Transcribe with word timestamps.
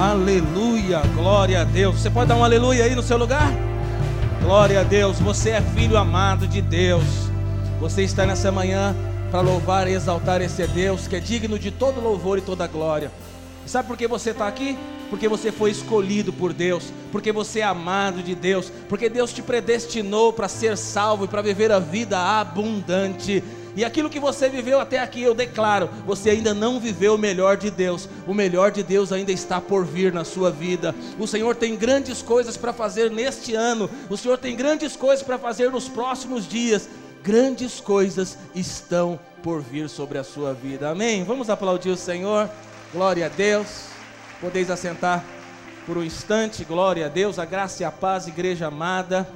Aleluia, 0.00 1.02
glória 1.14 1.60
a 1.60 1.64
Deus. 1.64 2.00
Você 2.00 2.08
pode 2.08 2.30
dar 2.30 2.36
um 2.36 2.42
aleluia 2.42 2.84
aí 2.84 2.94
no 2.94 3.02
seu 3.02 3.18
lugar? 3.18 3.52
Glória 4.40 4.80
a 4.80 4.82
Deus, 4.82 5.20
você 5.20 5.50
é 5.50 5.60
filho 5.60 5.98
amado 5.98 6.48
de 6.48 6.62
Deus. 6.62 7.04
Você 7.78 8.02
está 8.02 8.24
nessa 8.24 8.50
manhã 8.50 8.96
para 9.30 9.42
louvar 9.42 9.86
e 9.88 9.92
exaltar 9.92 10.40
esse 10.40 10.66
Deus 10.68 11.06
que 11.06 11.16
é 11.16 11.20
digno 11.20 11.58
de 11.58 11.70
todo 11.70 12.00
louvor 12.00 12.38
e 12.38 12.40
toda 12.40 12.66
glória. 12.66 13.12
Sabe 13.66 13.88
por 13.88 13.96
que 13.98 14.08
você 14.08 14.30
está 14.30 14.48
aqui? 14.48 14.78
Porque 15.10 15.28
você 15.28 15.52
foi 15.52 15.70
escolhido 15.70 16.32
por 16.32 16.54
Deus, 16.54 16.90
porque 17.12 17.30
você 17.30 17.60
é 17.60 17.64
amado 17.64 18.22
de 18.22 18.34
Deus, 18.34 18.72
porque 18.88 19.10
Deus 19.10 19.34
te 19.34 19.42
predestinou 19.42 20.32
para 20.32 20.48
ser 20.48 20.78
salvo 20.78 21.26
e 21.26 21.28
para 21.28 21.42
viver 21.42 21.70
a 21.70 21.78
vida 21.78 22.18
abundante. 22.18 23.44
E 23.76 23.84
aquilo 23.84 24.10
que 24.10 24.18
você 24.18 24.48
viveu 24.48 24.80
até 24.80 24.98
aqui, 24.98 25.22
eu 25.22 25.34
declaro, 25.34 25.88
você 26.06 26.30
ainda 26.30 26.52
não 26.52 26.80
viveu 26.80 27.14
o 27.14 27.18
melhor 27.18 27.56
de 27.56 27.70
Deus. 27.70 28.08
O 28.26 28.34
melhor 28.34 28.70
de 28.70 28.82
Deus 28.82 29.12
ainda 29.12 29.32
está 29.32 29.60
por 29.60 29.84
vir 29.84 30.12
na 30.12 30.24
sua 30.24 30.50
vida. 30.50 30.94
O 31.18 31.26
Senhor 31.26 31.54
tem 31.54 31.76
grandes 31.76 32.22
coisas 32.22 32.56
para 32.56 32.72
fazer 32.72 33.10
neste 33.10 33.54
ano. 33.54 33.88
O 34.08 34.16
Senhor 34.16 34.38
tem 34.38 34.56
grandes 34.56 34.96
coisas 34.96 35.24
para 35.24 35.38
fazer 35.38 35.70
nos 35.70 35.88
próximos 35.88 36.48
dias. 36.48 36.88
Grandes 37.22 37.80
coisas 37.80 38.36
estão 38.54 39.18
por 39.42 39.62
vir 39.62 39.88
sobre 39.88 40.18
a 40.18 40.24
sua 40.24 40.52
vida. 40.52 40.90
Amém. 40.90 41.24
Vamos 41.24 41.50
aplaudir 41.50 41.90
o 41.90 41.96
Senhor. 41.96 42.48
Glória 42.92 43.26
a 43.26 43.28
Deus. 43.28 43.86
Podeis 44.40 44.70
assentar 44.70 45.24
por 45.86 45.98
um 45.98 46.02
instante. 46.02 46.64
Glória 46.64 47.06
a 47.06 47.08
Deus. 47.08 47.38
A 47.38 47.44
graça 47.44 47.82
e 47.82 47.86
a 47.86 47.90
paz, 47.90 48.26
igreja 48.26 48.66
amada. 48.66 49.28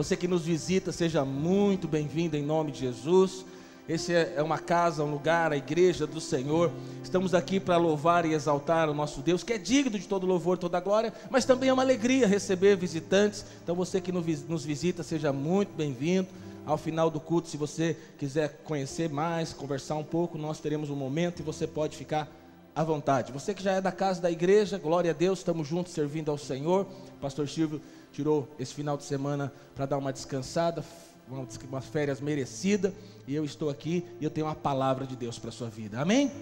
Você 0.00 0.16
que 0.16 0.26
nos 0.26 0.46
visita, 0.46 0.92
seja 0.92 1.26
muito 1.26 1.86
bem-vindo 1.86 2.34
em 2.34 2.42
nome 2.42 2.72
de 2.72 2.80
Jesus. 2.80 3.44
Esse 3.86 4.14
é, 4.14 4.32
é 4.34 4.42
uma 4.42 4.58
casa, 4.58 5.04
um 5.04 5.10
lugar, 5.10 5.52
a 5.52 5.58
igreja 5.58 6.06
do 6.06 6.22
Senhor. 6.22 6.72
Estamos 7.04 7.34
aqui 7.34 7.60
para 7.60 7.76
louvar 7.76 8.24
e 8.24 8.32
exaltar 8.32 8.88
o 8.88 8.94
nosso 8.94 9.20
Deus, 9.20 9.44
que 9.44 9.52
é 9.52 9.58
digno 9.58 9.98
de 9.98 10.08
todo 10.08 10.26
louvor, 10.26 10.56
toda 10.56 10.80
glória, 10.80 11.12
mas 11.28 11.44
também 11.44 11.68
é 11.68 11.72
uma 11.74 11.82
alegria 11.82 12.26
receber 12.26 12.78
visitantes. 12.78 13.44
Então 13.62 13.74
você 13.74 14.00
que 14.00 14.10
nos 14.10 14.64
visita, 14.64 15.02
seja 15.02 15.34
muito 15.34 15.76
bem-vindo. 15.76 16.28
Ao 16.64 16.78
final 16.78 17.10
do 17.10 17.20
culto, 17.20 17.48
se 17.48 17.58
você 17.58 17.94
quiser 18.16 18.62
conhecer 18.64 19.10
mais, 19.10 19.52
conversar 19.52 19.96
um 19.96 20.04
pouco, 20.04 20.38
nós 20.38 20.60
teremos 20.60 20.88
um 20.88 20.96
momento 20.96 21.40
e 21.40 21.42
você 21.42 21.66
pode 21.66 21.94
ficar 21.94 22.26
à 22.74 22.82
vontade. 22.82 23.32
Você 23.32 23.52
que 23.52 23.62
já 23.62 23.72
é 23.72 23.82
da 23.82 23.92
casa 23.92 24.22
da 24.22 24.30
igreja, 24.30 24.78
glória 24.78 25.10
a 25.10 25.14
Deus, 25.14 25.40
estamos 25.40 25.68
juntos 25.68 25.92
servindo 25.92 26.30
ao 26.30 26.38
Senhor. 26.38 26.86
Pastor 27.20 27.46
Silvio 27.46 27.82
tirou 28.12 28.48
esse 28.58 28.74
final 28.74 28.96
de 28.96 29.04
semana 29.04 29.52
para 29.74 29.86
dar 29.86 29.98
uma 29.98 30.12
descansada, 30.12 30.84
uma, 31.28 31.46
uma 31.68 31.80
férias 31.80 32.20
merecida, 32.20 32.94
e 33.26 33.34
eu 33.34 33.44
estou 33.44 33.70
aqui 33.70 34.04
e 34.20 34.24
eu 34.24 34.30
tenho 34.30 34.46
uma 34.46 34.54
palavra 34.54 35.06
de 35.06 35.16
Deus 35.16 35.38
para 35.38 35.50
a 35.50 35.52
sua 35.52 35.68
vida. 35.68 36.00
Amém? 36.00 36.32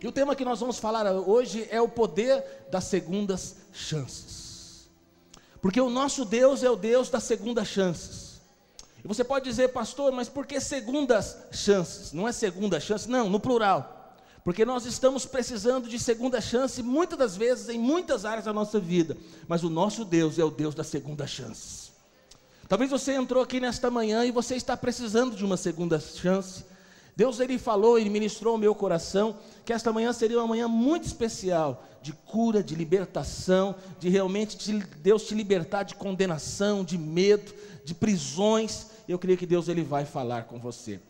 E 0.00 0.06
o 0.06 0.12
tema 0.12 0.34
que 0.34 0.44
nós 0.44 0.60
vamos 0.60 0.78
falar 0.78 1.10
hoje 1.12 1.66
é 1.70 1.80
o 1.80 1.88
poder 1.88 2.42
das 2.70 2.84
segundas 2.84 3.56
chances. 3.72 4.88
Porque 5.60 5.80
o 5.80 5.90
nosso 5.90 6.24
Deus 6.24 6.62
é 6.62 6.70
o 6.70 6.76
Deus 6.76 7.10
das 7.10 7.24
segundas 7.24 7.68
chances. 7.68 8.40
E 9.04 9.08
você 9.08 9.22
pode 9.22 9.44
dizer, 9.44 9.68
pastor, 9.68 10.10
mas 10.12 10.28
por 10.28 10.46
que 10.46 10.60
segundas 10.60 11.36
chances? 11.50 12.12
Não 12.12 12.26
é 12.26 12.32
segunda 12.32 12.80
chance, 12.80 13.08
não, 13.08 13.28
no 13.28 13.38
plural. 13.38 13.99
Porque 14.44 14.64
nós 14.64 14.86
estamos 14.86 15.26
precisando 15.26 15.88
de 15.88 15.98
segunda 15.98 16.40
chance 16.40 16.82
muitas 16.82 17.18
das 17.18 17.36
vezes 17.36 17.68
em 17.68 17.78
muitas 17.78 18.24
áreas 18.24 18.46
da 18.46 18.52
nossa 18.52 18.80
vida, 18.80 19.16
mas 19.46 19.62
o 19.62 19.70
nosso 19.70 20.04
Deus 20.04 20.38
é 20.38 20.44
o 20.44 20.50
Deus 20.50 20.74
da 20.74 20.84
segunda 20.84 21.26
chance. 21.26 21.90
Talvez 22.68 22.90
você 22.90 23.12
entrou 23.12 23.42
aqui 23.42 23.60
nesta 23.60 23.90
manhã 23.90 24.24
e 24.24 24.30
você 24.30 24.54
está 24.54 24.76
precisando 24.76 25.36
de 25.36 25.44
uma 25.44 25.56
segunda 25.56 25.98
chance. 25.98 26.64
Deus 27.16 27.40
ele 27.40 27.58
falou 27.58 27.98
e 27.98 28.08
ministrou 28.08 28.52
ao 28.52 28.58
meu 28.58 28.74
coração 28.74 29.36
que 29.64 29.72
esta 29.72 29.92
manhã 29.92 30.12
seria 30.12 30.38
uma 30.38 30.46
manhã 30.46 30.68
muito 30.68 31.04
especial 31.04 31.84
de 32.00 32.12
cura, 32.12 32.62
de 32.62 32.74
libertação, 32.74 33.74
de 33.98 34.08
realmente 34.08 34.56
de 34.56 34.78
Deus 34.78 35.24
te 35.24 35.34
libertar 35.34 35.82
de 35.82 35.94
condenação, 35.94 36.82
de 36.82 36.96
medo, 36.96 37.52
de 37.84 37.92
prisões. 37.92 38.86
Eu 39.06 39.18
creio 39.18 39.36
que 39.36 39.46
Deus 39.46 39.68
ele 39.68 39.82
vai 39.82 40.06
falar 40.06 40.44
com 40.44 40.58
você. 40.58 41.00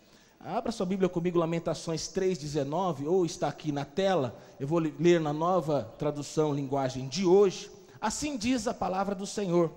Abra 0.42 0.72
sua 0.72 0.86
Bíblia 0.86 1.06
comigo, 1.06 1.38
Lamentações 1.38 2.08
3,19, 2.08 3.06
ou 3.06 3.26
está 3.26 3.48
aqui 3.48 3.70
na 3.70 3.84
tela, 3.84 4.34
eu 4.58 4.66
vou 4.66 4.78
ler 4.78 5.20
na 5.20 5.34
nova 5.34 5.94
tradução, 5.98 6.54
linguagem 6.54 7.08
de 7.08 7.26
hoje. 7.26 7.70
Assim 8.00 8.38
diz 8.38 8.66
a 8.66 8.72
palavra 8.72 9.14
do 9.14 9.26
Senhor: 9.26 9.70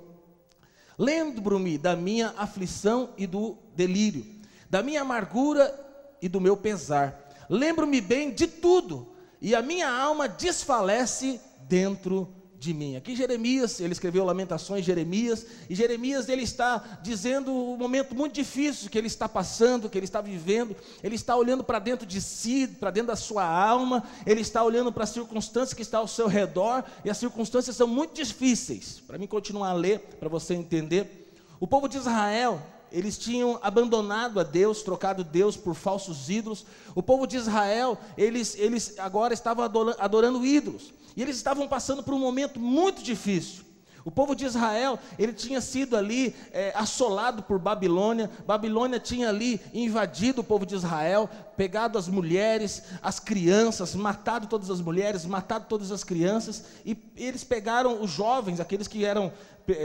Lembro-me 0.97 1.77
da 1.77 1.97
minha 1.97 2.33
aflição 2.37 3.09
e 3.17 3.27
do 3.27 3.57
delírio, 3.75 4.25
da 4.69 4.81
minha 4.81 5.01
amargura 5.01 5.77
e 6.21 6.29
do 6.29 6.39
meu 6.39 6.55
pesar. 6.55 7.29
Lembro-me 7.49 7.99
bem 7.99 8.31
de 8.31 8.47
tudo, 8.47 9.09
e 9.41 9.53
a 9.53 9.61
minha 9.61 9.91
alma 9.91 10.29
desfalece 10.29 11.41
dentro 11.67 12.25
de 12.25 12.42
mim. 12.71 12.95
Aqui 12.95 13.15
Jeremias, 13.15 13.79
ele 13.79 13.93
escreveu 13.93 14.23
Lamentações 14.23 14.85
Jeremias, 14.85 15.43
e 15.67 15.73
Jeremias 15.73 16.29
ele 16.29 16.43
está 16.43 16.99
dizendo 17.01 17.51
um 17.51 17.75
momento 17.75 18.13
muito 18.13 18.35
difícil 18.35 18.91
que 18.91 18.97
ele 18.99 19.07
está 19.07 19.27
passando, 19.27 19.89
que 19.89 19.97
ele 19.97 20.05
está 20.05 20.21
vivendo. 20.21 20.75
Ele 21.01 21.15
está 21.15 21.35
olhando 21.35 21.63
para 21.63 21.79
dentro 21.79 22.05
de 22.05 22.21
si, 22.21 22.67
para 22.67 22.91
dentro 22.91 23.07
da 23.07 23.15
sua 23.15 23.43
alma, 23.43 24.03
ele 24.23 24.41
está 24.41 24.63
olhando 24.63 24.91
para 24.91 25.03
as 25.03 25.09
circunstâncias 25.09 25.73
que 25.73 25.81
estão 25.81 26.01
ao 26.01 26.07
seu 26.07 26.27
redor, 26.27 26.83
e 27.03 27.09
as 27.09 27.17
circunstâncias 27.17 27.75
são 27.75 27.87
muito 27.87 28.13
difíceis. 28.13 29.01
Para 29.07 29.17
mim 29.17 29.25
continuar 29.25 29.69
a 29.69 29.73
ler, 29.73 29.99
para 30.19 30.29
você 30.29 30.53
entender. 30.53 31.23
O 31.59 31.65
povo 31.65 31.87
de 31.87 31.97
Israel, 31.97 32.61
eles 32.91 33.17
tinham 33.17 33.57
abandonado 33.63 34.39
a 34.39 34.43
Deus, 34.43 34.83
trocado 34.83 35.23
Deus 35.23 35.57
por 35.57 35.73
falsos 35.73 36.29
ídolos. 36.29 36.65
O 36.93 37.01
povo 37.01 37.25
de 37.25 37.37
Israel, 37.37 37.97
eles, 38.15 38.55
eles 38.59 38.99
agora 38.99 39.33
estavam 39.33 39.65
adorando 39.97 40.45
ídolos. 40.45 40.93
E 41.15 41.21
eles 41.21 41.35
estavam 41.35 41.67
passando 41.67 42.03
por 42.03 42.13
um 42.13 42.19
momento 42.19 42.59
muito 42.59 43.03
difícil. 43.03 43.63
O 44.05 44.11
povo 44.11 44.35
de 44.35 44.45
Israel, 44.45 44.99
ele 45.17 45.31
tinha 45.31 45.61
sido 45.61 45.95
ali 45.95 46.35
é, 46.51 46.73
assolado 46.75 47.41
por 47.43 47.57
Babilônia. 47.57 48.29
Babilônia 48.45 48.99
tinha 48.99 49.29
ali 49.29 49.61
invadido 49.73 50.41
o 50.41 50.43
povo 50.43 50.65
de 50.65 50.75
Israel, 50.75 51.29
pegado 51.55 51.97
as 51.97 52.09
mulheres, 52.09 52.83
as 53.01 53.17
crianças, 53.17 53.95
matado 53.95 54.47
todas 54.47 54.69
as 54.69 54.81
mulheres, 54.81 55.25
matado 55.25 55.67
todas 55.69 55.89
as 55.89 56.03
crianças. 56.03 56.65
E 56.85 56.97
eles 57.15 57.45
pegaram 57.45 58.01
os 58.01 58.11
jovens, 58.11 58.59
aqueles 58.59 58.87
que 58.87 59.05
eram 59.05 59.31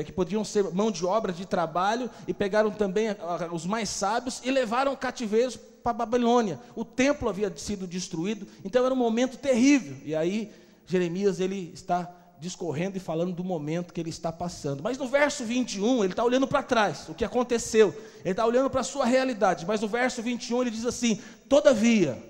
que 0.04 0.10
podiam 0.10 0.44
ser 0.44 0.64
mão 0.74 0.90
de 0.90 1.06
obra 1.06 1.32
de 1.32 1.46
trabalho, 1.46 2.10
e 2.26 2.34
pegaram 2.34 2.68
também 2.68 3.14
os 3.52 3.64
mais 3.64 3.88
sábios 3.88 4.40
e 4.44 4.50
levaram 4.50 4.96
cativeiros 4.96 5.56
para 5.56 5.92
Babilônia. 5.92 6.58
O 6.74 6.84
templo 6.84 7.28
havia 7.28 7.52
sido 7.56 7.86
destruído, 7.86 8.44
então 8.64 8.84
era 8.84 8.92
um 8.92 8.96
momento 8.96 9.38
terrível. 9.38 9.96
E 10.04 10.16
aí 10.16 10.52
Jeremias 10.88 11.38
ele 11.38 11.70
está 11.74 12.10
discorrendo 12.40 12.96
e 12.96 13.00
falando 13.00 13.34
do 13.34 13.44
momento 13.44 13.92
que 13.92 14.00
ele 14.00 14.10
está 14.10 14.32
passando. 14.32 14.82
Mas 14.82 14.96
no 14.96 15.06
verso 15.06 15.44
21, 15.44 16.02
ele 16.02 16.12
está 16.14 16.24
olhando 16.24 16.46
para 16.46 16.62
trás, 16.62 17.08
o 17.08 17.14
que 17.14 17.24
aconteceu. 17.24 17.94
Ele 18.20 18.30
está 18.30 18.46
olhando 18.46 18.70
para 18.70 18.80
a 18.80 18.84
sua 18.84 19.04
realidade. 19.04 19.66
Mas 19.66 19.80
no 19.80 19.88
verso 19.88 20.22
21 20.22 20.62
ele 20.62 20.70
diz 20.70 20.86
assim: 20.86 21.20
Todavia, 21.48 22.22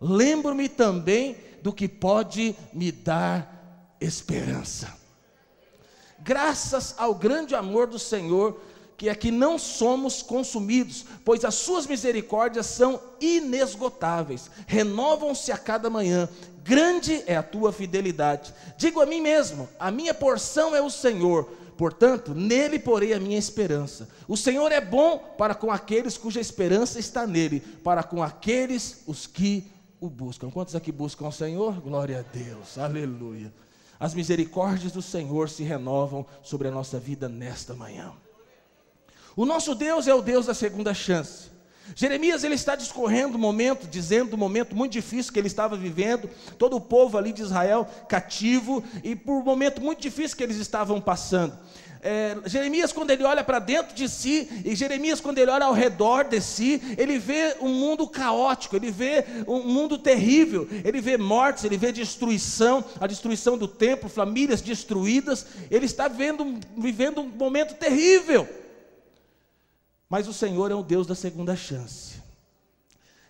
lembro-me 0.00 0.68
também 0.68 1.36
do 1.62 1.72
que 1.72 1.88
pode 1.88 2.56
me 2.72 2.90
dar 2.90 3.96
esperança. 4.00 4.98
Graças 6.18 6.94
ao 6.98 7.14
grande 7.14 7.54
amor 7.54 7.86
do 7.86 7.98
Senhor, 7.98 8.60
que 9.00 9.08
é 9.08 9.14
que 9.14 9.30
não 9.30 9.58
somos 9.58 10.20
consumidos, 10.20 11.06
pois 11.24 11.42
as 11.42 11.54
suas 11.54 11.86
misericórdias 11.86 12.66
são 12.66 13.00
inesgotáveis, 13.18 14.50
renovam-se 14.66 15.50
a 15.50 15.56
cada 15.56 15.88
manhã, 15.88 16.28
grande 16.64 17.22
é 17.26 17.36
a 17.36 17.42
tua 17.42 17.72
fidelidade. 17.72 18.52
Digo 18.76 19.00
a 19.00 19.06
mim 19.06 19.20
mesmo: 19.20 19.68
a 19.78 19.90
minha 19.90 20.14
porção 20.14 20.74
é 20.74 20.80
o 20.80 20.90
Senhor, 20.90 21.44
portanto, 21.76 22.34
nele 22.34 22.78
porei 22.78 23.12
a 23.12 23.20
minha 23.20 23.38
esperança. 23.38 24.08
O 24.28 24.36
Senhor 24.36 24.70
é 24.72 24.80
bom 24.80 25.18
para 25.36 25.54
com 25.54 25.70
aqueles 25.70 26.16
cuja 26.16 26.40
esperança 26.40 26.98
está 26.98 27.26
nele, 27.26 27.60
para 27.60 28.02
com 28.02 28.22
aqueles 28.22 29.02
os 29.06 29.26
que 29.26 29.70
o 30.00 30.08
buscam. 30.08 30.50
Quantos 30.50 30.74
aqui 30.74 30.90
buscam 30.90 31.28
o 31.28 31.32
Senhor? 31.32 31.80
Glória 31.80 32.20
a 32.20 32.22
Deus, 32.22 32.78
aleluia. 32.78 33.52
As 33.98 34.14
misericórdias 34.14 34.92
do 34.92 35.02
Senhor 35.02 35.50
se 35.50 35.62
renovam 35.62 36.24
sobre 36.42 36.68
a 36.68 36.70
nossa 36.70 36.98
vida 36.98 37.28
nesta 37.28 37.74
manhã. 37.74 38.12
O 39.36 39.44
nosso 39.44 39.74
Deus 39.74 40.08
é 40.08 40.14
o 40.14 40.22
Deus 40.22 40.46
da 40.46 40.54
segunda 40.54 40.94
chance. 40.94 41.50
Jeremias 41.94 42.44
ele 42.44 42.54
está 42.54 42.74
discorrendo 42.74 43.36
um 43.36 43.40
momento, 43.40 43.86
dizendo 43.86 44.34
um 44.34 44.38
momento 44.38 44.74
muito 44.76 44.92
difícil 44.92 45.32
que 45.32 45.38
ele 45.38 45.48
estava 45.48 45.76
vivendo, 45.76 46.28
todo 46.58 46.76
o 46.76 46.80
povo 46.80 47.18
ali 47.18 47.32
de 47.32 47.42
Israel 47.42 47.86
cativo 48.08 48.82
e 49.02 49.14
por 49.16 49.40
um 49.40 49.44
momento 49.44 49.80
muito 49.80 50.00
difícil 50.00 50.36
que 50.36 50.42
eles 50.42 50.56
estavam 50.56 51.00
passando. 51.00 51.56
É, 52.02 52.34
Jeremias, 52.46 52.92
quando 52.92 53.10
ele 53.10 53.24
olha 53.24 53.44
para 53.44 53.58
dentro 53.58 53.94
de 53.94 54.08
si, 54.08 54.48
e 54.64 54.74
Jeremias, 54.74 55.20
quando 55.20 55.38
ele 55.38 55.50
olha 55.50 55.66
ao 55.66 55.74
redor 55.74 56.24
de 56.24 56.40
si, 56.40 56.80
ele 56.96 57.18
vê 57.18 57.56
um 57.60 57.68
mundo 57.68 58.08
caótico, 58.08 58.74
ele 58.74 58.90
vê 58.90 59.24
um 59.46 59.62
mundo 59.62 59.98
terrível, 59.98 60.66
ele 60.82 61.00
vê 61.00 61.18
mortes, 61.18 61.64
ele 61.64 61.76
vê 61.76 61.92
destruição, 61.92 62.82
a 62.98 63.06
destruição 63.06 63.58
do 63.58 63.68
templo, 63.68 64.08
famílias 64.08 64.62
destruídas, 64.62 65.46
ele 65.70 65.84
está 65.84 66.08
vendo, 66.08 66.58
vivendo 66.76 67.20
um 67.20 67.28
momento 67.28 67.74
terrível. 67.74 68.48
Mas 70.10 70.26
o 70.26 70.32
Senhor 70.32 70.72
é 70.72 70.74
o 70.74 70.82
Deus 70.82 71.06
da 71.06 71.14
segunda 71.14 71.54
chance. 71.54 72.20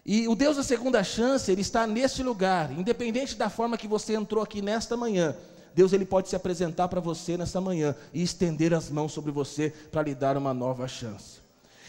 E 0.04 0.26
o 0.26 0.34
Deus 0.34 0.56
da 0.56 0.62
segunda 0.62 1.04
chance, 1.04 1.52
ele 1.52 1.60
está 1.60 1.86
neste 1.86 2.22
lugar, 2.22 2.72
independente 2.72 3.36
da 3.36 3.50
forma 3.50 3.76
que 3.76 3.86
você 3.86 4.14
entrou 4.14 4.42
aqui 4.42 4.62
nesta 4.62 4.96
manhã. 4.96 5.36
Deus 5.74 5.92
ele 5.92 6.06
pode 6.06 6.30
se 6.30 6.34
apresentar 6.34 6.88
para 6.88 7.00
você 7.00 7.36
nesta 7.36 7.60
manhã 7.60 7.94
e 8.14 8.22
estender 8.22 8.72
as 8.72 8.88
mãos 8.88 9.12
sobre 9.12 9.30
você 9.30 9.70
para 9.92 10.02
lhe 10.02 10.14
dar 10.14 10.38
uma 10.38 10.54
nova 10.54 10.88
chance. 10.88 11.38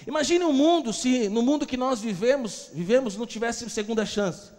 Imagine 0.05 0.43
um 0.43 0.53
mundo 0.53 0.91
se 0.91 1.29
no 1.29 1.41
mundo 1.41 1.65
que 1.65 1.77
nós 1.77 2.01
vivemos, 2.01 2.69
vivemos 2.73 3.15
não 3.15 3.25
tivesse 3.25 3.67
segunda 3.69 4.05
chance. 4.05 4.51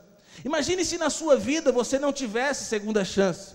Imagine 0.45 0.83
se 0.83 0.97
na 0.97 1.11
sua 1.11 1.37
vida 1.37 1.71
você 1.71 1.99
não 1.99 2.13
tivesse 2.13 2.65
segunda 2.65 3.05
chance. 3.05 3.55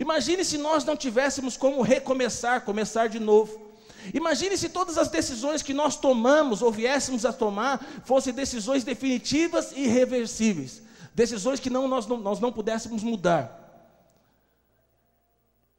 Imagine 0.00 0.44
se 0.44 0.58
nós 0.58 0.84
não 0.84 0.96
tivéssemos 0.96 1.56
como 1.56 1.82
recomeçar, 1.82 2.62
começar 2.62 3.08
de 3.08 3.20
novo. 3.20 3.65
Imagine 4.14 4.56
se 4.56 4.68
todas 4.68 4.98
as 4.98 5.08
decisões 5.08 5.62
que 5.62 5.74
nós 5.74 5.96
tomamos 5.96 6.62
ou 6.62 6.70
viéssemos 6.70 7.24
a 7.24 7.32
tomar 7.32 7.84
fossem 8.04 8.32
decisões 8.32 8.84
definitivas 8.84 9.72
e 9.72 9.84
irreversíveis, 9.84 10.82
decisões 11.14 11.60
que 11.60 11.70
não, 11.70 11.88
nós, 11.88 12.06
não, 12.06 12.18
nós 12.18 12.40
não 12.40 12.52
pudéssemos 12.52 13.02
mudar. 13.02 13.64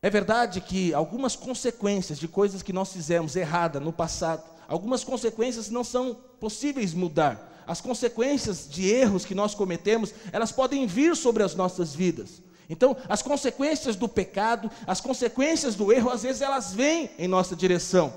É 0.02 0.10
verdade 0.10 0.62
que 0.62 0.94
algumas 0.94 1.36
consequências 1.36 2.20
de 2.20 2.28
coisas 2.28 2.62
que 2.62 2.72
nós 2.72 2.94
fizemos 2.94 3.36
errada 3.36 3.80
no 3.80 3.92
passado, 3.92 4.44
algumas 4.68 5.04
consequências 5.04 5.70
não 5.70 5.84
são 5.84 6.16
possíveis 6.40 6.94
mudar. 6.94 7.64
As 7.66 7.82
consequências 7.82 8.70
de 8.70 8.88
erros 8.88 9.26
que 9.26 9.36
nós 9.36 9.54
cometemos, 9.54 10.14
elas 10.32 10.52
podem 10.52 10.88
vir 10.88 11.16
sobre 11.16 11.44
as 11.44 11.56
nossas 11.56 11.94
vidas. 11.94 12.42
Então, 12.70 12.98
as 13.08 13.22
consequências 13.22 13.96
do 13.96 14.08
pecado, 14.08 14.70
as 14.86 15.00
consequências 15.00 15.76
do 15.76 15.92
erro, 15.92 16.10
às 16.10 16.24
vezes 16.24 16.42
elas 16.42 16.74
vêm 16.74 17.10
em 17.18 17.28
nossa 17.28 17.56
direção. 17.56 18.14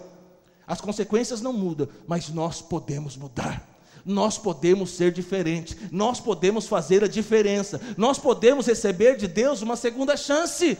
As 0.66 0.80
consequências 0.80 1.40
não 1.40 1.52
mudam, 1.52 1.88
mas 2.06 2.28
nós 2.28 2.60
podemos 2.60 3.16
mudar. 3.16 3.68
Nós 4.04 4.38
podemos 4.38 4.90
ser 4.90 5.12
diferentes, 5.12 5.76
nós 5.90 6.20
podemos 6.20 6.66
fazer 6.66 7.04
a 7.04 7.08
diferença, 7.08 7.80
nós 7.98 8.18
podemos 8.18 8.66
receber 8.66 9.16
de 9.16 9.28
Deus 9.28 9.60
uma 9.60 9.76
segunda 9.76 10.16
chance, 10.16 10.78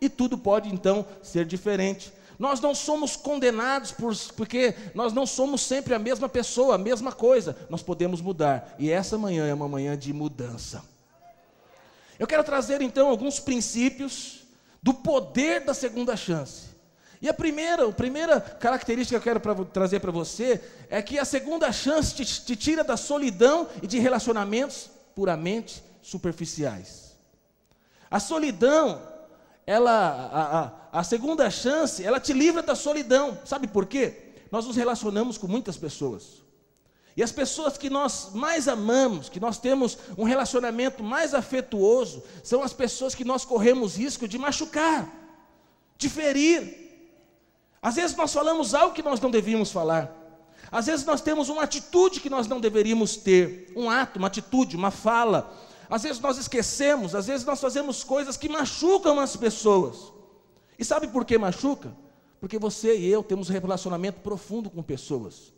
e 0.00 0.08
tudo 0.08 0.36
pode 0.36 0.68
então 0.68 1.04
ser 1.22 1.46
diferente. 1.46 2.12
Nós 2.38 2.60
não 2.60 2.74
somos 2.74 3.16
condenados 3.16 3.90
por, 3.90 4.14
porque 4.36 4.74
nós 4.94 5.12
não 5.12 5.26
somos 5.26 5.62
sempre 5.62 5.94
a 5.94 5.98
mesma 5.98 6.28
pessoa, 6.28 6.76
a 6.76 6.78
mesma 6.78 7.10
coisa. 7.10 7.56
Nós 7.68 7.82
podemos 7.82 8.20
mudar, 8.20 8.76
e 8.78 8.90
essa 8.90 9.18
manhã 9.18 9.46
é 9.46 9.54
uma 9.54 9.68
manhã 9.68 9.96
de 9.96 10.12
mudança. 10.12 10.82
Eu 12.18 12.26
quero 12.26 12.42
trazer 12.42 12.80
então 12.80 13.08
alguns 13.08 13.38
princípios 13.38 14.40
do 14.82 14.92
poder 14.92 15.64
da 15.64 15.74
segunda 15.74 16.16
chance. 16.16 16.68
E 17.20 17.28
a 17.28 17.34
primeira, 17.34 17.88
a 17.88 17.92
primeira 17.92 18.40
característica 18.40 19.18
que 19.18 19.28
eu 19.28 19.34
quero 19.34 19.40
pra, 19.40 19.54
trazer 19.64 20.00
para 20.00 20.12
você 20.12 20.60
é 20.88 21.02
que 21.02 21.18
a 21.18 21.24
segunda 21.24 21.70
chance 21.72 22.14
te, 22.14 22.24
te 22.24 22.56
tira 22.56 22.84
da 22.84 22.96
solidão 22.96 23.68
e 23.82 23.86
de 23.86 23.98
relacionamentos 23.98 24.88
puramente 25.14 25.82
superficiais. 26.00 27.16
A 28.10 28.20
solidão, 28.20 29.02
ela, 29.66 29.90
a, 29.92 30.58
a, 30.60 31.00
a 31.00 31.04
segunda 31.04 31.50
chance, 31.50 32.04
ela 32.04 32.20
te 32.20 32.32
livra 32.32 32.62
da 32.62 32.74
solidão. 32.74 33.38
Sabe 33.44 33.66
por 33.66 33.86
quê? 33.86 34.32
Nós 34.50 34.64
nos 34.66 34.76
relacionamos 34.76 35.36
com 35.36 35.46
muitas 35.46 35.76
pessoas. 35.76 36.42
E 37.18 37.22
as 37.22 37.32
pessoas 37.32 37.76
que 37.76 37.90
nós 37.90 38.30
mais 38.32 38.68
amamos, 38.68 39.28
que 39.28 39.40
nós 39.40 39.58
temos 39.58 39.98
um 40.16 40.22
relacionamento 40.22 41.02
mais 41.02 41.34
afetuoso, 41.34 42.22
são 42.44 42.62
as 42.62 42.72
pessoas 42.72 43.12
que 43.12 43.24
nós 43.24 43.44
corremos 43.44 43.96
risco 43.96 44.28
de 44.28 44.38
machucar, 44.38 45.12
de 45.96 46.08
ferir. 46.08 46.62
Às 47.82 47.96
vezes 47.96 48.16
nós 48.16 48.32
falamos 48.32 48.72
algo 48.72 48.94
que 48.94 49.02
nós 49.02 49.20
não 49.20 49.32
devíamos 49.32 49.72
falar. 49.72 50.14
Às 50.70 50.86
vezes 50.86 51.04
nós 51.04 51.20
temos 51.20 51.48
uma 51.48 51.64
atitude 51.64 52.20
que 52.20 52.30
nós 52.30 52.46
não 52.46 52.60
deveríamos 52.60 53.16
ter, 53.16 53.72
um 53.74 53.90
ato, 53.90 54.20
uma 54.20 54.28
atitude, 54.28 54.76
uma 54.76 54.92
fala. 54.92 55.52
Às 55.90 56.04
vezes 56.04 56.20
nós 56.20 56.38
esquecemos, 56.38 57.16
às 57.16 57.26
vezes 57.26 57.44
nós 57.44 57.60
fazemos 57.60 58.04
coisas 58.04 58.36
que 58.36 58.48
machucam 58.48 59.18
as 59.18 59.34
pessoas. 59.34 60.12
E 60.78 60.84
sabe 60.84 61.08
por 61.08 61.24
que 61.24 61.36
machuca? 61.36 61.92
Porque 62.38 62.60
você 62.60 62.96
e 62.96 63.08
eu 63.08 63.24
temos 63.24 63.50
um 63.50 63.52
relacionamento 63.54 64.20
profundo 64.20 64.70
com 64.70 64.84
pessoas. 64.84 65.57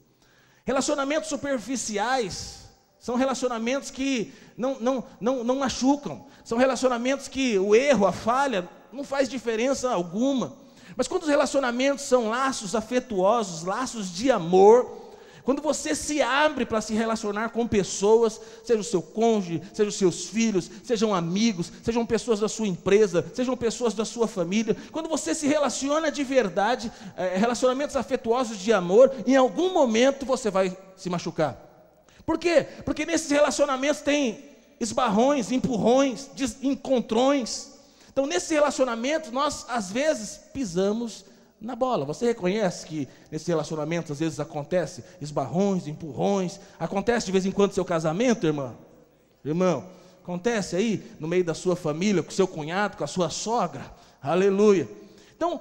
Relacionamentos 0.70 1.28
superficiais 1.28 2.60
são 2.96 3.16
relacionamentos 3.16 3.90
que 3.90 4.32
não, 4.56 4.78
não, 4.78 5.04
não, 5.20 5.42
não 5.42 5.56
machucam, 5.56 6.26
são 6.44 6.56
relacionamentos 6.56 7.26
que 7.26 7.58
o 7.58 7.74
erro, 7.74 8.06
a 8.06 8.12
falha, 8.12 8.68
não 8.92 9.02
faz 9.02 9.28
diferença 9.28 9.90
alguma. 9.90 10.52
Mas 10.94 11.08
quando 11.08 11.24
os 11.24 11.28
relacionamentos 11.28 12.04
são 12.04 12.28
laços 12.28 12.76
afetuosos, 12.76 13.64
laços 13.64 14.14
de 14.14 14.30
amor, 14.30 14.99
quando 15.44 15.62
você 15.62 15.94
se 15.94 16.20
abre 16.20 16.66
para 16.66 16.80
se 16.80 16.94
relacionar 16.94 17.50
com 17.50 17.66
pessoas, 17.66 18.40
seja 18.64 18.80
o 18.80 18.84
seu 18.84 19.00
cônjuge, 19.00 19.62
seja 19.72 19.88
os 19.88 19.96
seus 19.96 20.26
filhos, 20.26 20.70
sejam 20.84 21.14
amigos, 21.14 21.72
sejam 21.82 22.04
pessoas 22.04 22.40
da 22.40 22.48
sua 22.48 22.66
empresa, 22.66 23.24
sejam 23.34 23.56
pessoas 23.56 23.94
da 23.94 24.04
sua 24.04 24.28
família, 24.28 24.76
quando 24.92 25.08
você 25.08 25.34
se 25.34 25.46
relaciona 25.46 26.10
de 26.10 26.22
verdade, 26.22 26.92
é, 27.16 27.36
relacionamentos 27.36 27.96
afetuosos 27.96 28.58
de 28.58 28.72
amor, 28.72 29.12
em 29.26 29.36
algum 29.36 29.72
momento 29.72 30.26
você 30.26 30.50
vai 30.50 30.76
se 30.96 31.08
machucar. 31.08 31.56
Por 32.26 32.38
quê? 32.38 32.66
Porque 32.84 33.06
nesses 33.06 33.30
relacionamentos 33.30 34.02
tem 34.02 34.44
esbarrões, 34.78 35.50
empurrões, 35.50 36.30
encontrões. 36.62 37.70
Então, 38.12 38.26
nesse 38.26 38.54
relacionamento, 38.54 39.30
nós 39.30 39.66
às 39.68 39.90
vezes 39.90 40.40
pisamos 40.52 41.24
na 41.60 41.76
bola. 41.76 42.04
Você 42.06 42.26
reconhece 42.26 42.86
que 42.86 43.08
nesse 43.30 43.48
relacionamento 43.48 44.12
às 44.12 44.20
vezes 44.20 44.40
acontece 44.40 45.04
esbarrões, 45.20 45.86
empurrões, 45.86 46.58
acontece 46.78 47.26
de 47.26 47.32
vez 47.32 47.44
em 47.44 47.50
quando 47.50 47.72
seu 47.72 47.84
casamento, 47.84 48.46
irmão? 48.46 48.76
Irmão, 49.44 49.88
acontece 50.22 50.76
aí 50.76 51.02
no 51.18 51.28
meio 51.28 51.44
da 51.44 51.54
sua 51.54 51.76
família, 51.76 52.22
com 52.22 52.30
seu 52.30 52.48
cunhado, 52.48 52.96
com 52.96 53.04
a 53.04 53.08
sua 53.08 53.28
sogra. 53.28 53.84
Aleluia. 54.22 54.88
Então, 55.36 55.60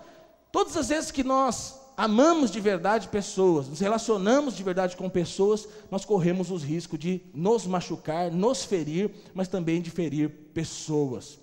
todas 0.51 0.75
as 0.77 0.89
vezes 0.89 1.11
que 1.11 1.23
nós 1.23 1.79
amamos 1.95 2.49
de 2.49 2.61
verdade 2.61 3.09
pessoas, 3.09 3.67
nos 3.67 3.79
relacionamos 3.81 4.55
de 4.55 4.63
verdade 4.63 4.95
com 4.95 5.09
pessoas, 5.09 5.67
nós 5.91 6.05
corremos 6.05 6.49
os 6.49 6.63
riscos 6.63 6.97
de 6.97 7.21
nos 7.33 7.67
machucar, 7.67 8.31
nos 8.31 8.63
ferir, 8.63 9.11
mas 9.33 9.49
também 9.49 9.81
de 9.81 9.91
ferir 9.91 10.29
pessoas. 10.53 11.37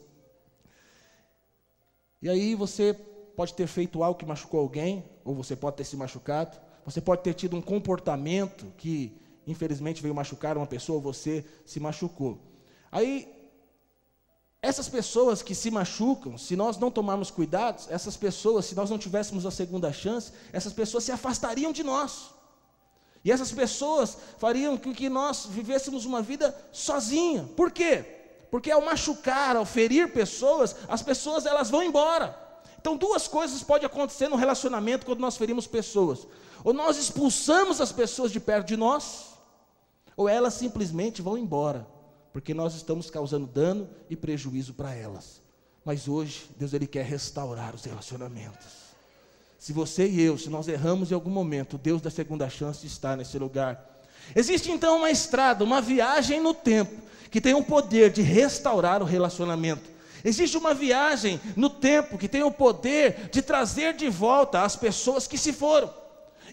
E 2.23 2.29
aí 2.29 2.55
você 2.55 2.97
pode 3.37 3.55
ter 3.55 3.67
feito 3.67 4.03
algo 4.03 4.19
que 4.19 4.25
machucou 4.25 4.61
alguém, 4.61 5.05
ou 5.25 5.35
você 5.35 5.55
pode 5.55 5.77
ter 5.77 5.85
se 5.85 5.97
machucado. 5.97 6.57
Você 6.87 7.01
pode 7.01 7.23
ter 7.23 7.35
tido 7.35 7.57
um 7.57 7.61
comportamento 7.61 8.73
que, 8.79 9.21
infelizmente, 9.47 10.01
veio 10.01 10.15
machucar 10.15 10.57
uma 10.57 10.67
pessoa, 10.67 11.01
você 11.01 11.45
se 11.65 11.79
machucou. 11.79 12.39
Aí, 12.91 13.31
essas 14.63 14.89
pessoas 14.89 15.43
que 15.43 15.55
se 15.55 15.71
machucam, 15.71 16.39
se 16.39 16.57
nós 16.57 16.79
não 16.79 16.91
tomarmos 16.91 17.31
cuidados, 17.31 17.89
essas 17.91 18.17
pessoas, 18.17 18.65
se 18.65 18.75
nós 18.75 18.89
não 18.89 18.99
tivéssemos 18.99 19.45
a 19.45 19.51
segunda 19.51 19.93
chance, 19.93 20.33
essas 20.53 20.73
pessoas 20.73 21.05
se 21.05 21.13
afastariam 21.13 21.73
de 21.73 21.83
nós. 21.83 22.31
E 23.25 23.31
essas 23.31 23.53
pessoas 23.53 24.17
fariam 24.39 24.79
com 24.79 24.95
que 24.95 25.09
nós 25.09 25.47
vivêssemos 25.47 26.05
uma 26.05 26.23
vida 26.23 26.57
sozinha. 26.73 27.49
Por 27.57 27.71
quê? 27.71 28.05
Porque 28.51 28.71
ao 28.71 28.81
machucar, 28.81 29.57
ao 29.57 29.67
ferir 29.67 30.13
pessoas, 30.13 30.77
as 30.89 31.03
pessoas 31.03 31.45
elas 31.45 31.69
vão 31.69 31.83
embora. 31.83 32.46
Então, 32.87 32.97
duas 32.97 33.27
coisas 33.27 33.65
podem 33.65 33.85
acontecer 33.85 34.29
no 34.29 34.37
relacionamento 34.37 35.05
quando 35.05 35.19
nós 35.19 35.37
ferimos 35.37 35.67
pessoas: 35.67 36.25
ou 36.63 36.73
nós 36.73 36.97
expulsamos 36.97 37.81
as 37.81 37.91
pessoas 37.91 38.31
de 38.31 38.39
perto 38.39 38.69
de 38.69 38.77
nós, 38.77 39.33
ou 40.17 40.29
elas 40.29 40.55
simplesmente 40.55 41.21
vão 41.21 41.37
embora, 41.37 41.85
porque 42.33 42.55
nós 42.55 42.77
estamos 42.77 43.11
causando 43.11 43.45
dano 43.45 43.89
e 44.09 44.15
prejuízo 44.15 44.73
para 44.73 44.95
elas. 44.95 45.43
Mas 45.85 46.07
hoje, 46.07 46.49
Deus 46.57 46.73
ele 46.73 46.87
quer 46.87 47.05
restaurar 47.05 47.75
os 47.75 47.83
relacionamentos. 47.83 48.69
Se 49.59 49.73
você 49.73 50.07
e 50.07 50.23
eu, 50.23 50.39
se 50.39 50.49
nós 50.49 50.69
erramos 50.69 51.11
em 51.11 51.15
algum 51.15 51.31
momento, 51.31 51.77
Deus 51.77 52.01
da 52.01 52.09
segunda 52.09 52.49
chance 52.49 52.87
está 52.87 53.17
nesse 53.17 53.37
lugar. 53.37 54.05
Existe 54.33 54.71
então 54.71 54.99
uma 54.99 55.11
estrada, 55.11 55.65
uma 55.65 55.81
viagem 55.81 56.41
no 56.41 56.55
tempo, 56.55 57.03
que 57.33 57.41
tem 57.41 57.53
o 57.53 57.65
poder 57.65 58.13
de 58.13 58.23
restaurar 58.23 59.03
o 59.03 59.07
relacionamento. 59.07 59.96
Existe 60.25 60.57
uma 60.57 60.75
viagem 60.75 61.41
no 61.55 61.71
tempo 61.71 62.19
que 62.19 62.29
tem 62.29 62.43
o 62.43 62.51
poder 62.51 63.29
de 63.31 63.43
trazer 63.43 63.95
de 63.95 64.09
volta 64.09 64.63
as 64.63 64.77
pessoas 64.77 65.27
que 65.27 65.39
se 65.39 65.53
foram. 65.53 65.93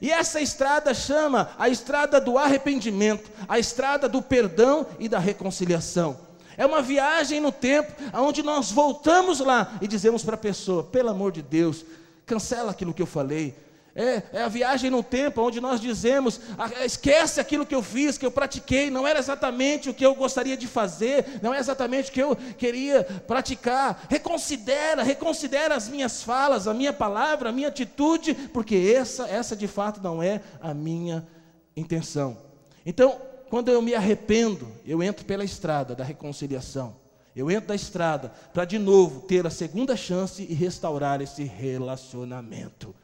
E 0.01 0.11
essa 0.11 0.41
estrada 0.41 0.93
chama 0.93 1.51
a 1.57 1.69
estrada 1.69 2.19
do 2.19 2.37
arrependimento, 2.37 3.29
a 3.47 3.57
estrada 3.59 4.09
do 4.09 4.21
perdão 4.21 4.85
e 4.99 5.07
da 5.07 5.19
reconciliação. 5.19 6.17
É 6.57 6.65
uma 6.65 6.81
viagem 6.81 7.39
no 7.39 7.51
tempo 7.51 7.93
onde 8.13 8.43
nós 8.43 8.71
voltamos 8.71 9.39
lá 9.39 9.77
e 9.81 9.87
dizemos 9.87 10.23
para 10.23 10.35
a 10.35 10.37
pessoa: 10.37 10.83
pelo 10.83 11.09
amor 11.09 11.31
de 11.31 11.41
Deus, 11.41 11.85
cancela 12.25 12.71
aquilo 12.71 12.93
que 12.93 13.01
eu 13.01 13.07
falei, 13.07 13.55
é, 13.95 14.23
é, 14.33 14.41
a 14.41 14.47
viagem 14.47 14.89
no 14.89 15.03
tempo 15.03 15.41
onde 15.41 15.61
nós 15.61 15.79
dizemos: 15.79 16.41
ah, 16.57 16.83
esquece 16.83 17.39
aquilo 17.39 17.65
que 17.65 17.75
eu 17.75 17.83
fiz, 17.83 18.17
que 18.17 18.25
eu 18.25 18.31
pratiquei, 18.31 18.89
não 18.89 19.07
era 19.07 19.19
exatamente 19.19 19.87
o 19.87 19.93
que 19.93 20.03
eu 20.03 20.15
gostaria 20.15 20.57
de 20.57 20.65
fazer, 20.65 21.39
não 21.43 21.53
é 21.53 21.59
exatamente 21.59 22.09
o 22.09 22.13
que 22.13 22.21
eu 22.21 22.35
queria 22.35 23.03
praticar. 23.03 24.07
Reconsidera, 24.09 25.03
reconsidera 25.03 25.75
as 25.75 25.87
minhas 25.87 26.23
falas, 26.23 26.67
a 26.67 26.73
minha 26.73 26.91
palavra, 26.91 27.49
a 27.49 27.51
minha 27.51 27.67
atitude, 27.67 28.33
porque 28.51 28.75
essa, 28.75 29.27
essa 29.27 29.55
de 29.55 29.67
fato 29.67 30.01
não 30.01 30.23
é 30.23 30.41
a 30.59 30.73
minha 30.73 31.27
intenção. 31.75 32.37
Então, 32.83 33.21
quando 33.47 33.69
eu 33.69 33.79
me 33.79 33.93
arrependo, 33.93 34.67
eu 34.83 35.03
entro 35.03 35.23
pela 35.23 35.43
estrada 35.43 35.93
da 35.93 36.03
reconciliação. 36.03 36.95
Eu 37.35 37.49
entro 37.49 37.67
da 37.67 37.75
estrada 37.75 38.29
para 38.51 38.65
de 38.65 38.79
novo 38.79 39.21
ter 39.21 39.45
a 39.45 39.51
segunda 39.51 39.95
chance 39.95 40.43
e 40.43 40.53
restaurar 40.53 41.21
esse 41.21 41.43
relacionamento. 41.43 42.95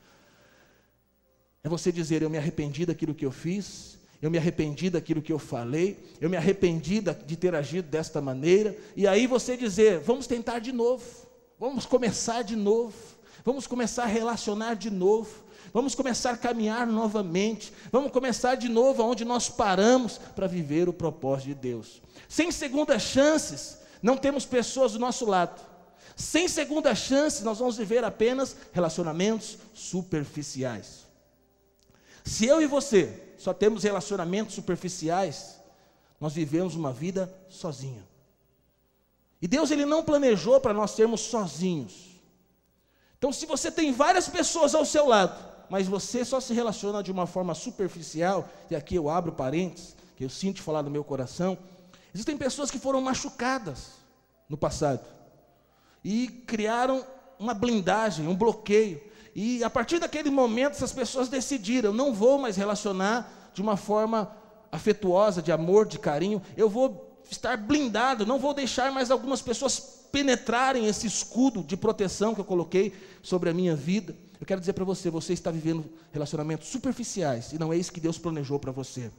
É 1.63 1.69
você 1.69 1.91
dizer: 1.91 2.21
Eu 2.21 2.29
me 2.29 2.37
arrependi 2.37 2.85
daquilo 2.85 3.13
que 3.13 3.25
eu 3.25 3.31
fiz, 3.31 3.97
eu 4.21 4.31
me 4.31 4.37
arrependi 4.37 4.89
daquilo 4.89 5.21
que 5.21 5.31
eu 5.31 5.39
falei, 5.39 5.97
eu 6.19 6.29
me 6.29 6.37
arrependi 6.37 7.01
de 7.25 7.35
ter 7.35 7.55
agido 7.55 7.87
desta 7.89 8.21
maneira, 8.21 8.77
e 8.95 9.07
aí 9.07 9.27
você 9.27 9.57
dizer: 9.57 9.99
Vamos 9.99 10.27
tentar 10.27 10.59
de 10.59 10.71
novo, 10.71 11.03
vamos 11.59 11.85
começar 11.85 12.43
de 12.43 12.55
novo, 12.55 12.95
vamos 13.43 13.67
começar 13.67 14.03
a 14.03 14.07
relacionar 14.07 14.75
de 14.75 14.89
novo, 14.89 15.29
vamos 15.73 15.95
começar 15.95 16.31
a 16.31 16.37
caminhar 16.37 16.87
novamente, 16.87 17.73
vamos 17.91 18.11
começar 18.11 18.55
de 18.55 18.69
novo 18.69 19.03
onde 19.03 19.25
nós 19.25 19.49
paramos 19.49 20.17
para 20.17 20.47
viver 20.47 20.87
o 20.87 20.93
propósito 20.93 21.47
de 21.47 21.55
Deus. 21.55 22.01
Sem 22.27 22.51
segundas 22.51 23.01
chances, 23.01 23.79
não 24.01 24.15
temos 24.15 24.45
pessoas 24.45 24.93
do 24.93 24.99
nosso 24.99 25.25
lado. 25.25 25.61
Sem 26.15 26.49
segunda 26.49 26.93
chance, 26.93 27.43
nós 27.43 27.59
vamos 27.59 27.77
viver 27.77 28.03
apenas 28.03 28.55
relacionamentos 28.73 29.57
superficiais. 29.73 31.08
Se 32.23 32.45
eu 32.45 32.61
e 32.61 32.67
você 32.67 33.33
só 33.37 33.53
temos 33.53 33.83
relacionamentos 33.83 34.55
superficiais, 34.55 35.59
nós 36.19 36.33
vivemos 36.33 36.75
uma 36.75 36.91
vida 36.91 37.33
sozinha. 37.49 38.03
E 39.41 39.47
Deus 39.47 39.71
ele 39.71 39.85
não 39.85 40.03
planejou 40.03 40.59
para 40.59 40.73
nós 40.73 40.91
sermos 40.91 41.21
sozinhos. 41.21 42.19
Então, 43.17 43.31
se 43.31 43.45
você 43.45 43.71
tem 43.71 43.91
várias 43.91 44.27
pessoas 44.27 44.75
ao 44.75 44.85
seu 44.85 45.07
lado, 45.07 45.37
mas 45.69 45.87
você 45.87 46.25
só 46.25 46.39
se 46.39 46.53
relaciona 46.53 47.01
de 47.01 47.11
uma 47.11 47.25
forma 47.25 47.53
superficial, 47.53 48.49
e 48.69 48.75
aqui 48.75 48.95
eu 48.95 49.09
abro 49.09 49.31
parênteses, 49.31 49.95
que 50.15 50.25
eu 50.25 50.29
sinto 50.29 50.61
falar 50.61 50.83
no 50.83 50.89
meu 50.89 51.03
coração, 51.03 51.57
Existem 52.13 52.37
pessoas 52.37 52.71
que 52.71 52.79
foram 52.79 53.01
machucadas 53.01 53.91
no 54.47 54.57
passado 54.57 55.05
e 56.03 56.27
criaram 56.27 57.05
uma 57.37 57.53
blindagem, 57.53 58.27
um 58.27 58.35
bloqueio. 58.35 59.01
E 59.41 59.63
a 59.63 59.69
partir 59.69 59.99
daquele 59.99 60.29
momento, 60.29 60.73
essas 60.73 60.91
pessoas 60.91 61.29
decidiram: 61.29 61.93
não 61.93 62.13
vou 62.13 62.37
mais 62.37 62.57
relacionar 62.57 63.49
de 63.53 63.61
uma 63.61 63.77
forma 63.77 64.35
afetuosa, 64.69 65.41
de 65.41 65.49
amor, 65.49 65.87
de 65.87 65.97
carinho, 65.97 66.41
eu 66.57 66.69
vou 66.69 67.23
estar 67.31 67.55
blindado, 67.55 68.25
não 68.25 68.37
vou 68.37 68.53
deixar 68.53 68.91
mais 68.91 69.09
algumas 69.09 69.41
pessoas 69.41 69.79
penetrarem 70.11 70.87
esse 70.87 71.07
escudo 71.07 71.63
de 71.63 71.77
proteção 71.77 72.35
que 72.35 72.41
eu 72.41 72.45
coloquei 72.45 72.93
sobre 73.23 73.49
a 73.49 73.53
minha 73.53 73.77
vida. 73.77 74.13
Eu 74.41 74.45
quero 74.45 74.59
dizer 74.59 74.73
para 74.73 74.83
você: 74.83 75.09
você 75.09 75.31
está 75.31 75.49
vivendo 75.49 75.89
relacionamentos 76.11 76.67
superficiais 76.67 77.53
e 77.53 77.57
não 77.57 77.71
é 77.71 77.77
isso 77.77 77.93
que 77.93 78.01
Deus 78.01 78.17
planejou 78.17 78.59
para 78.59 78.73
você. 78.73 79.09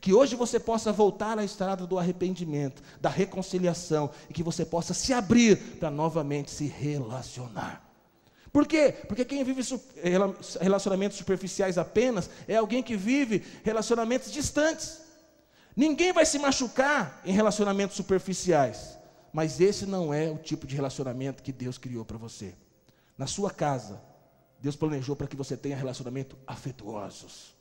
Que 0.00 0.14
hoje 0.14 0.34
você 0.34 0.58
possa 0.58 0.94
voltar 0.94 1.38
à 1.38 1.44
estrada 1.44 1.86
do 1.86 1.98
arrependimento, 1.98 2.82
da 3.02 3.10
reconciliação, 3.10 4.08
e 4.30 4.32
que 4.32 4.42
você 4.42 4.64
possa 4.64 4.94
se 4.94 5.12
abrir 5.12 5.58
para 5.78 5.90
novamente 5.90 6.50
se 6.50 6.64
relacionar. 6.64 7.87
Por 8.52 8.66
quê? 8.66 8.94
Porque 9.06 9.24
quem 9.24 9.44
vive 9.44 9.62
relacionamentos 10.60 11.18
superficiais 11.18 11.78
apenas 11.78 12.30
é 12.46 12.56
alguém 12.56 12.82
que 12.82 12.96
vive 12.96 13.44
relacionamentos 13.62 14.32
distantes. 14.32 15.02
Ninguém 15.76 16.12
vai 16.12 16.26
se 16.26 16.38
machucar 16.38 17.20
em 17.24 17.32
relacionamentos 17.32 17.96
superficiais, 17.96 18.98
mas 19.32 19.60
esse 19.60 19.86
não 19.86 20.12
é 20.12 20.30
o 20.30 20.38
tipo 20.38 20.66
de 20.66 20.74
relacionamento 20.74 21.42
que 21.42 21.52
Deus 21.52 21.78
criou 21.78 22.04
para 22.04 22.18
você. 22.18 22.54
Na 23.16 23.26
sua 23.26 23.50
casa, 23.50 24.00
Deus 24.60 24.74
planejou 24.74 25.14
para 25.14 25.26
que 25.28 25.36
você 25.36 25.56
tenha 25.56 25.76
relacionamentos 25.76 26.36
afetuosos 26.46 27.58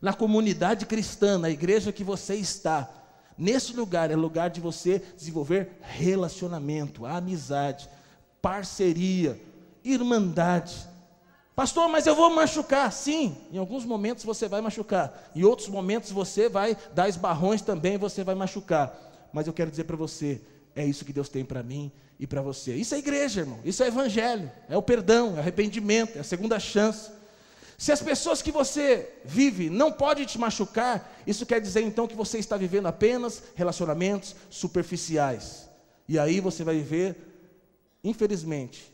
na 0.00 0.14
comunidade 0.14 0.86
cristã, 0.86 1.38
na 1.38 1.50
igreja 1.50 1.92
que 1.92 2.02
você 2.02 2.34
está, 2.34 2.88
nesse 3.36 3.74
lugar 3.74 4.10
é 4.10 4.16
lugar 4.16 4.48
de 4.48 4.60
você 4.60 5.02
desenvolver 5.16 5.78
relacionamento, 5.80 7.04
amizade, 7.04 7.88
parceria, 8.40 9.38
irmandade. 9.84 10.88
Pastor, 11.54 11.88
mas 11.88 12.06
eu 12.06 12.14
vou 12.14 12.30
machucar. 12.30 12.90
Sim, 12.92 13.36
em 13.52 13.58
alguns 13.58 13.84
momentos 13.84 14.24
você 14.24 14.48
vai 14.48 14.60
machucar. 14.60 15.30
Em 15.34 15.44
outros 15.44 15.68
momentos 15.68 16.10
você 16.10 16.48
vai 16.48 16.76
dar 16.94 17.08
esbarrões 17.08 17.60
também, 17.60 17.98
você 17.98 18.24
vai 18.24 18.34
machucar. 18.34 18.96
Mas 19.32 19.46
eu 19.46 19.52
quero 19.52 19.70
dizer 19.70 19.84
para 19.84 19.96
você, 19.96 20.40
é 20.74 20.84
isso 20.84 21.04
que 21.04 21.12
Deus 21.12 21.28
tem 21.28 21.44
para 21.44 21.62
mim 21.62 21.92
e 22.18 22.26
para 22.26 22.42
você. 22.42 22.74
Isso 22.74 22.94
é 22.94 22.98
igreja, 22.98 23.40
irmão. 23.40 23.60
Isso 23.64 23.82
é 23.82 23.88
evangelho. 23.88 24.50
É 24.68 24.76
o 24.76 24.82
perdão, 24.82 25.32
é 25.32 25.34
o 25.34 25.38
arrependimento, 25.38 26.16
é 26.16 26.20
a 26.20 26.24
segunda 26.24 26.58
chance. 26.58 27.10
Se 27.76 27.92
as 27.92 28.02
pessoas 28.02 28.42
que 28.42 28.52
você 28.52 29.10
vive 29.24 29.70
não 29.70 29.90
podem 29.90 30.26
te 30.26 30.38
machucar, 30.38 31.18
isso 31.26 31.46
quer 31.46 31.60
dizer 31.62 31.80
então 31.80 32.06
que 32.06 32.14
você 32.14 32.38
está 32.38 32.56
vivendo 32.56 32.86
apenas 32.86 33.42
relacionamentos 33.54 34.36
superficiais. 34.50 35.66
E 36.06 36.18
aí 36.18 36.40
você 36.40 36.62
vai 36.62 36.76
viver, 36.76 37.16
infelizmente, 38.04 38.92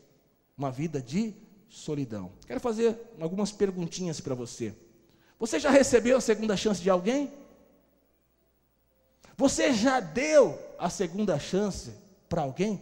uma 0.57 0.71
vida 0.71 1.01
de 1.01 1.35
solidão. 1.69 2.31
Quero 2.47 2.59
fazer 2.59 2.97
algumas 3.19 3.51
perguntinhas 3.51 4.19
para 4.19 4.33
você. 4.33 4.73
Você 5.39 5.59
já 5.59 5.69
recebeu 5.69 6.17
a 6.17 6.21
segunda 6.21 6.57
chance 6.57 6.81
de 6.81 6.89
alguém? 6.89 7.31
Você 9.37 9.71
já 9.73 9.99
deu 9.99 10.59
a 10.79 10.89
segunda 10.89 11.37
chance 11.37 11.91
para 12.27 12.41
alguém? 12.41 12.81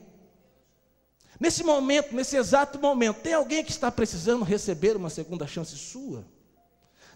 Nesse 1.38 1.66
momento, 1.66 2.16
nesse 2.16 2.38
exato 2.38 2.80
momento, 2.80 3.20
tem 3.20 3.34
alguém 3.34 3.62
que 3.62 3.72
está 3.72 3.92
precisando 3.92 4.46
receber 4.46 4.96
uma 4.96 5.10
segunda 5.10 5.46
chance 5.46 5.76
sua? 5.78 6.26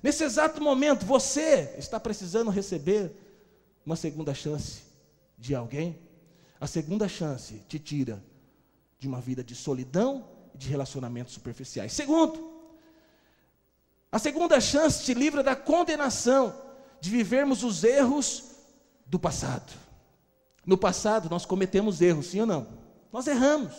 Nesse 0.04 0.26
exato 0.26 0.62
momento, 0.62 1.06
você 1.06 1.74
está 1.78 1.98
precisando 2.00 2.52
receber 2.52 3.14
uma 3.86 3.96
segunda 3.96 4.34
chance 4.34 4.82
de 5.38 5.56
alguém? 5.56 5.98
A 6.60 6.68
segunda 6.68 7.08
chance 7.08 7.62
te 7.70 7.80
tira 7.80 8.22
de 8.98 9.08
uma 9.08 9.22
vida 9.22 9.42
de 9.42 9.56
solidão 9.56 10.39
de 10.60 10.68
relacionamentos 10.68 11.34
superficiais. 11.34 11.94
Segundo, 11.94 12.52
a 14.12 14.20
segunda 14.20 14.60
chance 14.60 15.06
te 15.06 15.14
livra 15.14 15.42
da 15.42 15.56
condenação 15.56 16.54
de 17.00 17.10
vivermos 17.10 17.64
os 17.64 17.84
erros 17.84 18.44
do 19.06 19.18
passado. 19.18 19.72
No 20.66 20.78
passado 20.78 21.30
nós 21.30 21.46
cometemos 21.46 22.02
erros, 22.02 22.28
sim 22.28 22.42
ou 22.42 22.46
não? 22.46 22.68
Nós 23.12 23.26
erramos. 23.26 23.74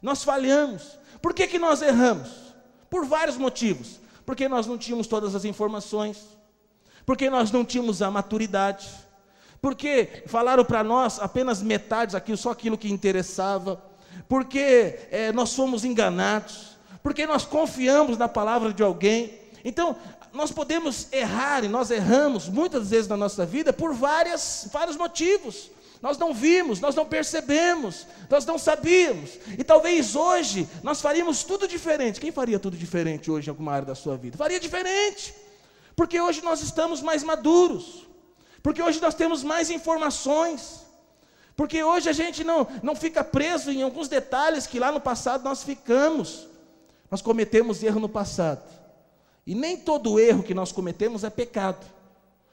Nós 0.00 0.24
falhamos. 0.24 0.98
Por 1.20 1.34
que, 1.34 1.46
que 1.46 1.58
nós 1.58 1.82
erramos? 1.82 2.30
Por 2.88 3.04
vários 3.04 3.36
motivos. 3.36 4.00
Porque 4.24 4.48
nós 4.48 4.66
não 4.66 4.78
tínhamos 4.78 5.06
todas 5.06 5.34
as 5.34 5.44
informações, 5.44 6.26
porque 7.04 7.28
nós 7.28 7.52
não 7.52 7.64
tínhamos 7.64 8.02
a 8.02 8.10
maturidade, 8.10 8.88
porque 9.60 10.24
falaram 10.26 10.64
para 10.64 10.82
nós 10.82 11.20
apenas 11.20 11.62
metade 11.62 12.16
aquilo, 12.16 12.36
só 12.36 12.50
aquilo 12.50 12.76
que 12.76 12.90
interessava, 12.90 13.80
porque 14.28 14.98
é, 15.10 15.32
nós 15.32 15.54
fomos 15.54 15.84
enganados, 15.84 16.76
porque 17.02 17.26
nós 17.26 17.44
confiamos 17.44 18.18
na 18.18 18.28
palavra 18.28 18.72
de 18.72 18.82
alguém. 18.82 19.38
Então, 19.64 19.96
nós 20.32 20.52
podemos 20.52 21.08
errar 21.12 21.64
e 21.64 21.68
nós 21.68 21.90
erramos 21.90 22.48
muitas 22.48 22.90
vezes 22.90 23.08
na 23.08 23.16
nossa 23.16 23.46
vida 23.46 23.72
por 23.72 23.94
várias, 23.94 24.68
vários 24.72 24.96
motivos. 24.96 25.70
Nós 26.02 26.18
não 26.18 26.34
vimos, 26.34 26.78
nós 26.78 26.94
não 26.94 27.06
percebemos, 27.06 28.06
nós 28.28 28.44
não 28.44 28.58
sabíamos. 28.58 29.30
E 29.58 29.64
talvez 29.64 30.14
hoje 30.14 30.68
nós 30.82 31.00
faríamos 31.00 31.42
tudo 31.42 31.66
diferente. 31.66 32.20
Quem 32.20 32.30
faria 32.30 32.58
tudo 32.58 32.76
diferente 32.76 33.30
hoje 33.30 33.48
em 33.48 33.50
alguma 33.50 33.72
área 33.72 33.86
da 33.86 33.94
sua 33.94 34.16
vida? 34.16 34.36
Faria 34.36 34.60
diferente. 34.60 35.34
Porque 35.96 36.20
hoje 36.20 36.42
nós 36.42 36.60
estamos 36.60 37.00
mais 37.00 37.22
maduros. 37.24 38.06
Porque 38.62 38.82
hoje 38.82 39.00
nós 39.00 39.14
temos 39.14 39.42
mais 39.42 39.70
informações. 39.70 40.85
Porque 41.56 41.82
hoje 41.82 42.08
a 42.08 42.12
gente 42.12 42.44
não, 42.44 42.68
não 42.82 42.94
fica 42.94 43.24
preso 43.24 43.70
em 43.70 43.82
alguns 43.82 44.08
detalhes 44.08 44.66
que 44.66 44.78
lá 44.78 44.92
no 44.92 45.00
passado 45.00 45.42
nós 45.42 45.62
ficamos. 45.62 46.46
Nós 47.10 47.22
cometemos 47.22 47.82
erro 47.82 47.98
no 47.98 48.08
passado. 48.08 48.62
E 49.46 49.54
nem 49.54 49.76
todo 49.76 50.20
erro 50.20 50.42
que 50.42 50.54
nós 50.54 50.70
cometemos 50.70 51.24
é 51.24 51.30
pecado. 51.30 51.86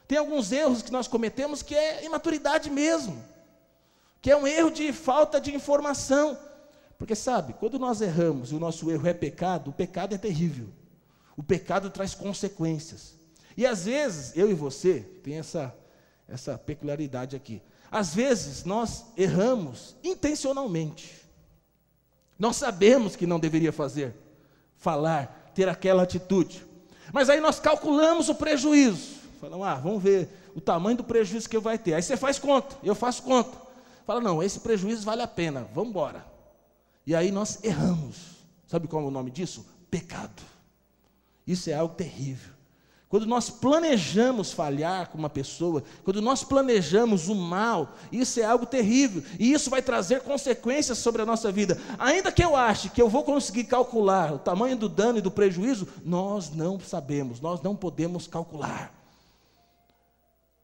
Tem 0.08 0.18
alguns 0.18 0.52
erros 0.52 0.82
que 0.82 0.92
nós 0.92 1.08
cometemos 1.08 1.62
que 1.62 1.76
é 1.76 2.06
imaturidade 2.06 2.70
mesmo 2.70 3.34
que 4.24 4.32
é 4.32 4.38
um 4.38 4.48
erro 4.48 4.72
de 4.72 4.94
falta 4.94 5.40
de 5.40 5.54
informação. 5.54 6.40
Porque 6.98 7.14
sabe, 7.14 7.52
quando 7.60 7.78
nós 7.78 8.00
erramos 8.00 8.54
e 8.54 8.56
o 8.56 8.60
nosso 8.60 8.90
erro 8.90 9.06
é 9.06 9.14
pecado, 9.14 9.70
o 9.70 9.74
pecado 9.74 10.16
é 10.16 10.18
terrível. 10.18 10.70
O 11.36 11.44
pecado 11.44 11.90
traz 11.90 12.16
consequências. 12.16 13.20
E 13.58 13.66
às 13.66 13.84
vezes, 13.84 14.32
eu 14.38 14.50
e 14.50 14.54
você, 14.54 15.02
tem 15.22 15.40
essa, 15.40 15.76
essa 16.26 16.58
peculiaridade 16.58 17.36
aqui. 17.36 17.62
Às 17.94 18.16
vezes 18.16 18.66
nós 18.66 19.06
erramos 19.16 19.96
intencionalmente. 20.04 21.14
Nós 22.40 22.56
sabemos 22.56 23.16
que 23.16 23.28
não 23.28 23.40
deveria 23.40 23.72
fazer, 23.72 24.16
falar, 24.76 25.52
ter 25.54 25.70
aquela 25.70 26.02
atitude. 26.02 26.66
Mas 27.14 27.30
aí 27.30 27.40
nós 27.40 27.60
calculamos 27.60 28.30
o 28.30 28.36
prejuízo. 28.36 29.18
Falamos, 29.40 29.68
ah, 29.68 29.76
vamos 29.76 30.02
ver 30.02 30.28
o 30.56 30.60
tamanho 30.60 30.98
do 30.98 31.04
prejuízo 31.04 31.48
que 31.48 31.60
vai 31.60 31.78
ter. 31.78 31.94
Aí 31.94 32.02
você 32.02 32.18
faz 32.18 32.40
conta, 32.40 32.76
eu 32.84 32.96
faço 32.96 33.22
conta. 33.22 33.56
Fala, 34.08 34.20
não, 34.20 34.42
esse 34.42 34.60
prejuízo 34.60 35.06
vale 35.06 35.22
a 35.22 35.28
pena, 35.28 35.70
vamos 35.72 35.92
embora. 35.92 36.26
E 37.06 37.14
aí 37.14 37.32
nós 37.32 37.64
erramos. 37.64 38.16
Sabe 38.66 38.88
qual 38.88 39.04
é 39.04 39.08
o 39.08 39.12
nome 39.12 39.30
disso? 39.30 39.64
Pecado. 39.92 40.42
Isso 41.46 41.70
é 41.70 41.74
algo 41.74 41.94
terrível. 41.94 42.53
Quando 43.14 43.28
nós 43.28 43.48
planejamos 43.48 44.52
falhar 44.52 45.12
com 45.12 45.20
uma 45.20 45.30
pessoa, 45.30 45.84
quando 46.04 46.20
nós 46.20 46.44
planejamos 46.44 47.28
o 47.28 47.36
mal, 47.36 47.96
isso 48.12 48.40
é 48.40 48.44
algo 48.44 48.66
terrível 48.66 49.24
e 49.38 49.54
isso 49.54 49.70
vai 49.70 49.84
trazer 49.84 50.22
consequências 50.22 50.98
sobre 50.98 51.22
a 51.22 51.26
nossa 51.26 51.52
vida. 51.52 51.80
Ainda 52.00 52.32
que 52.32 52.44
eu 52.44 52.56
ache 52.56 52.90
que 52.90 53.00
eu 53.00 53.08
vou 53.08 53.24
conseguir 53.24 53.66
calcular 53.66 54.34
o 54.34 54.40
tamanho 54.40 54.76
do 54.76 54.90
dano 54.90 55.20
e 55.20 55.22
do 55.22 55.30
prejuízo, 55.30 55.88
nós 56.04 56.50
não 56.50 56.80
sabemos, 56.80 57.40
nós 57.40 57.62
não 57.62 57.76
podemos 57.76 58.26
calcular. 58.26 58.92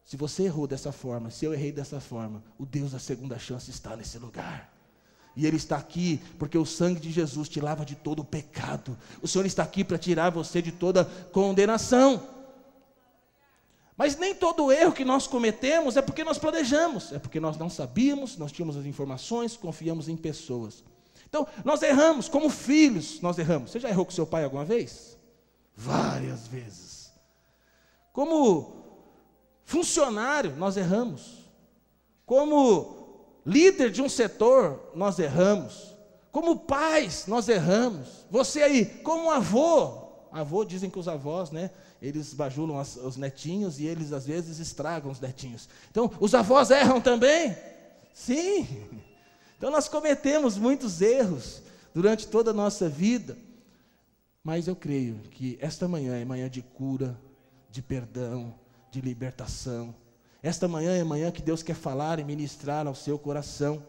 Se 0.04 0.18
você 0.18 0.46
errou 0.46 0.66
dessa 0.66 0.92
forma, 0.92 1.30
se 1.30 1.46
eu 1.46 1.54
errei 1.54 1.72
dessa 1.72 2.00
forma, 2.00 2.44
o 2.58 2.66
Deus 2.66 2.94
da 2.94 3.00
segunda 3.00 3.38
chance 3.38 3.70
está 3.70 3.96
nesse 3.96 4.18
lugar. 4.18 4.74
E 5.36 5.46
Ele 5.46 5.58
está 5.58 5.78
aqui 5.78 6.20
porque 6.40 6.58
o 6.58 6.66
sangue 6.66 7.00
de 7.00 7.12
Jesus 7.12 7.48
te 7.48 7.62
lava 7.62 7.86
de 7.86 7.94
todo 7.94 8.24
o 8.24 8.26
pecado. 8.26 8.98
O 9.22 9.28
Senhor 9.28 9.46
está 9.46 9.62
aqui 9.62 9.84
para 9.84 10.00
tirar 10.00 10.32
você 10.32 10.64
de 10.64 10.72
toda 10.72 11.06
condenação. 11.06 12.39
Mas 14.00 14.16
nem 14.16 14.34
todo 14.34 14.72
erro 14.72 14.94
que 14.94 15.04
nós 15.04 15.28
cometemos 15.28 15.98
é 15.98 16.02
porque 16.02 16.24
nós 16.24 16.38
planejamos, 16.38 17.12
é 17.12 17.20
porque 17.20 17.38
nós 17.38 17.58
não 17.58 17.70
sabíamos, 17.70 18.38
nós 18.38 18.50
tínhamos 18.50 18.78
as 18.78 18.86
informações, 18.86 19.58
confiamos 19.58 20.08
em 20.08 20.16
pessoas. 20.16 20.86
Então, 21.28 21.46
nós 21.66 21.82
erramos, 21.82 22.30
como 22.30 22.50
filhos, 22.50 23.20
nós 23.20 23.38
erramos. 23.38 23.72
Você 23.72 23.80
já 23.82 23.90
errou 23.90 24.06
com 24.06 24.12
seu 24.12 24.26
pai 24.26 24.46
alguma 24.46 24.64
vez? 24.64 25.18
Várias 25.76 26.48
vezes. 26.48 27.12
Como 28.14 28.86
funcionário, 29.66 30.56
nós 30.56 30.78
erramos. 30.78 31.52
Como 32.26 33.42
líder 33.46 33.92
de 33.92 34.02
um 34.02 34.08
setor, 34.08 34.92
nós 34.96 35.20
erramos. 35.20 35.94
Como 36.32 36.62
pais, 36.62 37.28
nós 37.28 37.50
erramos. 37.50 38.26
Você 38.32 38.64
aí, 38.64 38.86
como 38.86 39.30
avô, 39.30 40.09
avô 40.32 40.64
dizem 40.64 40.90
que 40.90 41.00
os 41.00 41.08
avós, 41.08 41.52
né? 41.52 41.72
eles 42.02 42.34
bajulam 42.34 42.80
as, 42.80 42.96
os 42.96 43.18
netinhos 43.18 43.80
e 43.80 43.86
eles 43.86 44.14
às 44.14 44.26
vezes 44.26 44.60
estragam 44.60 45.12
os 45.12 45.20
netinhos. 45.20 45.68
Então, 45.92 46.12
os 46.20 46.34
avós 46.34 46.72
erram 46.72 47.02
também? 47.02 47.56
Sim. 48.14 48.68
Então, 49.58 49.70
nós 49.70 49.88
cometemos 49.88 50.58
muitos 50.58 51.02
erros 51.02 51.62
durante 51.94 52.28
toda 52.28 52.52
a 52.52 52.54
nossa 52.54 52.88
vida. 52.88 53.38
Mas 54.44 54.68
eu 54.68 54.76
creio 54.76 55.16
que 55.32 55.58
esta 55.62 55.88
manhã 55.88 56.16
é 56.16 56.24
manhã 56.24 56.50
de 56.50 56.62
cura, 56.62 57.20
de 57.70 57.82
perdão, 57.82 58.56
de 58.90 59.02
libertação. 59.02 59.94
Esta 60.42 60.68
manhã 60.68 60.96
é 60.96 61.04
manhã 61.04 61.30
que 61.32 61.42
Deus 61.42 61.62
quer 61.62 61.76
falar 61.76 62.20
e 62.20 62.24
ministrar 62.24 62.88
ao 62.88 62.96
seu 62.96 63.20
coração. 63.20 63.84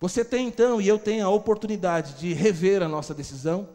Você 0.00 0.24
tem 0.24 0.48
então, 0.48 0.80
e 0.80 0.88
eu 0.88 0.98
tenho 0.98 1.24
a 1.24 1.30
oportunidade 1.30 2.14
de 2.14 2.32
rever 2.34 2.82
a 2.82 2.88
nossa 2.88 3.14
decisão, 3.14 3.68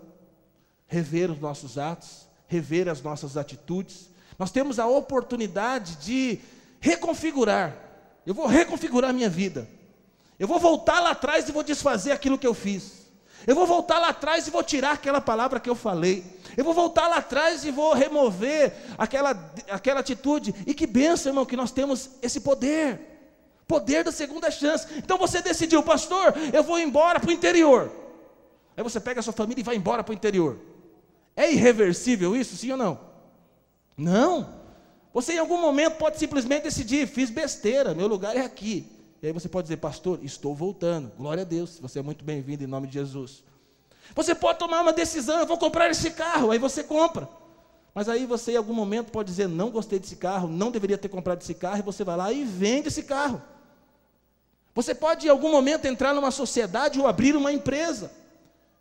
rever 0.88 1.30
os 1.30 1.40
nossos 1.40 1.78
atos, 1.78 2.28
rever 2.48 2.88
as 2.88 3.02
nossas 3.02 3.38
atitudes. 3.38 4.10
Nós 4.40 4.52
temos 4.52 4.80
a 4.80 4.88
oportunidade 4.88 5.98
de 5.98 6.40
reconfigurar. 6.80 7.76
Eu 8.26 8.34
vou 8.34 8.48
reconfigurar 8.48 9.14
minha 9.14 9.30
vida. 9.30 9.68
Eu 10.40 10.48
vou 10.48 10.60
voltar 10.60 11.00
lá 11.00 11.12
atrás 11.12 11.48
e 11.48 11.52
vou 11.52 11.64
desfazer 11.64 12.12
aquilo 12.12 12.38
que 12.38 12.48
eu 12.48 12.54
fiz. 12.54 13.08
Eu 13.46 13.56
vou 13.56 13.66
voltar 13.66 14.00
lá 14.00 14.10
atrás 14.10 14.48
e 14.48 14.52
vou 14.52 14.64
tirar 14.64 14.92
aquela 14.92 15.22
palavra 15.22 15.60
que 15.60 15.70
eu 15.70 15.76
falei. 15.76 16.24
Eu 16.56 16.64
vou 16.64 16.74
voltar 16.74 17.08
lá 17.08 17.18
atrás 17.18 17.64
e 17.66 17.72
vou 17.72 17.94
remover 17.94 18.74
aquela, 18.98 19.52
aquela 19.70 20.00
atitude. 20.00 20.54
E 20.66 20.74
que 20.74 20.88
benção, 20.88 21.32
irmão, 21.32 21.46
que 21.46 21.56
nós 21.56 21.72
temos 21.72 22.10
esse 22.22 22.40
poder. 22.40 23.00
Poder 23.68 24.04
da 24.04 24.12
segunda 24.12 24.50
chance. 24.50 24.88
Então 24.98 25.18
você 25.18 25.42
decidiu, 25.42 25.84
pastor, 25.84 26.34
eu 26.54 26.64
vou 26.64 26.80
embora 26.80 27.20
para 27.20 27.30
o 27.30 27.34
interior. 27.34 27.92
Aí 28.76 28.84
você 28.84 29.00
pega 29.00 29.20
a 29.20 29.24
sua 29.24 29.34
família 29.34 29.62
e 29.62 29.64
vai 29.64 29.76
embora 29.76 30.04
para 30.04 30.12
o 30.12 30.16
interior. 30.16 30.58
É 31.38 31.52
irreversível 31.52 32.36
isso, 32.36 32.58
sim 32.58 32.72
ou 32.72 32.78
não? 32.78 33.00
Não. 33.96 34.58
Você 35.14 35.34
em 35.34 35.38
algum 35.38 35.62
momento 35.62 35.98
pode 35.98 36.18
simplesmente 36.18 36.64
decidir, 36.64 37.08
fiz 37.08 37.30
besteira, 37.30 37.94
meu 37.94 38.08
lugar 38.08 38.36
é 38.36 38.42
aqui. 38.42 38.88
E 39.22 39.28
aí 39.28 39.32
você 39.32 39.48
pode 39.48 39.66
dizer, 39.66 39.78
pastor, 39.78 40.20
estou 40.24 40.56
voltando. 40.56 41.12
Glória 41.16 41.44
a 41.44 41.46
Deus, 41.46 41.78
você 41.80 42.00
é 42.00 42.02
muito 42.02 42.26
bem-vindo 42.26 42.64
em 42.64 42.68
nome 42.68 42.88
de 42.88 42.94
Jesus. 42.94 43.44
Você 44.16 44.34
pode 44.34 44.58
tomar 44.58 44.82
uma 44.82 44.92
decisão, 44.92 45.40
eu 45.40 45.46
vou 45.46 45.60
comprar 45.60 45.92
esse 45.92 46.10
carro, 46.10 46.50
aí 46.50 46.58
você 46.58 46.84
compra. 46.84 47.30
Mas 47.94 48.10
aí 48.10 48.26
você 48.26 48.54
em 48.54 48.58
algum 48.58 48.74
momento 48.74 49.12
pode 49.12 49.30
dizer, 49.30 49.48
não 49.48 49.70
gostei 49.70 50.00
desse 50.00 50.16
carro, 50.16 50.48
não 50.48 50.72
deveria 50.72 50.98
ter 50.98 51.10
comprado 51.10 51.42
esse 51.42 51.54
carro, 51.54 51.80
e 51.80 51.84
você 51.84 52.04
vai 52.04 52.18
lá 52.18 52.32
e 52.32 52.44
vende 52.44 52.88
esse 52.88 53.04
carro. 53.04 53.40
Você 54.74 54.96
pode 54.96 55.28
em 55.28 55.30
algum 55.30 55.52
momento 55.52 55.86
entrar 55.86 56.14
numa 56.14 56.32
sociedade 56.32 57.00
ou 57.00 57.08
abrir 57.08 57.36
uma 57.36 57.52
empresa. 57.52 58.12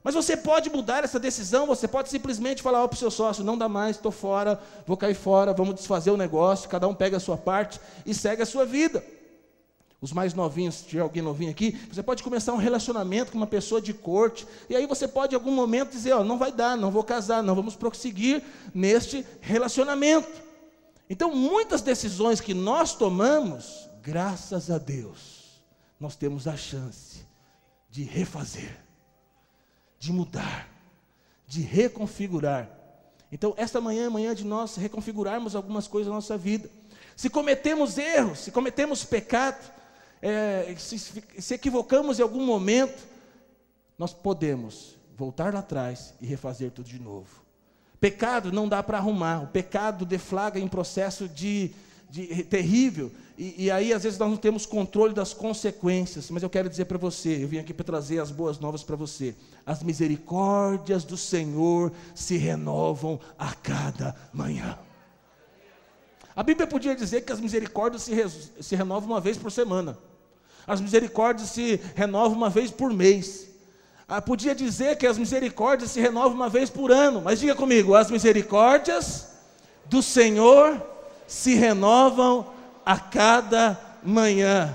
Mas 0.06 0.14
você 0.14 0.36
pode 0.36 0.70
mudar 0.70 1.02
essa 1.02 1.18
decisão, 1.18 1.66
você 1.66 1.88
pode 1.88 2.08
simplesmente 2.10 2.62
falar 2.62 2.86
para 2.86 2.94
o 2.94 2.96
seu 2.96 3.10
sócio: 3.10 3.42
não 3.42 3.58
dá 3.58 3.68
mais, 3.68 3.96
estou 3.96 4.12
fora, 4.12 4.56
vou 4.86 4.96
cair 4.96 5.16
fora, 5.16 5.52
vamos 5.52 5.74
desfazer 5.74 6.12
o 6.12 6.16
negócio, 6.16 6.68
cada 6.68 6.86
um 6.86 6.94
pega 6.94 7.16
a 7.16 7.20
sua 7.20 7.36
parte 7.36 7.80
e 8.06 8.14
segue 8.14 8.40
a 8.40 8.46
sua 8.46 8.64
vida. 8.64 9.04
Os 10.00 10.12
mais 10.12 10.32
novinhos, 10.32 10.76
se 10.76 10.84
tiver 10.84 11.02
alguém 11.02 11.24
novinho 11.24 11.50
aqui, 11.50 11.72
você 11.90 12.04
pode 12.04 12.22
começar 12.22 12.52
um 12.52 12.56
relacionamento 12.56 13.32
com 13.32 13.36
uma 13.36 13.48
pessoa 13.48 13.80
de 13.80 13.92
corte, 13.92 14.46
e 14.70 14.76
aí 14.76 14.86
você 14.86 15.08
pode 15.08 15.34
em 15.34 15.38
algum 15.38 15.50
momento 15.50 15.90
dizer: 15.90 16.12
ó, 16.12 16.22
não 16.22 16.38
vai 16.38 16.52
dar, 16.52 16.76
não 16.76 16.92
vou 16.92 17.02
casar, 17.02 17.42
não 17.42 17.56
vamos 17.56 17.74
prosseguir 17.74 18.44
neste 18.72 19.26
relacionamento. 19.40 20.40
Então, 21.10 21.34
muitas 21.34 21.82
decisões 21.82 22.40
que 22.40 22.54
nós 22.54 22.94
tomamos, 22.94 23.90
graças 24.00 24.70
a 24.70 24.78
Deus, 24.78 25.64
nós 25.98 26.14
temos 26.14 26.46
a 26.46 26.56
chance 26.56 27.26
de 27.90 28.04
refazer 28.04 28.85
de 29.98 30.12
mudar, 30.12 30.68
de 31.46 31.60
reconfigurar. 31.60 32.70
Então, 33.30 33.54
esta 33.56 33.80
manhã 33.80 34.06
é 34.06 34.08
manhã 34.08 34.34
de 34.34 34.44
nós 34.44 34.76
reconfigurarmos 34.76 35.56
algumas 35.56 35.88
coisas 35.88 36.08
na 36.08 36.16
nossa 36.16 36.36
vida. 36.36 36.70
Se 37.16 37.30
cometemos 37.30 37.98
erros, 37.98 38.40
se 38.40 38.50
cometemos 38.50 39.04
pecado, 39.04 39.72
é, 40.22 40.74
se, 40.78 40.98
se 40.98 41.54
equivocamos 41.54 42.18
em 42.18 42.22
algum 42.22 42.44
momento, 42.44 43.06
nós 43.98 44.12
podemos 44.12 44.96
voltar 45.16 45.52
lá 45.52 45.60
atrás 45.60 46.14
e 46.20 46.26
refazer 46.26 46.70
tudo 46.70 46.88
de 46.88 46.98
novo. 46.98 47.44
Pecado 47.98 48.52
não 48.52 48.68
dá 48.68 48.82
para 48.82 48.98
arrumar, 48.98 49.42
o 49.42 49.46
pecado 49.46 50.04
deflaga 50.04 50.60
em 50.60 50.68
processo 50.68 51.26
de, 51.26 51.74
de 52.08 52.44
terrível, 52.44 53.10
e, 53.38 53.64
e, 53.64 53.70
aí 53.70 53.92
às 53.92 54.04
vezes 54.04 54.18
nós 54.18 54.30
não 54.30 54.36
temos 54.36 54.64
controle 54.64 55.12
das 55.12 55.34
consequências, 55.34 56.30
mas 56.30 56.42
eu 56.42 56.48
quero 56.48 56.68
dizer 56.70 56.86
para 56.86 56.96
você, 56.96 57.42
eu 57.42 57.48
vim 57.48 57.58
aqui 57.58 57.74
para 57.74 57.84
trazer 57.84 58.18
as 58.18 58.30
boas 58.30 58.58
novas 58.58 58.82
para 58.82 58.96
você. 58.96 59.34
As 59.64 59.82
misericórdias 59.82 61.04
do 61.04 61.18
Senhor 61.18 61.92
se 62.14 62.38
renovam 62.38 63.20
a 63.38 63.52
cada 63.52 64.16
manhã. 64.32 64.78
A 66.34 66.42
Bíblia 66.42 66.66
podia 66.66 66.94
dizer 66.94 67.22
que 67.22 67.32
as 67.32 67.40
misericórdias 67.40 68.02
se, 68.02 68.14
re, 68.14 68.24
se 68.60 68.74
renovam 68.74 69.10
uma 69.10 69.20
vez 69.20 69.36
por 69.36 69.52
semana. 69.52 69.98
As 70.66 70.80
misericórdias 70.80 71.50
se 71.50 71.80
renovam 71.94 72.36
uma 72.36 72.50
vez 72.50 72.70
por 72.70 72.92
mês. 72.92 73.48
Ah, 74.08 74.22
podia 74.22 74.54
dizer 74.54 74.96
que 74.96 75.06
as 75.06 75.18
misericórdias 75.18 75.90
se 75.90 76.00
renovam 76.00 76.34
uma 76.34 76.48
vez 76.48 76.70
por 76.70 76.90
ano, 76.90 77.20
mas 77.20 77.40
diga 77.40 77.54
comigo: 77.54 77.94
as 77.94 78.10
misericórdias 78.10 79.28
do 79.86 80.02
Senhor 80.02 80.95
se 81.26 81.54
renovam 81.54 82.46
a 82.84 82.98
cada 82.98 83.78
manhã. 84.02 84.74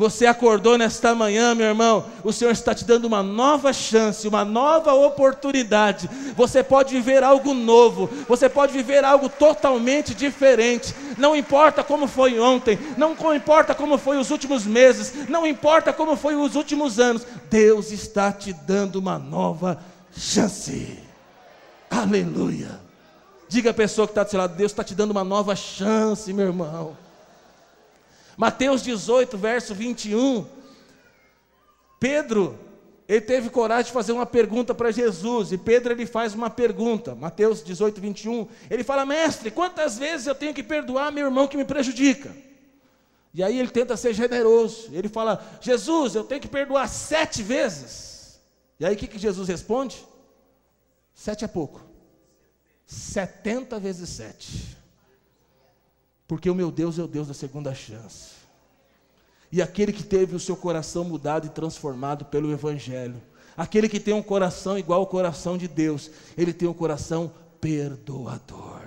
Você 0.00 0.24
acordou 0.24 0.78
nesta 0.78 1.14
manhã, 1.14 1.54
meu 1.54 1.66
irmão, 1.66 2.06
o 2.24 2.32
Senhor 2.32 2.52
está 2.52 2.74
te 2.74 2.86
dando 2.86 3.04
uma 3.04 3.22
nova 3.22 3.70
chance, 3.70 4.26
uma 4.26 4.46
nova 4.46 4.94
oportunidade. 4.94 6.08
Você 6.34 6.62
pode 6.62 6.94
viver 6.94 7.22
algo 7.22 7.52
novo, 7.52 8.08
você 8.26 8.48
pode 8.48 8.72
viver 8.72 9.04
algo 9.04 9.28
totalmente 9.28 10.14
diferente. 10.14 10.94
Não 11.18 11.36
importa 11.36 11.84
como 11.84 12.06
foi 12.06 12.40
ontem, 12.40 12.78
não 12.96 13.14
importa 13.34 13.74
como 13.74 13.98
foi 13.98 14.16
os 14.16 14.30
últimos 14.30 14.64
meses, 14.64 15.28
não 15.28 15.46
importa 15.46 15.92
como 15.92 16.16
foi 16.16 16.34
os 16.34 16.54
últimos 16.54 16.98
anos, 16.98 17.26
Deus 17.50 17.92
está 17.92 18.32
te 18.32 18.54
dando 18.54 18.96
uma 18.96 19.18
nova 19.18 19.82
chance. 20.16 20.98
Aleluia. 21.90 22.89
Diga 23.50 23.70
a 23.70 23.74
pessoa 23.74 24.06
que 24.06 24.12
está 24.12 24.22
do 24.22 24.30
seu 24.30 24.38
lado, 24.38 24.54
Deus 24.54 24.70
está 24.70 24.84
te 24.84 24.94
dando 24.94 25.10
uma 25.10 25.24
nova 25.24 25.56
chance, 25.56 26.32
meu 26.32 26.46
irmão. 26.46 26.96
Mateus 28.36 28.80
18, 28.80 29.36
verso 29.36 29.74
21. 29.74 30.46
Pedro, 31.98 32.56
ele 33.08 33.20
teve 33.20 33.50
coragem 33.50 33.86
de 33.86 33.92
fazer 33.92 34.12
uma 34.12 34.24
pergunta 34.24 34.72
para 34.72 34.92
Jesus, 34.92 35.50
e 35.50 35.58
Pedro 35.58 35.92
ele 35.92 36.06
faz 36.06 36.32
uma 36.32 36.48
pergunta, 36.48 37.16
Mateus 37.16 37.60
18, 37.64 38.00
21. 38.00 38.46
Ele 38.70 38.84
fala: 38.84 39.04
Mestre, 39.04 39.50
quantas 39.50 39.98
vezes 39.98 40.28
eu 40.28 40.34
tenho 40.36 40.54
que 40.54 40.62
perdoar 40.62 41.10
meu 41.10 41.26
irmão 41.26 41.48
que 41.48 41.56
me 41.56 41.64
prejudica? 41.64 42.32
E 43.34 43.42
aí 43.42 43.58
ele 43.58 43.70
tenta 43.70 43.96
ser 43.96 44.14
generoso. 44.14 44.90
Ele 44.92 45.08
fala: 45.08 45.44
Jesus, 45.60 46.14
eu 46.14 46.22
tenho 46.22 46.40
que 46.40 46.46
perdoar 46.46 46.88
sete 46.88 47.42
vezes. 47.42 48.38
E 48.78 48.86
aí 48.86 48.94
o 48.94 48.96
que, 48.96 49.08
que 49.08 49.18
Jesus 49.18 49.48
responde? 49.48 50.06
Sete 51.12 51.44
é 51.44 51.48
pouco. 51.48 51.89
Setenta 52.90 53.78
vezes 53.78 54.08
sete. 54.08 54.76
Porque 56.26 56.50
o 56.50 56.54
meu 56.56 56.72
Deus 56.72 56.98
é 56.98 57.02
o 57.04 57.06
Deus 57.06 57.28
da 57.28 57.34
segunda 57.34 57.72
chance. 57.72 58.30
E 59.52 59.62
aquele 59.62 59.92
que 59.92 60.02
teve 60.02 60.34
o 60.34 60.40
seu 60.40 60.56
coração 60.56 61.04
mudado 61.04 61.46
e 61.46 61.50
transformado 61.50 62.24
pelo 62.24 62.50
Evangelho, 62.50 63.22
aquele 63.56 63.88
que 63.88 64.00
tem 64.00 64.12
um 64.12 64.22
coração 64.22 64.76
igual 64.76 64.98
ao 64.98 65.06
coração 65.06 65.56
de 65.56 65.68
Deus, 65.68 66.10
ele 66.36 66.52
tem 66.52 66.68
um 66.68 66.74
coração 66.74 67.32
perdoador. 67.60 68.82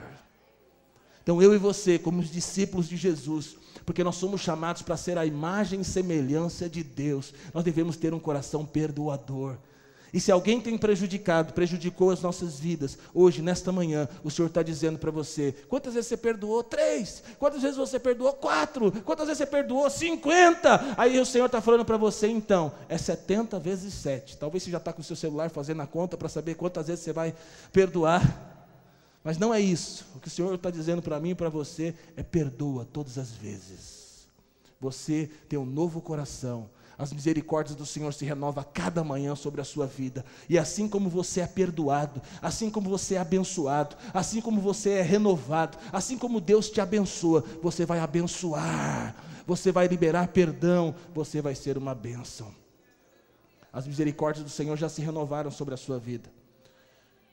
Então 1.21 1.41
eu 1.41 1.55
e 1.55 1.57
você, 1.57 1.97
como 1.97 2.19
os 2.19 2.29
discípulos 2.29 2.89
de 2.89 2.97
Jesus, 2.97 3.55
porque 3.85 4.03
nós 4.03 4.17
somos 4.17 4.41
chamados 4.41 4.81
para 4.81 4.97
ser 4.97 5.17
a 5.17 5.25
imagem 5.25 5.79
e 5.79 5.85
semelhança 5.85 6.67
de 6.67 6.83
Deus, 6.83 7.33
nós 7.53 7.63
devemos 7.63 7.95
ter 7.95 8.13
um 8.13 8.19
coração 8.19 8.65
perdoador. 8.65 9.57
E 10.13 10.19
se 10.19 10.31
alguém 10.31 10.61
tem 10.61 10.77
prejudicado, 10.77 11.53
prejudicou 11.53 12.11
as 12.11 12.21
nossas 12.21 12.59
vidas, 12.59 12.99
hoje, 13.15 13.41
nesta 13.41 13.71
manhã, 13.71 14.07
o 14.23 14.29
Senhor 14.29 14.47
está 14.47 14.61
dizendo 14.61 14.99
para 14.99 15.09
você: 15.09 15.55
quantas 15.67 15.95
vezes 15.95 16.07
você 16.07 16.17
perdoou? 16.17 16.63
Três. 16.63 17.23
Quantas 17.39 17.63
vezes 17.63 17.77
você 17.77 17.99
perdoou? 17.99 18.31
Quatro. 18.33 18.91
Quantas 19.01 19.25
vezes 19.25 19.39
você 19.39 19.47
perdoou? 19.47 19.89
Cinquenta. 19.89 20.79
Aí 20.95 21.19
o 21.19 21.25
Senhor 21.25 21.47
está 21.47 21.59
falando 21.59 21.83
para 21.83 21.97
você, 21.97 22.27
então, 22.27 22.71
é 22.87 22.95
setenta 22.95 23.59
vezes 23.59 23.91
sete. 23.91 24.37
Talvez 24.37 24.61
você 24.61 24.69
já 24.69 24.77
está 24.77 24.93
com 24.93 25.01
o 25.01 25.03
seu 25.03 25.15
celular 25.15 25.49
fazendo 25.49 25.81
a 25.81 25.87
conta 25.87 26.15
para 26.15 26.29
saber 26.29 26.53
quantas 26.53 26.85
vezes 26.85 27.03
você 27.03 27.11
vai 27.11 27.33
perdoar. 27.71 28.51
Mas 29.23 29.39
não 29.39 29.51
é 29.51 29.59
isso. 29.59 30.05
O 30.15 30.19
que 30.19 30.27
o 30.27 30.31
Senhor 30.31 30.53
está 30.53 30.69
dizendo 30.69 31.01
para 31.01 31.19
mim 31.19 31.31
e 31.31 31.35
para 31.35 31.49
você 31.49 31.95
é 32.15 32.21
perdoa 32.21 32.85
todas 32.85 33.17
as 33.17 33.31
vezes. 33.31 34.27
Você 34.79 35.31
tem 35.49 35.57
um 35.57 35.65
novo 35.65 36.01
coração. 36.01 36.69
As 36.97 37.11
misericórdias 37.11 37.75
do 37.75 37.85
Senhor 37.85 38.13
se 38.13 38.23
renovam 38.23 38.61
a 38.61 38.65
cada 38.65 39.03
manhã 39.03 39.35
sobre 39.35 39.59
a 39.59 39.63
sua 39.63 39.87
vida. 39.87 40.23
E 40.47 40.59
assim 40.59 40.87
como 40.87 41.09
você 41.09 41.41
é 41.41 41.47
perdoado, 41.47 42.21
assim 42.41 42.69
como 42.69 42.89
você 42.89 43.15
é 43.15 43.19
abençoado, 43.19 43.95
assim 44.13 44.39
como 44.39 44.61
você 44.61 44.91
é 44.91 45.01
renovado, 45.01 45.77
assim 45.91 46.17
como 46.17 46.39
Deus 46.39 46.69
te 46.69 46.79
abençoa, 46.79 47.43
você 47.61 47.85
vai 47.85 47.99
abençoar, 47.99 49.15
você 49.45 49.71
vai 49.71 49.87
liberar 49.87 50.27
perdão, 50.27 50.93
você 51.13 51.41
vai 51.41 51.55
ser 51.55 51.77
uma 51.77 51.95
bênção. 51.95 52.53
As 53.71 53.87
misericórdias 53.87 54.45
do 54.45 54.51
Senhor 54.51 54.77
já 54.77 54.87
se 54.87 55.01
renovaram 55.01 55.49
sobre 55.49 55.73
a 55.73 55.77
sua 55.77 55.97
vida. 55.97 56.29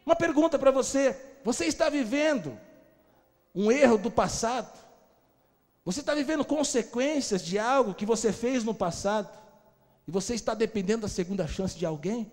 Uma 0.06 0.16
pergunta 0.16 0.58
para 0.58 0.70
você: 0.70 1.14
você 1.44 1.66
está 1.66 1.90
vivendo 1.90 2.58
um 3.54 3.70
erro 3.70 3.98
do 3.98 4.10
passado? 4.10 4.78
Você 5.84 6.00
está 6.00 6.14
vivendo 6.14 6.44
consequências 6.44 7.42
de 7.42 7.58
algo 7.58 7.94
que 7.94 8.06
você 8.06 8.32
fez 8.32 8.64
no 8.64 8.74
passado? 8.74 9.39
E 10.10 10.12
você 10.12 10.34
está 10.34 10.54
dependendo 10.54 11.02
da 11.02 11.08
segunda 11.08 11.46
chance 11.46 11.78
de 11.78 11.86
alguém? 11.86 12.28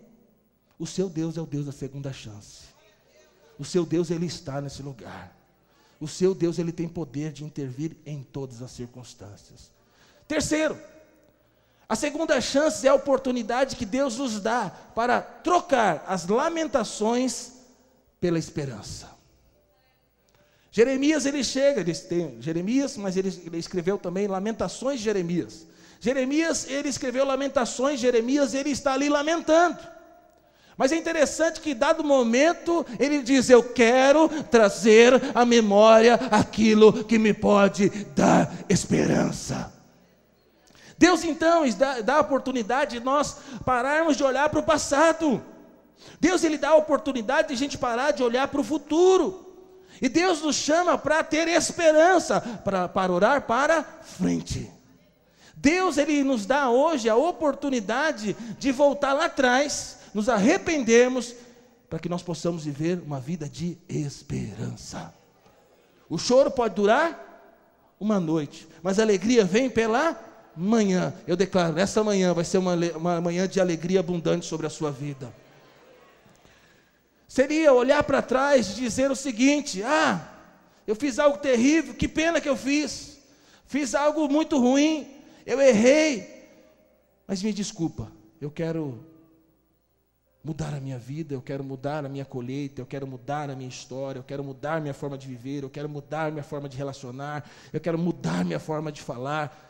O 0.80 0.88
seu 0.88 1.08
Deus 1.08 1.38
é 1.38 1.42
o 1.42 1.46
Deus 1.46 1.68
da 1.68 1.72
segunda 1.72 2.12
chance. 2.12 2.63
O 3.60 3.63
seu 3.63 3.86
Deus, 3.86 4.10
ele 4.10 4.26
está 4.26 4.60
nesse 4.60 4.82
lugar. 4.82 5.32
O 6.02 6.08
seu 6.08 6.34
Deus, 6.34 6.58
ele 6.58 6.72
tem 6.72 6.90
poder 6.90 7.32
de 7.32 7.44
intervir 7.44 7.96
em 8.04 8.24
todas 8.24 8.63
as 8.63 8.72
circunstâncias. 8.72 9.70
Terceiro, 10.28 10.76
a 11.88 11.96
segunda 11.96 12.42
chance 12.42 12.88
é 12.88 12.90
a 12.90 12.96
oportunidade 12.96 13.76
que 13.76 13.86
Deus 13.86 14.18
nos 14.18 14.42
dá 14.42 14.72
para 14.96 15.22
trocar 15.22 16.04
as 16.08 16.26
lamentações 16.26 17.52
pela 18.20 18.40
esperança. 18.40 19.08
Jeremias 20.72 21.28
ele 21.28 21.44
chega, 21.44 21.82
ele 21.82 21.94
tem 21.94 22.42
Jeremias, 22.42 22.98
mas 22.98 23.16
ele, 23.16 23.30
ele 23.46 23.60
escreveu 23.60 24.00
também 24.00 24.26
Lamentações 24.26 24.98
de 24.98 25.06
Jeremias. 25.06 25.68
Jeremias 26.00 26.68
ele 26.70 26.90
escreveu 26.90 27.26
Lamentações, 27.26 28.00
Jeremias 28.00 28.54
ele 28.54 28.70
está 28.70 28.94
ali 28.94 29.10
lamentando. 29.10 29.78
Mas 30.78 30.92
é 30.92 30.96
interessante 30.96 31.60
que, 31.60 31.74
dado 31.74 32.04
momento, 32.04 32.86
ele 33.00 33.24
diz: 33.24 33.50
Eu 33.50 33.64
quero 33.64 34.30
trazer 34.44 35.14
à 35.34 35.44
memória 35.44 36.16
aquilo 36.30 37.04
que 37.04 37.18
me 37.18 37.34
pode 37.34 37.90
dar 38.16 38.54
esperança. 38.70 39.74
Deus 41.00 41.24
então 41.24 41.64
dá, 42.04 42.16
a 42.16 42.22
oportunidade 42.22 43.00
de 43.00 43.04
nós 43.04 43.38
pararmos 43.66 44.16
de 44.16 44.24
olhar 44.24 44.50
para 44.50 44.60
o 44.60 44.64
passado. 44.64 45.44
Deus 46.20 46.44
ele 46.44 46.58
dá 46.58 46.70
a 46.70 46.76
oportunidade 46.76 47.50
de 47.50 47.54
a 47.56 47.58
gente 47.58 47.78
parar 47.78 48.12
de 48.12 48.22
olhar 48.22 48.48
para 48.48 48.62
o 48.62 48.64
futuro. 48.64 49.46
E 50.00 50.08
Deus 50.08 50.44
nos 50.44 50.56
chama 50.56 50.96
para 50.96 51.24
ter 51.24 51.48
esperança, 51.48 52.40
para 52.40 53.12
orar 53.12 53.44
para 53.44 53.84
frente. 54.02 54.77
Deus 55.58 55.98
ele 55.98 56.24
nos 56.24 56.46
dá 56.46 56.70
hoje 56.70 57.10
a 57.10 57.15
oportunidade 57.15 58.36
de 58.58 58.72
voltar 58.72 59.13
lá 59.13 59.26
atrás, 59.26 59.98
nos 60.13 60.30
arrependermos, 60.30 61.36
para 61.89 62.00
que 62.00 62.08
nós 62.10 62.22
possamos 62.22 62.65
viver 62.65 63.02
uma 63.06 63.20
vida 63.20 63.48
de 63.50 63.78
esperança. 63.89 65.13
O 66.10 66.17
choro 66.17 66.50
pode 66.50 66.76
durar 66.76 67.26
uma 68.00 68.20
noite, 68.20 68.67
mas 68.82 69.00
a 69.00 69.04
alegria 69.04 69.43
vem 69.43 69.70
pela 69.70 70.20
manhã. 70.56 71.13
Eu 71.26 71.36
declaro, 71.36 71.80
essa 71.80 72.04
manhã 72.04 72.34
vai 72.34 72.46
ser 72.46 72.58
uma, 72.58 72.76
uma 72.96 73.22
manhã 73.22 73.48
de 73.48 73.60
alegria 73.60 74.00
abundante 74.00 74.46
sobre 74.46 74.67
a 74.67 74.70
sua 74.70 74.91
vida 74.91 75.34
seria 77.28 77.74
olhar 77.74 78.04
para 78.04 78.22
trás 78.22 78.70
e 78.70 78.76
dizer 78.76 79.12
o 79.12 79.15
seguinte: 79.15 79.84
ah, 79.84 80.28
eu 80.88 80.96
fiz 80.96 81.20
algo 81.20 81.38
terrível, 81.38 81.93
que 81.93 82.08
pena 82.08 82.39
que 82.39 82.50
eu 82.50 82.56
fiz, 82.56 83.20
fiz 83.65 83.93
algo 83.93 84.28
muito 84.30 84.58
ruim, 84.58 85.08
eu 85.48 85.62
errei, 85.62 86.28
mas 87.26 87.42
me 87.42 87.54
desculpa, 87.54 88.12
eu 88.42 88.52
quero 88.52 89.00
mudar 90.44 90.74
a 90.74 90.80
minha 90.80 91.00
vida, 91.00 91.34
eu 91.34 91.42
quero 91.42 91.64
mudar 91.64 92.06
a 92.06 92.10
minha 92.10 92.26
colheita, 92.26 92.82
eu 92.82 92.86
quero 92.86 93.08
mudar 93.08 93.50
a 93.50 93.56
minha 93.56 93.70
história, 93.70 94.20
eu 94.20 94.24
quero 94.24 94.44
mudar 94.44 94.76
a 94.76 94.80
minha 94.82 94.94
forma 94.94 95.18
de 95.18 95.26
viver, 95.26 95.64
eu 95.64 95.70
quero 95.70 95.88
mudar 95.88 96.28
a 96.28 96.32
minha 96.32 96.44
forma 96.44 96.68
de 96.68 96.76
relacionar, 96.76 97.50
eu 97.72 97.80
quero 97.80 97.98
mudar 97.98 98.42
a 98.42 98.44
minha 98.44 98.60
forma 98.60 98.92
de 98.92 99.02
falar. 99.02 99.64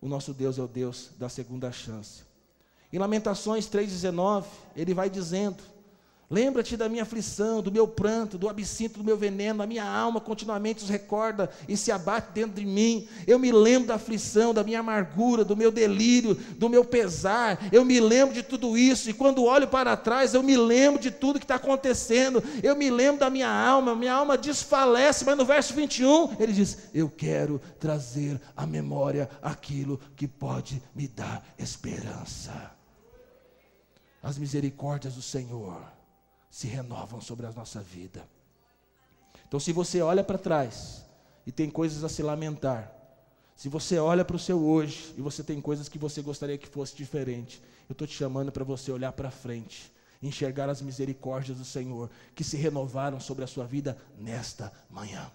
O 0.00 0.08
nosso 0.08 0.32
Deus 0.32 0.58
é 0.58 0.62
o 0.62 0.68
Deus 0.68 1.10
da 1.18 1.28
segunda 1.28 1.72
chance. 1.72 2.22
Em 2.92 2.98
Lamentações 2.98 3.66
3,19, 3.66 4.44
ele 4.76 4.94
vai 4.94 5.10
dizendo: 5.10 5.62
Lembra-te 6.32 6.76
da 6.76 6.88
minha 6.88 7.02
aflição, 7.02 7.60
do 7.60 7.72
meu 7.72 7.88
pranto, 7.88 8.38
do 8.38 8.48
absinto 8.48 9.00
do 9.00 9.04
meu 9.04 9.16
veneno, 9.16 9.64
a 9.64 9.66
minha 9.66 9.84
alma 9.84 10.20
continuamente 10.20 10.84
os 10.84 10.88
recorda 10.88 11.50
e 11.68 11.76
se 11.76 11.90
abate 11.90 12.30
dentro 12.32 12.60
de 12.60 12.64
mim. 12.64 13.08
Eu 13.26 13.36
me 13.36 13.50
lembro 13.50 13.88
da 13.88 13.96
aflição, 13.96 14.54
da 14.54 14.62
minha 14.62 14.78
amargura, 14.78 15.44
do 15.44 15.56
meu 15.56 15.72
delírio, 15.72 16.36
do 16.56 16.68
meu 16.68 16.84
pesar. 16.84 17.58
Eu 17.72 17.84
me 17.84 17.98
lembro 17.98 18.32
de 18.32 18.44
tudo 18.44 18.78
isso 18.78 19.10
e 19.10 19.12
quando 19.12 19.42
olho 19.42 19.66
para 19.66 19.96
trás, 19.96 20.32
eu 20.32 20.40
me 20.40 20.56
lembro 20.56 21.00
de 21.00 21.10
tudo 21.10 21.40
que 21.40 21.44
está 21.44 21.56
acontecendo. 21.56 22.40
Eu 22.62 22.76
me 22.76 22.90
lembro 22.90 23.18
da 23.18 23.28
minha 23.28 23.50
alma, 23.50 23.96
minha 23.96 24.14
alma 24.14 24.38
desfalece, 24.38 25.24
mas 25.24 25.36
no 25.36 25.44
verso 25.44 25.74
21 25.74 26.36
ele 26.38 26.52
diz: 26.52 26.78
Eu 26.94 27.10
quero 27.10 27.60
trazer 27.80 28.40
à 28.56 28.64
memória 28.64 29.28
aquilo 29.42 29.98
que 30.14 30.28
pode 30.28 30.80
me 30.94 31.08
dar 31.08 31.44
esperança. 31.58 32.70
As 34.22 34.38
misericórdias 34.38 35.14
do 35.14 35.22
Senhor 35.22 35.98
se 36.50 36.66
renovam 36.66 37.20
sobre 37.20 37.46
a 37.46 37.52
nossa 37.52 37.80
vida. 37.80 38.26
Então, 39.46 39.60
se 39.60 39.72
você 39.72 40.02
olha 40.02 40.24
para 40.24 40.36
trás 40.36 41.04
e 41.46 41.52
tem 41.52 41.70
coisas 41.70 42.02
a 42.04 42.08
se 42.08 42.22
lamentar, 42.22 42.92
se 43.56 43.68
você 43.68 43.98
olha 43.98 44.24
para 44.24 44.36
o 44.36 44.38
seu 44.38 44.58
hoje 44.58 45.14
e 45.16 45.20
você 45.20 45.44
tem 45.44 45.60
coisas 45.60 45.88
que 45.88 45.98
você 45.98 46.20
gostaria 46.22 46.58
que 46.58 46.68
fosse 46.68 46.96
diferente, 46.96 47.62
eu 47.88 47.92
estou 47.92 48.06
te 48.06 48.14
chamando 48.14 48.50
para 48.50 48.64
você 48.64 48.90
olhar 48.90 49.12
para 49.12 49.30
frente, 49.30 49.92
enxergar 50.22 50.68
as 50.68 50.80
misericórdias 50.80 51.58
do 51.58 51.64
Senhor 51.64 52.10
que 52.34 52.42
se 52.42 52.56
renovaram 52.56 53.20
sobre 53.20 53.44
a 53.44 53.46
sua 53.46 53.66
vida 53.66 53.96
nesta 54.18 54.72
manhã. 54.88 55.30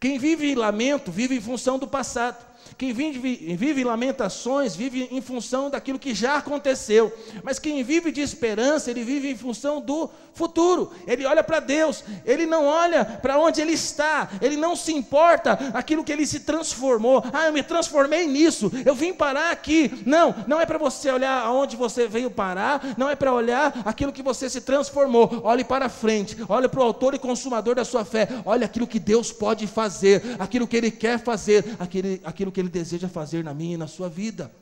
Quem 0.00 0.18
vive 0.18 0.50
em 0.50 0.54
lamento, 0.54 1.12
vive 1.12 1.36
em 1.36 1.40
função 1.40 1.78
do 1.78 1.86
passado. 1.86 2.51
Quem 2.76 2.92
vive, 2.92 3.56
vive 3.56 3.84
lamentações, 3.84 4.74
vive 4.74 5.08
em 5.10 5.20
função 5.20 5.70
daquilo 5.70 5.98
que 5.98 6.14
já 6.14 6.36
aconteceu. 6.36 7.12
Mas 7.42 7.58
quem 7.58 7.82
vive 7.82 8.10
de 8.10 8.20
esperança, 8.20 8.90
ele 8.90 9.04
vive 9.04 9.30
em 9.30 9.36
função 9.36 9.80
do 9.80 10.10
futuro. 10.34 10.92
Ele 11.06 11.24
olha 11.26 11.44
para 11.44 11.60
Deus, 11.60 12.02
ele 12.24 12.46
não 12.46 12.66
olha 12.66 13.04
para 13.04 13.38
onde 13.38 13.60
ele 13.60 13.72
está, 13.72 14.30
ele 14.40 14.56
não 14.56 14.74
se 14.74 14.92
importa 14.92 15.58
aquilo 15.74 16.02
que 16.02 16.12
ele 16.12 16.26
se 16.26 16.40
transformou. 16.40 17.22
Ah, 17.32 17.46
eu 17.46 17.52
me 17.52 17.62
transformei 17.62 18.26
nisso, 18.26 18.70
eu 18.84 18.94
vim 18.94 19.12
parar 19.12 19.50
aqui. 19.50 20.02
Não, 20.06 20.34
não 20.46 20.60
é 20.60 20.66
para 20.66 20.78
você 20.78 21.10
olhar 21.10 21.42
aonde 21.42 21.76
você 21.76 22.08
veio 22.08 22.30
parar, 22.30 22.94
não 22.96 23.08
é 23.08 23.14
para 23.14 23.32
olhar 23.32 23.82
aquilo 23.84 24.12
que 24.12 24.22
você 24.22 24.48
se 24.48 24.60
transformou. 24.60 25.40
Olhe 25.44 25.64
para 25.64 25.88
frente, 25.88 26.36
olhe 26.48 26.68
para 26.68 26.80
o 26.80 26.84
autor 26.84 27.14
e 27.14 27.18
consumador 27.18 27.74
da 27.74 27.84
sua 27.84 28.04
fé. 28.04 28.28
Olha 28.44 28.64
aquilo 28.64 28.86
que 28.86 28.98
Deus 28.98 29.30
pode 29.30 29.66
fazer 29.66 29.82
fazer, 29.82 30.22
aquilo 30.38 30.66
que 30.66 30.76
Ele 30.76 30.90
quer 30.90 31.18
fazer, 31.18 31.64
aquilo, 31.78 32.18
aquilo 32.24 32.51
que 32.52 32.60
Ele 32.60 32.68
deseja 32.68 33.08
fazer 33.08 33.42
na 33.42 33.52
minha 33.52 33.74
e 33.74 33.76
na 33.78 33.88
sua 33.88 34.08
vida. 34.08 34.52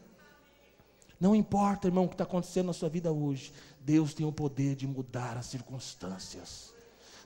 Não 1.21 1.37
importa, 1.37 1.87
irmão, 1.87 2.05
o 2.05 2.09
que 2.09 2.15
está 2.15 2.25
acontecendo 2.25 2.69
na 2.69 2.73
sua 2.73 2.89
vida 2.89 3.13
hoje, 3.13 3.53
Deus 3.81 4.15
tem 4.15 4.25
o 4.25 4.33
poder 4.33 4.75
de 4.75 4.87
mudar 4.87 5.37
as 5.37 5.47
circunstâncias. 5.47 6.73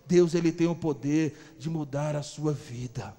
Deus 0.07 0.35
ele 0.35 0.51
tem 0.51 0.67
o 0.67 0.75
poder 0.75 1.55
de 1.59 1.71
mudar 1.71 2.17
a 2.17 2.23
sua 2.23 2.53
vida. 2.53 3.15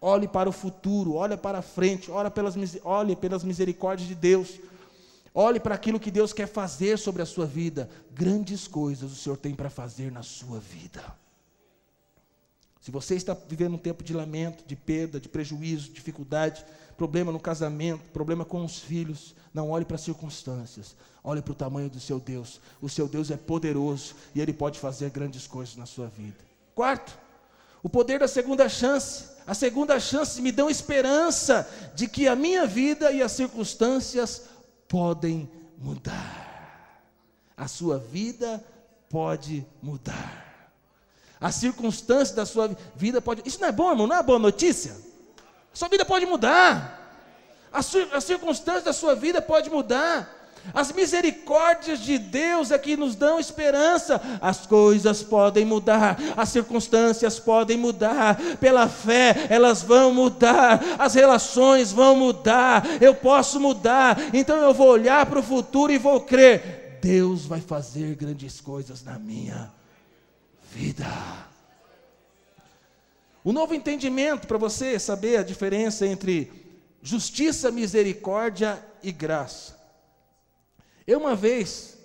Olhe 0.00 0.28
para 0.28 0.48
o 0.48 0.52
futuro, 0.52 1.14
olhe 1.14 1.36
para 1.36 1.58
a 1.58 1.62
frente, 1.62 2.10
olhe 2.10 2.30
pelas, 2.30 2.54
olhe 2.84 3.16
pelas 3.16 3.42
misericórdias 3.42 4.08
de 4.08 4.14
Deus. 4.14 4.60
Olhe 5.34 5.60
para 5.60 5.74
aquilo 5.74 6.00
que 6.00 6.10
Deus 6.10 6.32
quer 6.32 6.46
fazer 6.46 6.98
sobre 6.98 7.20
a 7.20 7.26
sua 7.26 7.44
vida. 7.44 7.90
Grandes 8.14 8.66
coisas 8.66 9.12
o 9.12 9.16
Senhor 9.16 9.36
tem 9.36 9.54
para 9.54 9.68
fazer 9.68 10.10
na 10.10 10.22
sua 10.22 10.58
vida. 10.60 11.02
Se 12.86 12.92
você 12.92 13.16
está 13.16 13.36
vivendo 13.48 13.74
um 13.74 13.78
tempo 13.78 14.04
de 14.04 14.14
lamento, 14.14 14.62
de 14.64 14.76
perda, 14.76 15.18
de 15.18 15.28
prejuízo, 15.28 15.90
dificuldade, 15.90 16.64
problema 16.96 17.32
no 17.32 17.40
casamento, 17.40 18.08
problema 18.12 18.44
com 18.44 18.64
os 18.64 18.78
filhos, 18.78 19.34
não 19.52 19.70
olhe 19.70 19.84
para 19.84 19.96
as 19.96 20.02
circunstâncias, 20.02 20.94
olhe 21.24 21.42
para 21.42 21.50
o 21.50 21.56
tamanho 21.56 21.90
do 21.90 21.98
seu 21.98 22.20
Deus. 22.20 22.60
O 22.80 22.88
seu 22.88 23.08
Deus 23.08 23.28
é 23.32 23.36
poderoso 23.36 24.14
e 24.36 24.40
ele 24.40 24.52
pode 24.52 24.78
fazer 24.78 25.10
grandes 25.10 25.48
coisas 25.48 25.74
na 25.74 25.84
sua 25.84 26.06
vida. 26.06 26.36
Quarto, 26.76 27.18
O 27.82 27.88
poder 27.88 28.20
da 28.20 28.28
segunda 28.28 28.68
chance. 28.68 29.30
A 29.44 29.52
segunda 29.52 29.98
chance 29.98 30.40
me 30.40 30.52
dão 30.52 30.70
esperança 30.70 31.68
de 31.96 32.06
que 32.06 32.28
a 32.28 32.36
minha 32.36 32.68
vida 32.68 33.10
e 33.10 33.20
as 33.20 33.32
circunstâncias 33.32 34.42
podem 34.86 35.50
mudar. 35.76 37.02
A 37.56 37.66
sua 37.66 37.98
vida 37.98 38.64
pode 39.08 39.66
mudar. 39.82 40.45
As 41.40 41.54
circunstâncias 41.56 42.32
da 42.32 42.46
sua 42.46 42.76
vida 42.94 43.20
pode. 43.20 43.42
Isso 43.44 43.60
não 43.60 43.68
é 43.68 43.72
bom, 43.72 43.90
irmão? 43.90 44.06
Não 44.06 44.16
é 44.16 44.22
boa 44.22 44.38
notícia? 44.38 44.96
A 45.72 45.76
sua 45.76 45.88
vida 45.88 46.04
pode 46.04 46.24
mudar. 46.24 46.96
As, 47.72 47.94
as 48.12 48.24
circunstâncias 48.24 48.84
da 48.84 48.92
sua 48.92 49.14
vida 49.14 49.42
pode 49.42 49.68
mudar. 49.68 50.34
As 50.74 50.90
misericórdias 50.90 52.00
de 52.00 52.18
Deus 52.18 52.70
é 52.70 52.78
que 52.78 52.96
nos 52.96 53.14
dão 53.14 53.38
esperança. 53.38 54.20
As 54.40 54.66
coisas 54.66 55.22
podem 55.22 55.64
mudar, 55.64 56.18
as 56.36 56.48
circunstâncias 56.48 57.38
podem 57.38 57.76
mudar. 57.76 58.36
Pela 58.58 58.88
fé, 58.88 59.46
elas 59.48 59.82
vão 59.82 60.12
mudar, 60.12 60.82
as 60.98 61.14
relações 61.14 61.92
vão 61.92 62.16
mudar. 62.16 62.84
Eu 63.00 63.14
posso 63.14 63.60
mudar. 63.60 64.18
Então 64.32 64.56
eu 64.56 64.72
vou 64.72 64.88
olhar 64.88 65.26
para 65.26 65.38
o 65.38 65.42
futuro 65.42 65.92
e 65.92 65.98
vou 65.98 66.20
crer. 66.22 66.98
Deus 67.00 67.44
vai 67.44 67.60
fazer 67.60 68.16
grandes 68.16 68.60
coisas 68.60 69.04
na 69.04 69.18
minha 69.18 69.54
vida. 69.54 69.85
O 73.42 73.52
novo 73.52 73.74
entendimento 73.74 74.46
para 74.46 74.58
você 74.58 74.98
saber 74.98 75.38
a 75.38 75.42
diferença 75.42 76.06
entre 76.06 76.50
justiça, 77.00 77.70
misericórdia 77.70 78.84
e 79.02 79.12
graça. 79.12 79.78
Eu 81.06 81.20
uma 81.20 81.36
vez, 81.36 81.96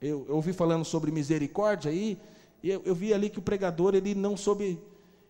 eu, 0.00 0.26
eu 0.28 0.36
ouvi 0.36 0.52
falando 0.52 0.84
sobre 0.84 1.10
misericórdia 1.10 1.90
aí, 1.90 2.18
e 2.62 2.70
eu, 2.70 2.82
eu 2.84 2.94
vi 2.94 3.14
ali 3.14 3.30
que 3.30 3.38
o 3.38 3.42
pregador 3.42 3.94
ele 3.94 4.14
não 4.14 4.36
soube 4.36 4.78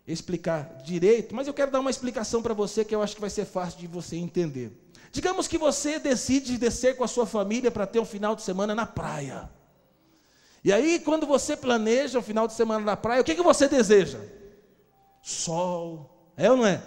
explicar 0.07 0.83
direito, 0.85 1.35
mas 1.35 1.47
eu 1.47 1.55
quero 1.55 1.71
dar 1.71 1.79
uma 1.79 1.91
explicação 1.91 2.43
para 2.43 2.53
você 2.53 2.85
que 2.85 2.95
eu 2.95 3.01
acho 3.01 3.15
que 3.15 3.21
vai 3.21 3.31
ser 3.31 3.45
fácil 3.45 3.79
de 3.79 3.87
você 3.87 4.17
entender. 4.17 4.73
Digamos 5.13 5.47
que 5.47 5.57
você 5.57 5.99
decide 5.99 6.59
descer 6.59 6.97
com 6.97 7.05
a 7.05 7.09
sua 7.09 7.27
família 7.27 7.71
para 7.71 7.87
ter 7.87 8.01
um 8.01 8.05
final 8.05 8.35
de 8.35 8.43
semana 8.43 8.75
na 8.75 8.87
praia. 8.87 9.49
E 10.65 10.73
aí, 10.73 11.01
quando 11.01 11.27
você 11.27 11.57
planeja 11.57 12.19
o 12.19 12.23
final 12.23 12.47
de 12.47 12.55
semana 12.55 12.85
na 12.85 12.97
praia, 12.97 13.21
o 13.21 13.25
que, 13.25 13.35
que 13.35 13.43
você 13.43 13.67
deseja? 13.67 14.19
Sol. 15.23 16.33
É 16.37 16.51
ou 16.51 16.57
não 16.57 16.67
é? 16.67 16.83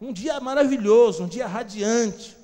Um 0.00 0.12
dia 0.12 0.38
maravilhoso, 0.40 1.24
um 1.24 1.28
dia 1.28 1.46
radiante. 1.46 2.36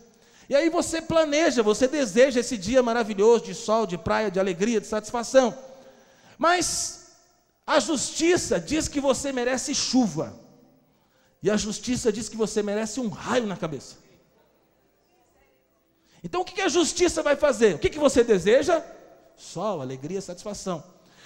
E 0.49 0.57
aí 0.57 0.69
você 0.71 1.01
planeja, 1.01 1.63
você 1.63 1.87
deseja 1.87 2.41
esse 2.41 2.57
dia 2.57 2.83
maravilhoso 2.83 3.45
de 3.45 3.55
sol, 3.55 3.87
de 3.87 3.99
praia, 3.99 4.31
de 4.31 4.41
alegria, 4.41 4.81
de 4.81 4.87
satisfação. 4.87 5.57
Mas 6.39 7.13
a 7.67 7.79
justiça 7.79 8.59
diz 8.59 8.89
que 8.89 9.01
você 9.01 9.33
merece 9.33 9.75
chuva. 9.75 10.35
E 11.43 11.51
a 11.51 11.57
justiça 11.57 12.11
diz 12.11 12.29
que 12.29 12.37
você 12.37 12.63
merece 12.63 12.99
um 13.01 13.09
raio 13.09 13.47
na 13.47 13.57
cabeça. 13.57 13.97
Então 16.25 16.41
o 16.41 16.45
que 16.45 16.61
a 16.61 16.69
justiça 16.69 17.23
vai 17.23 17.37
fazer? 17.37 17.77
O 17.77 17.79
que 17.79 17.99
você 17.99 18.25
deseja? 18.25 18.83
Sol, 19.41 19.81
alegria, 19.81 20.21
satisfação. 20.21 20.85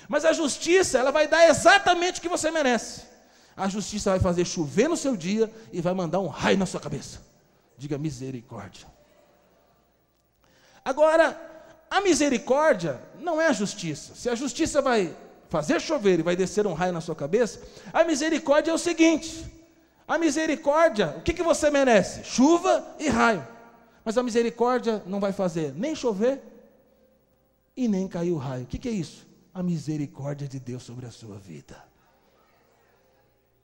Mas 0.09 0.25
a 0.25 0.33
justiça, 0.33 0.99
ela 0.99 1.11
vai 1.11 1.27
dar 1.27 1.49
exatamente 1.49 2.21
o 2.21 2.23
que 2.23 2.29
você 2.29 2.49
merece. 2.49 3.03
A 3.57 3.69
justiça 3.69 4.11
vai 4.11 4.21
fazer 4.21 4.45
chover 4.45 4.89
no 4.89 4.97
seu 4.97 5.17
dia 5.17 5.53
e 5.73 5.81
vai 5.81 5.93
mandar 5.93 6.21
um 6.21 6.29
raio 6.29 6.57
na 6.57 6.65
sua 6.65 6.79
cabeça. 6.79 7.21
Diga 7.77 7.99
misericórdia. 7.99 8.87
Agora, 10.85 11.37
a 11.91 12.01
misericórdia 12.01 13.03
não 13.19 13.41
é 13.41 13.49
a 13.49 13.53
justiça. 13.53 14.15
Se 14.15 14.31
a 14.31 14.37
justiça 14.37 14.81
vai 14.81 15.15
fazer 15.49 15.81
chover 15.81 16.21
e 16.21 16.23
vai 16.23 16.37
descer 16.37 16.69
um 16.69 16.73
raio 16.73 16.93
na 16.93 17.01
sua 17.01 17.17
cabeça, 17.17 17.63
a 17.93 18.05
misericórdia 18.05 18.71
é 18.71 18.75
o 18.75 18.79
seguinte: 18.79 19.45
a 20.07 20.19
misericórdia, 20.19 21.17
o 21.19 21.23
que, 21.23 21.33
que 21.33 21.43
você 21.43 21.69
merece? 21.69 22.23
Chuva 22.23 22.95
e 23.01 23.09
raio. 23.09 23.45
Mas 24.05 24.17
a 24.17 24.23
misericórdia 24.23 25.03
não 25.05 25.19
vai 25.19 25.33
fazer 25.33 25.75
nem 25.75 25.97
chover 25.97 26.54
e 27.77 27.89
nem 27.89 28.07
cair 28.07 28.33
o 28.33 28.37
raio. 28.37 28.65
O 28.65 28.67
que, 28.67 28.79
que 28.79 28.89
é 28.89 28.93
isso? 28.93 29.27
A 29.53 29.63
misericórdia 29.63 30.47
de 30.49 30.61
Deus 30.61 30.83
sobre 30.83 31.07
a 31.07 31.11
sua 31.11 31.39
vida. 31.39 31.77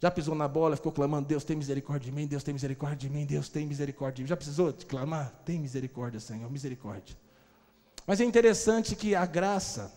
Já 0.00 0.10
pisou 0.10 0.34
na 0.34 0.48
bola, 0.48 0.76
ficou 0.76 0.92
clamando: 0.92 1.28
Deus 1.28 1.44
tem 1.44 1.56
misericórdia 1.56 2.10
de 2.10 2.16
mim, 2.16 2.26
Deus 2.26 2.42
tem 2.42 2.54
misericórdia 2.54 2.96
de 2.96 3.10
mim, 3.10 3.26
Deus 3.26 3.48
tem 3.48 3.66
misericórdia 3.66 4.16
de 4.16 4.22
mim. 4.22 4.28
Já 4.28 4.36
precisou 4.36 4.72
de 4.72 4.86
clamar? 4.86 5.30
Tem 5.44 5.58
misericórdia, 5.58 6.18
Senhor, 6.18 6.50
misericórdia. 6.50 7.16
Mas 8.06 8.20
é 8.20 8.24
interessante 8.24 8.96
que 8.96 9.14
a 9.14 9.26
graça, 9.26 9.92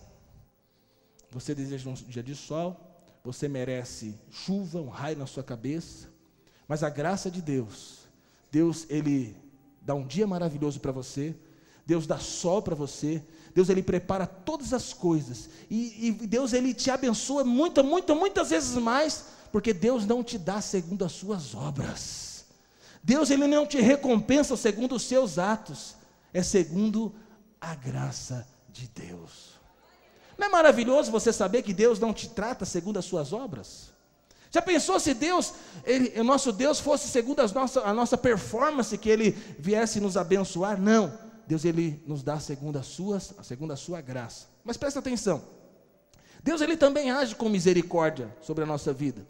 você 1.32 1.56
deseja 1.56 1.90
um 1.90 1.94
dia 1.94 2.22
de 2.22 2.36
sol, 2.36 2.78
você 3.24 3.48
merece 3.48 4.20
chuva, 4.30 4.82
um 4.82 4.90
raio 4.90 5.18
na 5.18 5.26
sua 5.26 5.44
cabeça, 5.44 6.10
mas 6.68 6.84
a 6.84 6.90
graça 6.90 7.32
de 7.32 7.42
Deus, 7.42 8.10
Deus, 8.52 8.86
Ele 8.90 9.36
dá 9.82 9.96
um 9.96 10.06
dia 10.06 10.28
maravilhoso 10.28 10.80
para 10.82 10.92
você, 10.92 11.36
Deus 11.86 12.08
dá 12.08 12.18
sol 12.18 12.62
para 12.62 12.76
você, 12.76 13.24
Deus 13.54 13.70
ele 13.70 13.84
prepara 13.84 14.26
todas 14.26 14.74
as 14.74 14.94
coisas, 14.94 15.50
e, 15.70 16.08
e 16.08 16.12
Deus 16.12 16.54
ele 16.54 16.74
te 16.74 16.90
abençoa 16.90 17.44
muitas, 17.44 17.86
muitas, 17.86 18.18
muitas 18.18 18.50
vezes 18.50 18.76
mais 18.76 19.26
porque 19.54 19.72
Deus 19.72 20.04
não 20.08 20.24
te 20.24 20.40
dá 20.40 20.60
segundo 20.60 21.06
as 21.06 21.12
suas 21.12 21.54
obras. 21.54 22.46
Deus 23.04 23.30
ele 23.30 23.46
não 23.46 23.68
te 23.68 23.80
recompensa 23.80 24.58
segundo 24.58 24.96
os 24.96 25.04
seus 25.04 25.38
atos, 25.38 25.96
é 26.34 26.42
segundo 26.42 27.14
a 27.62 27.76
graça 27.76 28.48
de 28.72 28.88
Deus. 28.88 29.54
Não 30.38 30.48
é 30.48 30.50
maravilhoso 30.50 31.12
você 31.12 31.32
saber 31.32 31.62
que 31.62 31.72
Deus 31.72 32.00
não 32.00 32.12
te 32.12 32.30
trata 32.30 32.66
segundo 32.66 32.98
as 32.98 33.06
suas 33.06 33.32
obras? 33.32 33.94
Já 34.50 34.60
pensou 34.60 35.00
se 35.00 35.14
Deus, 35.14 35.54
ele, 35.84 36.20
o 36.20 36.24
nosso 36.24 36.52
Deus 36.52 36.80
fosse 36.80 37.08
segundo 37.08 37.42
nossa, 37.54 37.82
a 37.82 37.94
nossa 37.94 38.18
performance, 38.18 38.98
que 38.98 39.10
Ele 39.10 39.32
viesse 39.60 40.00
nos 40.00 40.18
abençoar? 40.18 40.80
Não. 40.82 41.16
Deus 41.48 41.66
ele 41.66 42.02
nos 42.08 42.24
dá 42.24 42.40
segundo 42.40 42.78
as 42.78 42.88
suas, 42.88 43.34
segundo 43.44 43.74
a 43.74 43.76
sua 43.76 44.02
graça. 44.02 44.48
Mas 44.64 44.78
presta 44.78 45.00
atenção. 45.00 45.42
Deus 46.44 46.62
ele 46.62 46.76
também 46.76 47.12
age 47.12 47.36
com 47.36 47.50
misericórdia 47.50 48.36
sobre 48.42 48.64
a 48.64 48.68
nossa 48.68 48.92
vida. 48.94 49.26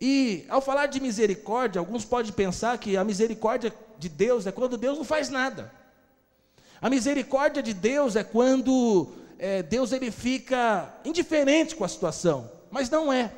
E 0.00 0.44
ao 0.48 0.60
falar 0.60 0.86
de 0.86 1.00
misericórdia, 1.00 1.78
alguns 1.78 2.04
podem 2.04 2.32
pensar 2.32 2.76
que 2.78 2.96
a 2.96 3.04
misericórdia 3.04 3.72
de 3.98 4.08
Deus 4.08 4.46
é 4.46 4.52
quando 4.52 4.76
Deus 4.76 4.98
não 4.98 5.04
faz 5.04 5.28
nada. 5.28 5.72
A 6.80 6.90
misericórdia 6.90 7.62
de 7.62 7.72
Deus 7.72 8.16
é 8.16 8.24
quando 8.24 9.08
é, 9.38 9.62
Deus 9.62 9.92
ele 9.92 10.10
fica 10.10 10.92
indiferente 11.04 11.74
com 11.74 11.84
a 11.84 11.88
situação, 11.88 12.50
mas 12.70 12.90
não 12.90 13.12
é. 13.12 13.32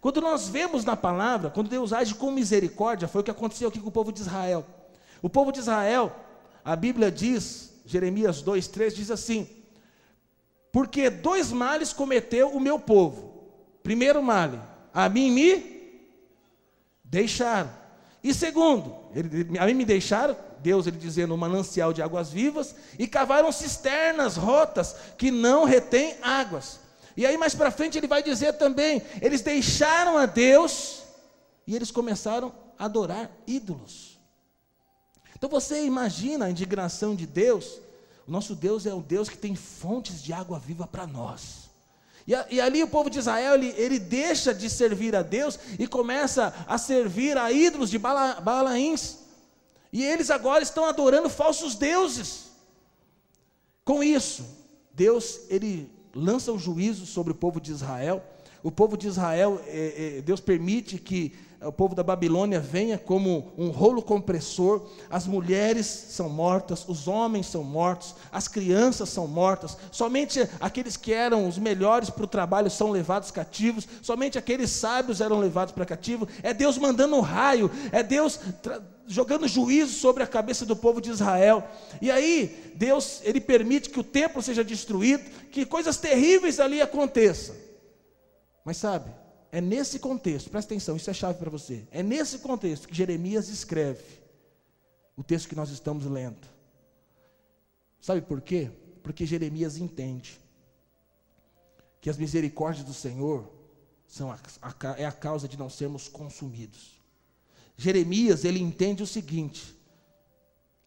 Quando 0.00 0.20
nós 0.20 0.48
vemos 0.48 0.84
na 0.84 0.96
palavra, 0.96 1.48
quando 1.48 1.70
Deus 1.70 1.92
age 1.92 2.14
com 2.14 2.30
misericórdia, 2.32 3.06
foi 3.06 3.20
o 3.20 3.24
que 3.24 3.30
aconteceu 3.30 3.68
aqui 3.68 3.78
com 3.78 3.88
o 3.88 3.92
povo 3.92 4.12
de 4.12 4.20
Israel. 4.20 4.66
O 5.22 5.30
povo 5.30 5.52
de 5.52 5.60
Israel, 5.60 6.14
a 6.64 6.76
Bíblia 6.76 7.10
diz, 7.10 7.74
Jeremias 7.84 8.42
2,3 8.42 8.94
diz 8.94 9.10
assim: 9.10 9.48
Porque 10.70 11.10
dois 11.10 11.52
males 11.52 11.92
cometeu 11.92 12.48
o 12.50 12.60
meu 12.60 12.78
povo. 12.78 13.32
Primeiro 13.82 14.22
male, 14.22 14.60
a 14.94 15.08
mim 15.08 15.30
me 15.30 15.72
Deixaram. 17.12 17.70
E 18.24 18.32
segundo, 18.32 18.96
ele, 19.14 19.58
a 19.58 19.66
mim 19.66 19.74
me 19.74 19.84
deixaram, 19.84 20.34
Deus 20.60 20.86
ele 20.86 20.96
dizendo, 20.96 21.34
um 21.34 21.36
manancial 21.36 21.92
de 21.92 22.00
águas 22.00 22.30
vivas, 22.30 22.74
e 22.98 23.06
cavaram 23.06 23.52
cisternas 23.52 24.36
rotas 24.36 24.96
que 25.18 25.30
não 25.30 25.64
retêm 25.64 26.16
águas. 26.22 26.80
E 27.14 27.26
aí 27.26 27.36
mais 27.36 27.54
para 27.54 27.70
frente 27.70 27.98
ele 27.98 28.06
vai 28.06 28.22
dizer 28.22 28.54
também, 28.54 29.02
eles 29.20 29.42
deixaram 29.42 30.16
a 30.16 30.24
Deus 30.24 31.02
e 31.66 31.76
eles 31.76 31.90
começaram 31.90 32.50
a 32.78 32.86
adorar 32.86 33.30
ídolos. 33.46 34.11
Então 35.42 35.50
você 35.50 35.84
imagina 35.84 36.44
a 36.44 36.50
indignação 36.52 37.16
de 37.16 37.26
Deus? 37.26 37.80
O 38.28 38.30
nosso 38.30 38.54
Deus 38.54 38.86
é 38.86 38.94
o 38.94 39.00
Deus 39.00 39.28
que 39.28 39.36
tem 39.36 39.56
fontes 39.56 40.22
de 40.22 40.32
água 40.32 40.56
viva 40.56 40.86
para 40.86 41.04
nós. 41.04 41.68
E, 42.24 42.32
e, 42.48 42.60
ali 42.60 42.80
o 42.80 42.86
povo 42.86 43.10
de 43.10 43.18
Israel, 43.18 43.54
ele, 43.54 43.74
ele, 43.76 43.98
deixa 43.98 44.54
de 44.54 44.70
servir 44.70 45.16
a 45.16 45.22
Deus 45.22 45.58
e 45.80 45.88
começa 45.88 46.54
a 46.64 46.78
servir 46.78 47.36
a 47.36 47.50
ídolos 47.50 47.90
de 47.90 47.98
Bala, 47.98 48.40
Balaíns. 48.40 49.18
E 49.92 50.04
eles 50.04 50.30
agora 50.30 50.62
estão 50.62 50.84
adorando 50.84 51.28
falsos 51.28 51.74
deuses. 51.74 52.52
Com 53.84 54.00
isso, 54.00 54.46
Deus, 54.94 55.40
ele 55.48 55.90
lança 56.14 56.52
o 56.52 56.58
juízo 56.58 57.04
sobre 57.04 57.32
o 57.32 57.36
povo 57.36 57.60
de 57.60 57.72
Israel. 57.72 58.22
O 58.62 58.70
povo 58.70 58.96
de 58.96 59.08
Israel, 59.08 59.60
é, 59.66 60.18
é, 60.18 60.22
Deus 60.22 60.38
permite 60.38 60.98
que 60.98 61.34
o 61.64 61.72
povo 61.72 61.94
da 61.94 62.02
Babilônia 62.02 62.60
venha 62.60 62.98
como 62.98 63.52
um 63.56 63.68
rolo 63.70 64.02
compressor, 64.02 64.88
as 65.08 65.26
mulheres 65.26 65.86
são 65.86 66.28
mortas, 66.28 66.84
os 66.88 67.06
homens 67.06 67.46
são 67.46 67.62
mortos, 67.62 68.14
as 68.30 68.48
crianças 68.48 69.08
são 69.08 69.26
mortas, 69.26 69.76
somente 69.90 70.48
aqueles 70.60 70.96
que 70.96 71.12
eram 71.12 71.46
os 71.46 71.58
melhores 71.58 72.10
para 72.10 72.24
o 72.24 72.28
trabalho 72.28 72.70
são 72.70 72.90
levados 72.90 73.30
cativos, 73.30 73.86
somente 74.00 74.38
aqueles 74.38 74.70
sábios 74.70 75.20
eram 75.20 75.38
levados 75.38 75.72
para 75.72 75.86
cativo. 75.86 76.28
É 76.42 76.52
Deus 76.52 76.78
mandando 76.78 77.16
um 77.16 77.20
raio, 77.20 77.70
é 77.90 78.02
Deus 78.02 78.40
jogando 79.06 79.46
juízo 79.46 79.92
sobre 79.92 80.22
a 80.22 80.26
cabeça 80.26 80.64
do 80.64 80.74
povo 80.74 81.00
de 81.00 81.10
Israel. 81.10 81.64
E 82.00 82.10
aí, 82.10 82.72
Deus, 82.74 83.20
ele 83.24 83.40
permite 83.40 83.90
que 83.90 84.00
o 84.00 84.04
templo 84.04 84.42
seja 84.42 84.64
destruído, 84.64 85.24
que 85.50 85.66
coisas 85.66 85.96
terríveis 85.96 86.58
ali 86.58 86.80
aconteçam. 86.80 87.54
Mas 88.64 88.76
sabe, 88.76 89.10
é 89.52 89.60
nesse 89.60 89.98
contexto, 89.98 90.48
presta 90.48 90.72
atenção, 90.72 90.96
isso 90.96 91.10
é 91.10 91.12
chave 91.12 91.38
para 91.38 91.50
você. 91.50 91.86
É 91.90 92.02
nesse 92.02 92.38
contexto 92.38 92.88
que 92.88 92.94
Jeremias 92.94 93.50
escreve 93.50 94.02
o 95.14 95.22
texto 95.22 95.46
que 95.46 95.54
nós 95.54 95.68
estamos 95.68 96.06
lendo. 96.06 96.48
Sabe 98.00 98.22
por 98.22 98.40
quê? 98.40 98.70
Porque 99.02 99.26
Jeremias 99.26 99.76
entende 99.76 100.40
que 102.00 102.08
as 102.08 102.16
misericórdias 102.16 102.86
do 102.86 102.94
Senhor 102.94 103.46
são 104.08 104.32
a, 104.32 104.38
a, 104.62 104.74
é 104.98 105.04
a 105.04 105.12
causa 105.12 105.46
de 105.46 105.58
não 105.58 105.68
sermos 105.68 106.08
consumidos. 106.08 106.98
Jeremias, 107.76 108.46
ele 108.46 108.58
entende 108.58 109.02
o 109.02 109.06
seguinte: 109.06 109.76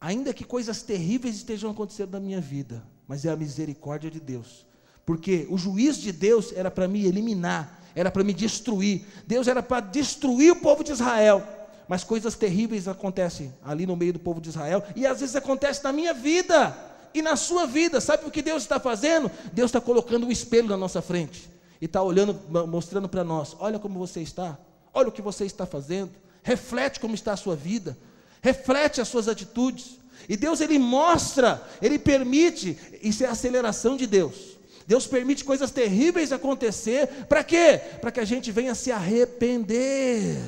ainda 0.00 0.34
que 0.34 0.44
coisas 0.44 0.82
terríveis 0.82 1.36
estejam 1.36 1.70
acontecendo 1.70 2.10
na 2.10 2.20
minha 2.20 2.40
vida, 2.40 2.84
mas 3.06 3.24
é 3.24 3.30
a 3.30 3.36
misericórdia 3.36 4.10
de 4.10 4.18
Deus. 4.18 4.66
Porque 5.04 5.46
o 5.48 5.56
juízo 5.56 6.00
de 6.00 6.10
Deus 6.10 6.52
era 6.52 6.68
para 6.68 6.88
me 6.88 7.06
eliminar, 7.06 7.85
era 7.96 8.10
para 8.10 8.22
me 8.22 8.34
destruir. 8.34 9.06
Deus 9.26 9.48
era 9.48 9.62
para 9.62 9.80
destruir 9.80 10.52
o 10.52 10.56
povo 10.56 10.84
de 10.84 10.92
Israel. 10.92 11.42
Mas 11.88 12.04
coisas 12.04 12.34
terríveis 12.36 12.86
acontecem 12.86 13.54
ali 13.64 13.86
no 13.86 13.96
meio 13.96 14.12
do 14.12 14.18
povo 14.18 14.40
de 14.40 14.50
Israel, 14.50 14.82
e 14.94 15.06
às 15.06 15.20
vezes 15.20 15.36
acontece 15.36 15.82
na 15.82 15.92
minha 15.92 16.12
vida 16.12 16.76
e 17.14 17.22
na 17.22 17.36
sua 17.36 17.64
vida. 17.66 18.00
Sabe 18.00 18.26
o 18.26 18.30
que 18.30 18.42
Deus 18.42 18.62
está 18.62 18.78
fazendo? 18.78 19.30
Deus 19.52 19.68
está 19.68 19.80
colocando 19.80 20.26
um 20.26 20.30
espelho 20.30 20.68
na 20.68 20.76
nossa 20.76 21.00
frente 21.00 21.48
e 21.80 21.86
está 21.86 22.02
olhando, 22.02 22.38
mostrando 22.66 23.08
para 23.08 23.24
nós: 23.24 23.56
olha 23.58 23.78
como 23.78 23.98
você 23.98 24.20
está, 24.20 24.58
olha 24.92 25.08
o 25.08 25.12
que 25.12 25.22
você 25.22 25.46
está 25.46 25.64
fazendo, 25.64 26.10
reflete 26.42 27.00
como 27.00 27.14
está 27.14 27.32
a 27.32 27.36
sua 27.36 27.56
vida, 27.56 27.96
reflete 28.42 29.00
as 29.00 29.08
suas 29.08 29.28
atitudes. 29.28 29.98
E 30.28 30.36
Deus 30.36 30.60
ele 30.60 30.78
mostra, 30.78 31.62
ele 31.80 31.98
permite, 31.98 32.76
isso 33.00 33.22
é 33.22 33.28
a 33.28 33.30
aceleração 33.30 33.96
de 33.96 34.06
Deus. 34.06 34.55
Deus 34.86 35.06
permite 35.06 35.44
coisas 35.44 35.70
terríveis 35.70 36.32
acontecer, 36.32 37.08
para 37.28 37.42
quê? 37.42 37.80
Para 38.00 38.12
que 38.12 38.20
a 38.20 38.24
gente 38.24 38.52
venha 38.52 38.74
se 38.74 38.92
arrepender, 38.92 40.38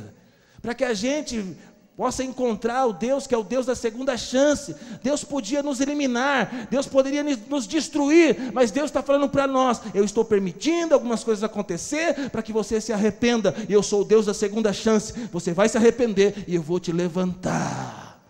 para 0.62 0.74
que 0.74 0.85
a 0.85 0.94
gente 0.94 1.57
possa 1.98 2.22
encontrar 2.22 2.87
o 2.87 2.92
Deus 2.92 3.27
que 3.27 3.35
é 3.35 3.38
o 3.38 3.42
Deus 3.42 3.66
da 3.66 3.74
segunda 3.74 4.16
chance. 4.16 4.77
Deus 5.03 5.24
podia 5.24 5.64
nos 5.64 5.81
eliminar, 5.81 6.68
Deus 6.70 6.87
poderia 6.87 7.24
nos 7.24 7.66
destruir, 7.66 8.53
mas 8.55 8.70
Deus 8.70 8.87
está 8.87 9.03
falando 9.03 9.29
para 9.29 9.48
nós: 9.48 9.83
eu 9.92 10.05
estou 10.05 10.24
permitindo 10.24 10.94
algumas 10.94 11.24
coisas 11.24 11.42
acontecer 11.42 12.31
para 12.31 12.40
que 12.40 12.53
você 12.53 12.81
se 12.81 12.92
arrependa. 12.92 13.53
E 13.68 13.72
eu 13.72 13.83
sou 13.83 14.03
o 14.03 14.05
Deus 14.05 14.27
da 14.27 14.35
segunda 14.35 14.72
chance. 14.72 15.12
Você 15.33 15.53
vai 15.53 15.68
se 15.68 15.77
arrepender 15.77 16.44
e 16.46 16.55
eu 16.55 16.62
vou 16.62 16.79
te 16.79 16.92
levantar. 16.92 18.22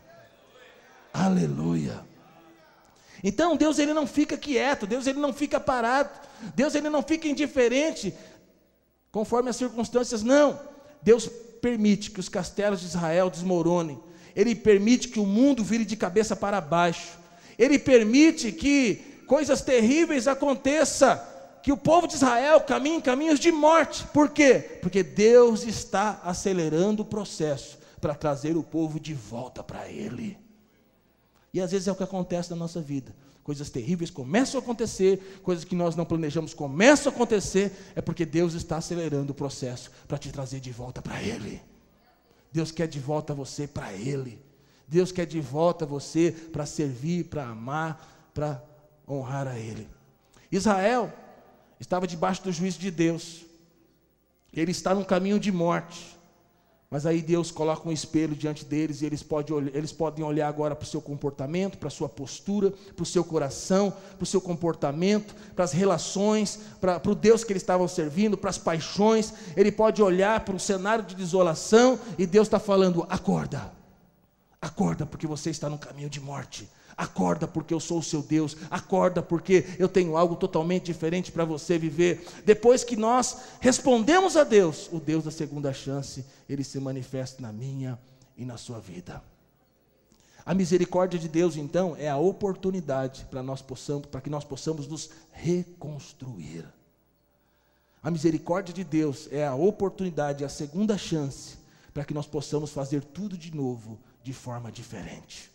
Aleluia. 1.12 2.07
Então 3.22 3.56
Deus 3.56 3.78
ele 3.78 3.92
não 3.92 4.06
fica 4.06 4.36
quieto, 4.36 4.86
Deus 4.86 5.06
ele 5.06 5.18
não 5.18 5.32
fica 5.32 5.58
parado, 5.58 6.10
Deus 6.54 6.74
ele 6.74 6.88
não 6.88 7.02
fica 7.02 7.28
indiferente 7.28 8.14
conforme 9.10 9.50
as 9.50 9.56
circunstâncias, 9.56 10.22
não. 10.22 10.60
Deus 11.02 11.28
permite 11.60 12.10
que 12.10 12.20
os 12.20 12.28
castelos 12.28 12.80
de 12.80 12.86
Israel 12.86 13.30
desmoronem, 13.30 13.98
Ele 14.34 14.54
permite 14.54 15.08
que 15.08 15.20
o 15.20 15.26
mundo 15.26 15.64
vire 15.64 15.84
de 15.84 15.96
cabeça 15.96 16.36
para 16.36 16.60
baixo, 16.60 17.18
Ele 17.58 17.78
permite 17.78 18.52
que 18.52 18.96
coisas 19.26 19.60
terríveis 19.60 20.28
aconteçam, 20.28 21.20
que 21.62 21.72
o 21.72 21.76
povo 21.76 22.06
de 22.06 22.14
Israel 22.14 22.60
caminhe 22.60 22.96
em 22.96 23.00
caminhos 23.00 23.40
de 23.40 23.50
morte. 23.50 24.06
Por 24.14 24.30
quê? 24.30 24.78
Porque 24.80 25.02
Deus 25.02 25.64
está 25.64 26.20
acelerando 26.24 27.02
o 27.02 27.06
processo 27.06 27.78
para 28.00 28.14
trazer 28.14 28.56
o 28.56 28.62
povo 28.62 29.00
de 29.00 29.12
volta 29.12 29.62
para 29.62 29.88
Ele. 29.88 30.47
E 31.52 31.60
às 31.60 31.72
vezes 31.72 31.88
é 31.88 31.92
o 31.92 31.96
que 31.96 32.02
acontece 32.02 32.50
na 32.50 32.56
nossa 32.56 32.80
vida 32.80 33.14
coisas 33.48 33.70
terríveis 33.70 34.10
começam 34.10 34.60
a 34.60 34.62
acontecer, 34.62 35.40
coisas 35.42 35.64
que 35.64 35.74
nós 35.74 35.96
não 35.96 36.04
planejamos 36.04 36.52
começam 36.52 37.10
a 37.10 37.14
acontecer, 37.14 37.72
é 37.96 38.02
porque 38.02 38.26
Deus 38.26 38.52
está 38.52 38.76
acelerando 38.76 39.32
o 39.32 39.34
processo 39.34 39.90
para 40.06 40.18
te 40.18 40.30
trazer 40.30 40.60
de 40.60 40.70
volta 40.70 41.00
para 41.00 41.22
Ele. 41.22 41.62
Deus 42.52 42.70
quer 42.70 42.86
de 42.86 43.00
volta 43.00 43.32
você 43.32 43.66
para 43.66 43.90
Ele. 43.94 44.38
Deus 44.86 45.10
quer 45.10 45.24
de 45.24 45.40
volta 45.40 45.86
você 45.86 46.30
para 46.30 46.66
servir, 46.66 47.24
para 47.24 47.46
amar, 47.46 48.30
para 48.34 48.62
honrar 49.08 49.48
a 49.48 49.58
Ele. 49.58 49.88
Israel 50.52 51.10
estava 51.80 52.06
debaixo 52.06 52.44
do 52.44 52.52
juízo 52.52 52.78
de 52.78 52.90
Deus. 52.90 53.46
Ele 54.52 54.72
está 54.72 54.94
num 54.94 55.04
caminho 55.04 55.40
de 55.40 55.50
morte. 55.50 56.17
Mas 56.90 57.04
aí 57.04 57.20
Deus 57.20 57.50
coloca 57.50 57.86
um 57.86 57.92
espelho 57.92 58.34
diante 58.34 58.64
deles 58.64 59.02
e 59.02 59.06
eles, 59.06 59.22
pode, 59.22 59.52
eles 59.52 59.92
podem 59.92 60.24
olhar 60.24 60.48
agora 60.48 60.74
para 60.74 60.84
o 60.84 60.88
seu 60.88 61.02
comportamento, 61.02 61.76
para 61.76 61.88
a 61.88 61.90
sua 61.90 62.08
postura, 62.08 62.72
para 62.96 63.02
o 63.02 63.06
seu 63.06 63.22
coração, 63.22 63.92
para 64.16 64.22
o 64.22 64.26
seu 64.26 64.40
comportamento, 64.40 65.34
para 65.54 65.66
as 65.66 65.72
relações, 65.72 66.58
para, 66.80 66.98
para 66.98 67.12
o 67.12 67.14
Deus 67.14 67.44
que 67.44 67.52
eles 67.52 67.62
estavam 67.62 67.86
servindo, 67.86 68.38
para 68.38 68.48
as 68.48 68.56
paixões. 68.56 69.34
Ele 69.54 69.70
pode 69.70 70.02
olhar 70.02 70.40
para 70.40 70.54
um 70.54 70.58
cenário 70.58 71.04
de 71.04 71.14
desolação 71.14 71.98
e 72.16 72.26
Deus 72.26 72.46
está 72.46 72.58
falando: 72.58 73.06
acorda, 73.10 73.70
acorda, 74.58 75.04
porque 75.04 75.26
você 75.26 75.50
está 75.50 75.68
no 75.68 75.76
caminho 75.76 76.08
de 76.08 76.20
morte. 76.20 76.66
Acorda 76.98 77.46
porque 77.46 77.72
eu 77.72 77.78
sou 77.78 78.00
o 78.00 78.02
seu 78.02 78.20
Deus. 78.20 78.56
Acorda 78.68 79.22
porque 79.22 79.64
eu 79.78 79.88
tenho 79.88 80.16
algo 80.16 80.34
totalmente 80.34 80.86
diferente 80.86 81.30
para 81.30 81.44
você 81.44 81.78
viver. 81.78 82.26
Depois 82.44 82.82
que 82.82 82.96
nós 82.96 83.36
respondemos 83.60 84.36
a 84.36 84.42
Deus, 84.42 84.88
o 84.90 84.98
Deus 84.98 85.22
da 85.22 85.30
segunda 85.30 85.72
chance, 85.72 86.24
ele 86.48 86.64
se 86.64 86.80
manifesta 86.80 87.40
na 87.40 87.52
minha 87.52 87.96
e 88.36 88.44
na 88.44 88.56
sua 88.56 88.80
vida. 88.80 89.22
A 90.44 90.52
misericórdia 90.54 91.20
de 91.20 91.28
Deus, 91.28 91.56
então, 91.56 91.94
é 91.96 92.08
a 92.08 92.16
oportunidade 92.16 93.26
para 93.30 93.44
nós 93.44 93.62
possamos, 93.62 94.06
para 94.06 94.20
que 94.20 94.30
nós 94.30 94.42
possamos 94.42 94.88
nos 94.88 95.10
reconstruir. 95.30 96.64
A 98.02 98.10
misericórdia 98.10 98.74
de 98.74 98.82
Deus 98.82 99.28
é 99.30 99.46
a 99.46 99.54
oportunidade, 99.54 100.44
a 100.44 100.48
segunda 100.48 100.98
chance 100.98 101.58
para 101.94 102.04
que 102.04 102.14
nós 102.14 102.26
possamos 102.26 102.70
fazer 102.70 103.04
tudo 103.04 103.36
de 103.36 103.54
novo, 103.54 104.00
de 104.22 104.32
forma 104.32 104.72
diferente. 104.72 105.50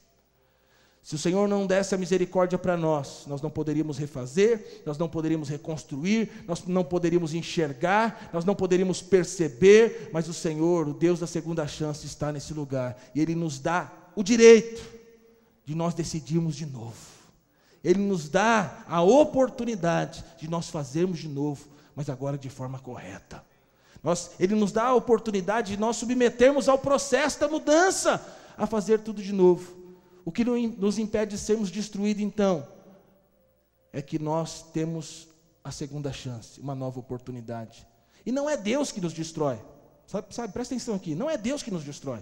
Se 1.04 1.16
o 1.16 1.18
Senhor 1.18 1.50
não 1.50 1.68
desse 1.68 1.94
a 1.94 1.98
misericórdia 1.98 2.58
para 2.58 2.78
nós, 2.78 3.26
nós 3.28 3.42
não 3.42 3.50
poderíamos 3.50 3.98
refazer, 3.98 4.82
nós 4.86 4.98
não 4.98 5.10
poderíamos 5.10 5.50
reconstruir, 5.50 6.32
nós 6.48 6.66
não 6.66 6.82
poderíamos 6.82 7.34
enxergar, 7.34 8.30
nós 8.32 8.46
não 8.46 8.56
poderíamos 8.56 9.02
perceber, 9.02 10.10
mas 10.14 10.30
o 10.30 10.34
Senhor, 10.34 10.88
o 10.88 10.94
Deus 10.94 11.20
da 11.20 11.28
segunda 11.28 11.68
chance, 11.68 12.06
está 12.06 12.32
nesse 12.32 12.54
lugar 12.54 12.98
e 13.14 13.20
Ele 13.20 13.36
nos 13.36 13.60
dá 13.60 13.92
o 14.16 14.24
direito 14.24 14.82
de 15.66 15.76
nós 15.76 15.94
decidirmos 15.94 16.56
de 16.56 16.66
novo. 16.66 16.96
Ele 17.84 18.00
nos 18.00 18.30
dá 18.30 18.86
a 18.88 19.02
oportunidade 19.02 20.24
de 20.40 20.50
nós 20.50 20.70
fazermos 20.70 21.20
de 21.20 21.28
novo, 21.28 21.68
mas 21.94 22.10
agora 22.10 22.38
de 22.38 22.50
forma 22.50 22.80
correta. 22.80 23.44
Nós, 24.02 24.32
ele 24.40 24.56
nos 24.56 24.72
dá 24.72 24.86
a 24.86 24.96
oportunidade 24.96 25.74
de 25.74 25.80
nós 25.80 25.98
submetermos 25.98 26.70
ao 26.70 26.78
processo 26.78 27.42
da 27.42 27.50
mudança, 27.50 28.26
a 28.58 28.66
fazer 28.66 29.00
tudo 29.00 29.22
de 29.22 29.34
novo. 29.34 29.83
O 30.26 30.32
que 30.32 30.44
nos 30.44 30.98
impede 30.98 31.32
de 31.32 31.38
sermos 31.38 31.70
destruídos, 31.70 32.24
então, 32.24 32.68
é 33.92 34.02
que 34.02 34.18
nós 34.18 34.64
temos 34.74 35.28
a 35.64 35.72
segunda 35.72 36.12
chance, 36.12 36.60
uma 36.60 36.76
nova 36.76 37.00
oportunidade. 37.00 37.86
E 38.26 38.32
não 38.32 38.50
é 38.50 38.58
Deus 38.58 38.92
que 38.92 39.02
nos 39.02 39.14
destrói. 39.14 39.60
Sabe, 40.08 40.34
sabe, 40.34 40.54
presta 40.54 40.74
atenção 40.74 40.96
aqui, 40.96 41.16
não 41.16 41.30
é 41.30 41.38
Deus 41.38 41.64
que 41.64 41.72
nos 41.72 41.84
destrói. 41.84 42.20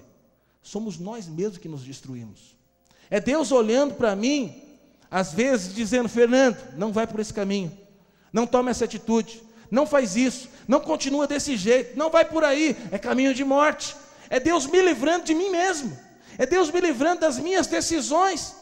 Somos 0.62 1.00
nós 1.00 1.28
mesmos 1.28 1.58
que 1.58 1.68
nos 1.68 1.84
destruímos. 1.84 2.56
É 3.10 3.20
Deus 3.20 3.52
olhando 3.52 3.96
para 3.96 4.16
mim, 4.16 4.62
às 5.10 5.34
vezes 5.34 5.74
dizendo: 5.74 6.08
Fernando, 6.08 6.58
não 6.78 6.92
vai 6.92 7.08
por 7.08 7.20
esse 7.20 7.34
caminho, 7.34 7.76
não 8.32 8.46
tome 8.46 8.70
essa 8.70 8.86
atitude, 8.86 9.42
não 9.70 9.88
faz 9.88 10.16
isso, 10.16 10.48
não 10.68 10.80
continua 10.80 11.28
desse 11.28 11.58
jeito, 11.58 11.98
não 11.98 12.10
vai 12.10 12.26
por 12.26 12.44
aí, 12.44 12.76
é 12.92 13.00
caminho 13.00 13.34
de 13.34 13.44
morte. 13.44 13.96
É 14.30 14.40
Deus 14.40 14.66
me 14.66 14.82
livrando 14.82 15.26
de 15.26 15.34
mim 15.34 15.50
mesmo. 15.50 15.98
É 16.42 16.46
Deus 16.48 16.72
me 16.72 16.82
livrando 16.82 17.22
das 17.22 17.38
minhas 17.38 17.68
decisões. 17.68 18.56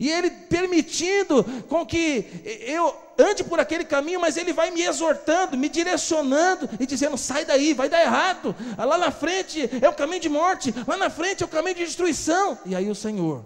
E 0.00 0.10
Ele 0.10 0.30
permitindo 0.30 1.44
com 1.68 1.84
que 1.84 2.24
eu 2.66 2.96
ande 3.18 3.44
por 3.44 3.60
aquele 3.60 3.84
caminho, 3.84 4.18
mas 4.18 4.38
Ele 4.38 4.54
vai 4.54 4.70
me 4.70 4.80
exortando, 4.80 5.54
me 5.54 5.68
direcionando 5.68 6.66
e 6.80 6.86
dizendo: 6.86 7.18
sai 7.18 7.44
daí, 7.44 7.74
vai 7.74 7.90
dar 7.90 8.00
errado. 8.00 8.56
Lá 8.78 8.96
na 8.96 9.10
frente 9.10 9.68
é 9.82 9.86
o 9.86 9.92
caminho 9.92 10.22
de 10.22 10.30
morte, 10.30 10.74
lá 10.86 10.96
na 10.96 11.10
frente 11.10 11.42
é 11.42 11.46
o 11.46 11.48
caminho 11.48 11.74
de 11.74 11.84
destruição. 11.84 12.58
E 12.64 12.74
aí 12.74 12.88
o 12.88 12.94
Senhor, 12.94 13.44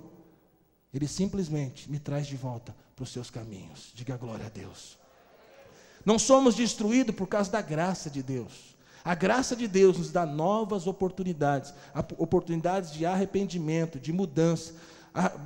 Ele 0.95 1.09
simplesmente 1.09 1.91
me 1.91 1.99
traz 1.99 2.29
de 2.29 2.37
volta 2.37 2.73
para 2.95 3.03
os 3.03 3.13
seus 3.13 3.29
caminhos. 3.29 3.91
Diga 3.93 4.17
glória 4.17 4.47
a 4.47 4.51
Deus. 4.51 5.01
Não 6.05 6.17
somos 6.17 6.55
destruídos 6.55 7.17
por 7.17 7.27
causa 7.27 7.51
da 7.51 7.61
graça 7.61 8.09
de 8.09 8.23
Deus. 8.23 8.70
A 9.05 9.15
graça 9.15 9.57
de 9.57 9.67
Deus 9.67 9.99
nos 9.99 10.11
dá 10.11 10.27
novas 10.27 10.87
oportunidades, 10.87 11.73
oportunidades 12.19 12.93
de 12.93 13.07
arrependimento, 13.07 13.99
de 13.99 14.13
mudança, 14.13 14.75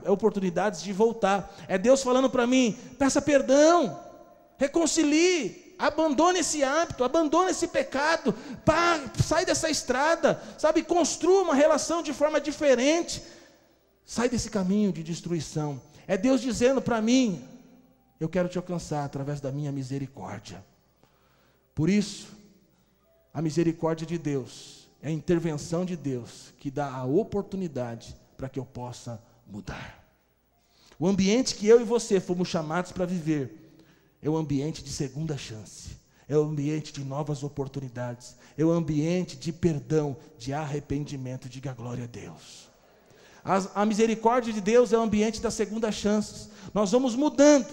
oportunidades 0.06 0.82
de 0.82 0.92
voltar. 0.92 1.54
É 1.68 1.78
Deus 1.78 2.02
falando 2.02 2.28
para 2.28 2.46
mim: 2.46 2.76
peça 2.98 3.22
perdão, 3.22 3.98
reconcilie, 4.58 5.74
abandone 5.78 6.40
esse 6.40 6.64
hábito, 6.64 7.04
abandone 7.04 7.50
esse 7.50 7.68
pecado, 7.68 8.32
pá, 8.64 9.00
sai 9.22 9.44
dessa 9.44 9.70
estrada, 9.70 10.42
sabe, 10.58 10.82
construa 10.82 11.42
uma 11.42 11.54
relação 11.54 12.02
de 12.02 12.12
forma 12.12 12.40
diferente, 12.40 13.22
sai 14.04 14.28
desse 14.28 14.50
caminho 14.50 14.92
de 14.92 15.02
destruição. 15.02 15.80
É 16.06 16.16
Deus 16.16 16.40
dizendo 16.40 16.82
para 16.82 17.00
mim: 17.00 17.42
eu 18.18 18.28
quero 18.28 18.48
te 18.48 18.58
alcançar 18.58 19.04
através 19.04 19.40
da 19.40 19.52
minha 19.52 19.70
misericórdia. 19.70 20.64
Por 21.74 21.88
isso, 21.88 22.28
A 23.34 23.42
misericórdia 23.42 24.06
de 24.06 24.16
Deus 24.16 24.88
é 25.02 25.08
a 25.08 25.10
intervenção 25.10 25.84
de 25.84 25.96
Deus 25.96 26.54
que 26.56 26.70
dá 26.70 26.88
a 26.88 27.04
oportunidade 27.04 28.14
para 28.36 28.48
que 28.48 28.60
eu 28.60 28.64
possa 28.64 29.20
mudar. 29.44 30.04
O 31.00 31.08
ambiente 31.08 31.56
que 31.56 31.66
eu 31.66 31.80
e 31.80 31.84
você 31.84 32.20
fomos 32.20 32.46
chamados 32.46 32.92
para 32.92 33.04
viver 33.04 33.76
é 34.22 34.30
o 34.30 34.36
ambiente 34.36 34.84
de 34.84 34.90
segunda 34.90 35.36
chance, 35.36 35.96
é 36.28 36.38
o 36.38 36.44
ambiente 36.44 36.92
de 36.92 37.04
novas 37.04 37.42
oportunidades, 37.42 38.36
é 38.56 38.64
o 38.64 38.70
ambiente 38.70 39.36
de 39.36 39.52
perdão, 39.52 40.16
de 40.38 40.52
arrependimento. 40.52 41.48
Diga 41.48 41.72
glória 41.72 42.04
a 42.04 42.06
Deus. 42.06 42.70
A, 43.44 43.82
a 43.82 43.84
misericórdia 43.84 44.52
de 44.52 44.60
Deus 44.60 44.92
é 44.92 44.96
o 44.96 45.02
ambiente 45.02 45.42
das 45.42 45.54
segundas 45.54 45.96
chances. 45.96 46.48
Nós 46.72 46.92
vamos 46.92 47.16
mudando, 47.16 47.66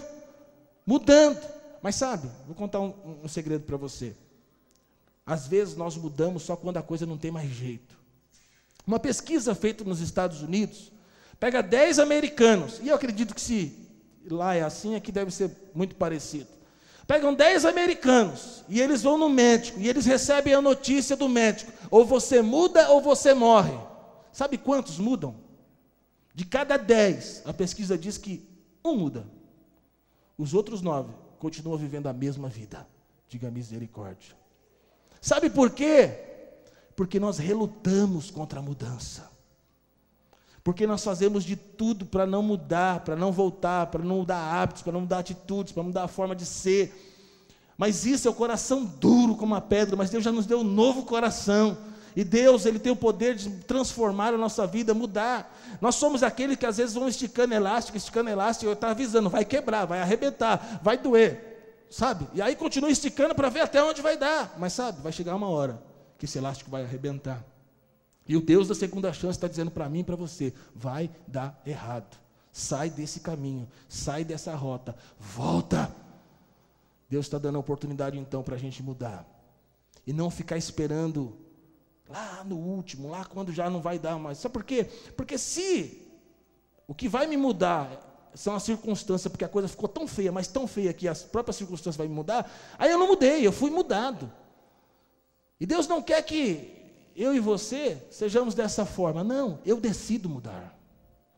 mudando. 0.84 1.40
Mas 1.80 1.94
sabe, 1.94 2.28
vou 2.46 2.54
contar 2.56 2.80
um, 2.80 3.20
um 3.22 3.28
segredo 3.28 3.64
para 3.64 3.76
você. 3.76 4.14
Às 5.24 5.46
vezes 5.46 5.76
nós 5.76 5.96
mudamos 5.96 6.42
só 6.42 6.56
quando 6.56 6.76
a 6.76 6.82
coisa 6.82 7.06
não 7.06 7.16
tem 7.16 7.30
mais 7.30 7.50
jeito. 7.50 7.96
Uma 8.86 8.98
pesquisa 8.98 9.54
feita 9.54 9.84
nos 9.84 10.00
Estados 10.00 10.42
Unidos 10.42 10.92
pega 11.38 11.62
10 11.62 11.98
americanos, 11.98 12.80
e 12.80 12.88
eu 12.88 12.94
acredito 12.94 13.34
que 13.34 13.40
se 13.40 13.82
lá 14.30 14.54
é 14.54 14.62
assim, 14.62 14.94
aqui 14.94 15.10
deve 15.10 15.30
ser 15.30 15.50
muito 15.74 15.94
parecido. 15.96 16.46
Pegam 17.06 17.34
10 17.34 17.64
americanos 17.64 18.64
e 18.68 18.80
eles 18.80 19.02
vão 19.02 19.18
no 19.18 19.28
médico 19.28 19.78
e 19.80 19.88
eles 19.88 20.06
recebem 20.06 20.54
a 20.54 20.62
notícia 20.62 21.16
do 21.16 21.28
médico: 21.28 21.72
ou 21.90 22.04
você 22.04 22.40
muda 22.40 22.90
ou 22.90 23.00
você 23.00 23.34
morre. 23.34 23.76
Sabe 24.32 24.56
quantos 24.56 24.98
mudam? 24.98 25.34
De 26.34 26.46
cada 26.46 26.76
10, 26.76 27.42
a 27.44 27.52
pesquisa 27.52 27.98
diz 27.98 28.16
que 28.16 28.48
um 28.84 28.96
muda. 28.96 29.26
Os 30.38 30.54
outros 30.54 30.80
nove 30.80 31.12
continuam 31.38 31.76
vivendo 31.76 32.06
a 32.06 32.12
mesma 32.12 32.48
vida. 32.48 32.86
Diga 33.28 33.50
misericórdia. 33.50 34.41
Sabe 35.22 35.48
por 35.48 35.70
quê? 35.70 36.10
Porque 36.96 37.20
nós 37.20 37.38
relutamos 37.38 38.28
contra 38.28 38.58
a 38.58 38.62
mudança. 38.62 39.30
Porque 40.64 40.84
nós 40.84 41.04
fazemos 41.04 41.44
de 41.44 41.54
tudo 41.54 42.04
para 42.04 42.26
não 42.26 42.42
mudar, 42.42 43.00
para 43.00 43.14
não 43.14 43.30
voltar, 43.30 43.86
para 43.86 44.02
não 44.02 44.16
mudar 44.16 44.36
hábitos, 44.36 44.82
para 44.82 44.92
não 44.92 45.02
mudar 45.02 45.20
atitudes, 45.20 45.72
para 45.72 45.84
mudar 45.84 46.02
a 46.02 46.08
forma 46.08 46.34
de 46.34 46.44
ser. 46.44 46.92
Mas 47.78 48.04
isso 48.04 48.26
é 48.26 48.30
o 48.32 48.34
coração 48.34 48.84
duro 48.84 49.36
como 49.36 49.54
a 49.54 49.60
pedra, 49.60 49.94
mas 49.94 50.10
Deus 50.10 50.24
já 50.24 50.32
nos 50.32 50.44
deu 50.44 50.58
um 50.58 50.64
novo 50.64 51.04
coração. 51.04 51.78
E 52.16 52.24
Deus, 52.24 52.66
Ele 52.66 52.80
tem 52.80 52.90
o 52.90 52.96
poder 52.96 53.36
de 53.36 53.48
transformar 53.62 54.34
a 54.34 54.38
nossa 54.38 54.66
vida, 54.66 54.92
mudar. 54.92 55.56
Nós 55.80 55.94
somos 55.94 56.24
aquele 56.24 56.56
que 56.56 56.66
às 56.66 56.78
vezes 56.78 56.94
vão 56.94 57.08
esticando 57.08 57.54
elástico, 57.54 57.96
esticando 57.96 58.28
elástico, 58.28 58.68
eu 58.68 58.74
estava 58.74 58.92
avisando, 58.92 59.30
vai 59.30 59.44
quebrar, 59.44 59.86
vai 59.86 60.00
arrebentar, 60.00 60.80
vai 60.82 60.98
doer, 60.98 61.51
sabe? 61.92 62.26
E 62.32 62.40
aí 62.40 62.56
continua 62.56 62.90
esticando 62.90 63.34
para 63.34 63.50
ver 63.50 63.60
até 63.60 63.82
onde 63.82 64.00
vai 64.00 64.16
dar. 64.16 64.56
Mas 64.58 64.72
sabe, 64.72 65.02
vai 65.02 65.12
chegar 65.12 65.36
uma 65.36 65.48
hora 65.48 65.80
que 66.18 66.24
esse 66.24 66.38
elástico 66.38 66.70
vai 66.70 66.82
arrebentar. 66.82 67.44
E 68.26 68.36
o 68.36 68.40
Deus 68.40 68.66
da 68.66 68.74
segunda 68.74 69.12
chance 69.12 69.36
está 69.36 69.46
dizendo 69.46 69.70
para 69.70 69.88
mim 69.88 70.00
e 70.00 70.04
para 70.04 70.16
você: 70.16 70.54
vai 70.74 71.10
dar 71.28 71.60
errado. 71.66 72.16
Sai 72.50 72.88
desse 72.90 73.20
caminho, 73.20 73.68
sai 73.88 74.24
dessa 74.24 74.54
rota, 74.54 74.96
volta. 75.18 75.94
Deus 77.08 77.26
está 77.26 77.38
dando 77.38 77.56
a 77.56 77.60
oportunidade 77.60 78.18
então 78.18 78.42
para 78.42 78.54
a 78.54 78.58
gente 78.58 78.82
mudar. 78.82 79.26
E 80.06 80.12
não 80.12 80.30
ficar 80.30 80.56
esperando 80.56 81.36
lá 82.08 82.42
no 82.44 82.56
último, 82.56 83.10
lá 83.10 83.24
quando 83.24 83.52
já 83.52 83.68
não 83.68 83.80
vai 83.80 83.98
dar 83.98 84.18
mais. 84.18 84.38
Sabe 84.38 84.52
por 84.52 84.64
quê? 84.64 84.84
Porque 85.16 85.36
se 85.36 86.08
o 86.86 86.94
que 86.94 87.08
vai 87.08 87.26
me 87.26 87.36
mudar 87.36 88.11
são 88.34 88.54
as 88.54 88.62
circunstâncias, 88.62 89.30
porque 89.30 89.44
a 89.44 89.48
coisa 89.48 89.68
ficou 89.68 89.88
tão 89.88 90.06
feia, 90.06 90.32
mas 90.32 90.46
tão 90.46 90.66
feia 90.66 90.92
que 90.92 91.06
as 91.06 91.22
próprias 91.22 91.56
circunstâncias 91.56 91.96
vão 91.96 92.08
me 92.08 92.14
mudar, 92.14 92.50
aí 92.78 92.90
eu 92.90 92.98
não 92.98 93.06
mudei, 93.06 93.46
eu 93.46 93.52
fui 93.52 93.70
mudado. 93.70 94.30
E 95.60 95.66
Deus 95.66 95.86
não 95.86 96.02
quer 96.02 96.22
que 96.22 96.82
eu 97.14 97.34
e 97.34 97.40
você 97.40 98.02
sejamos 98.10 98.54
dessa 98.54 98.84
forma. 98.84 99.22
Não, 99.22 99.60
eu 99.64 99.78
decido 99.78 100.28
mudar. 100.28 100.78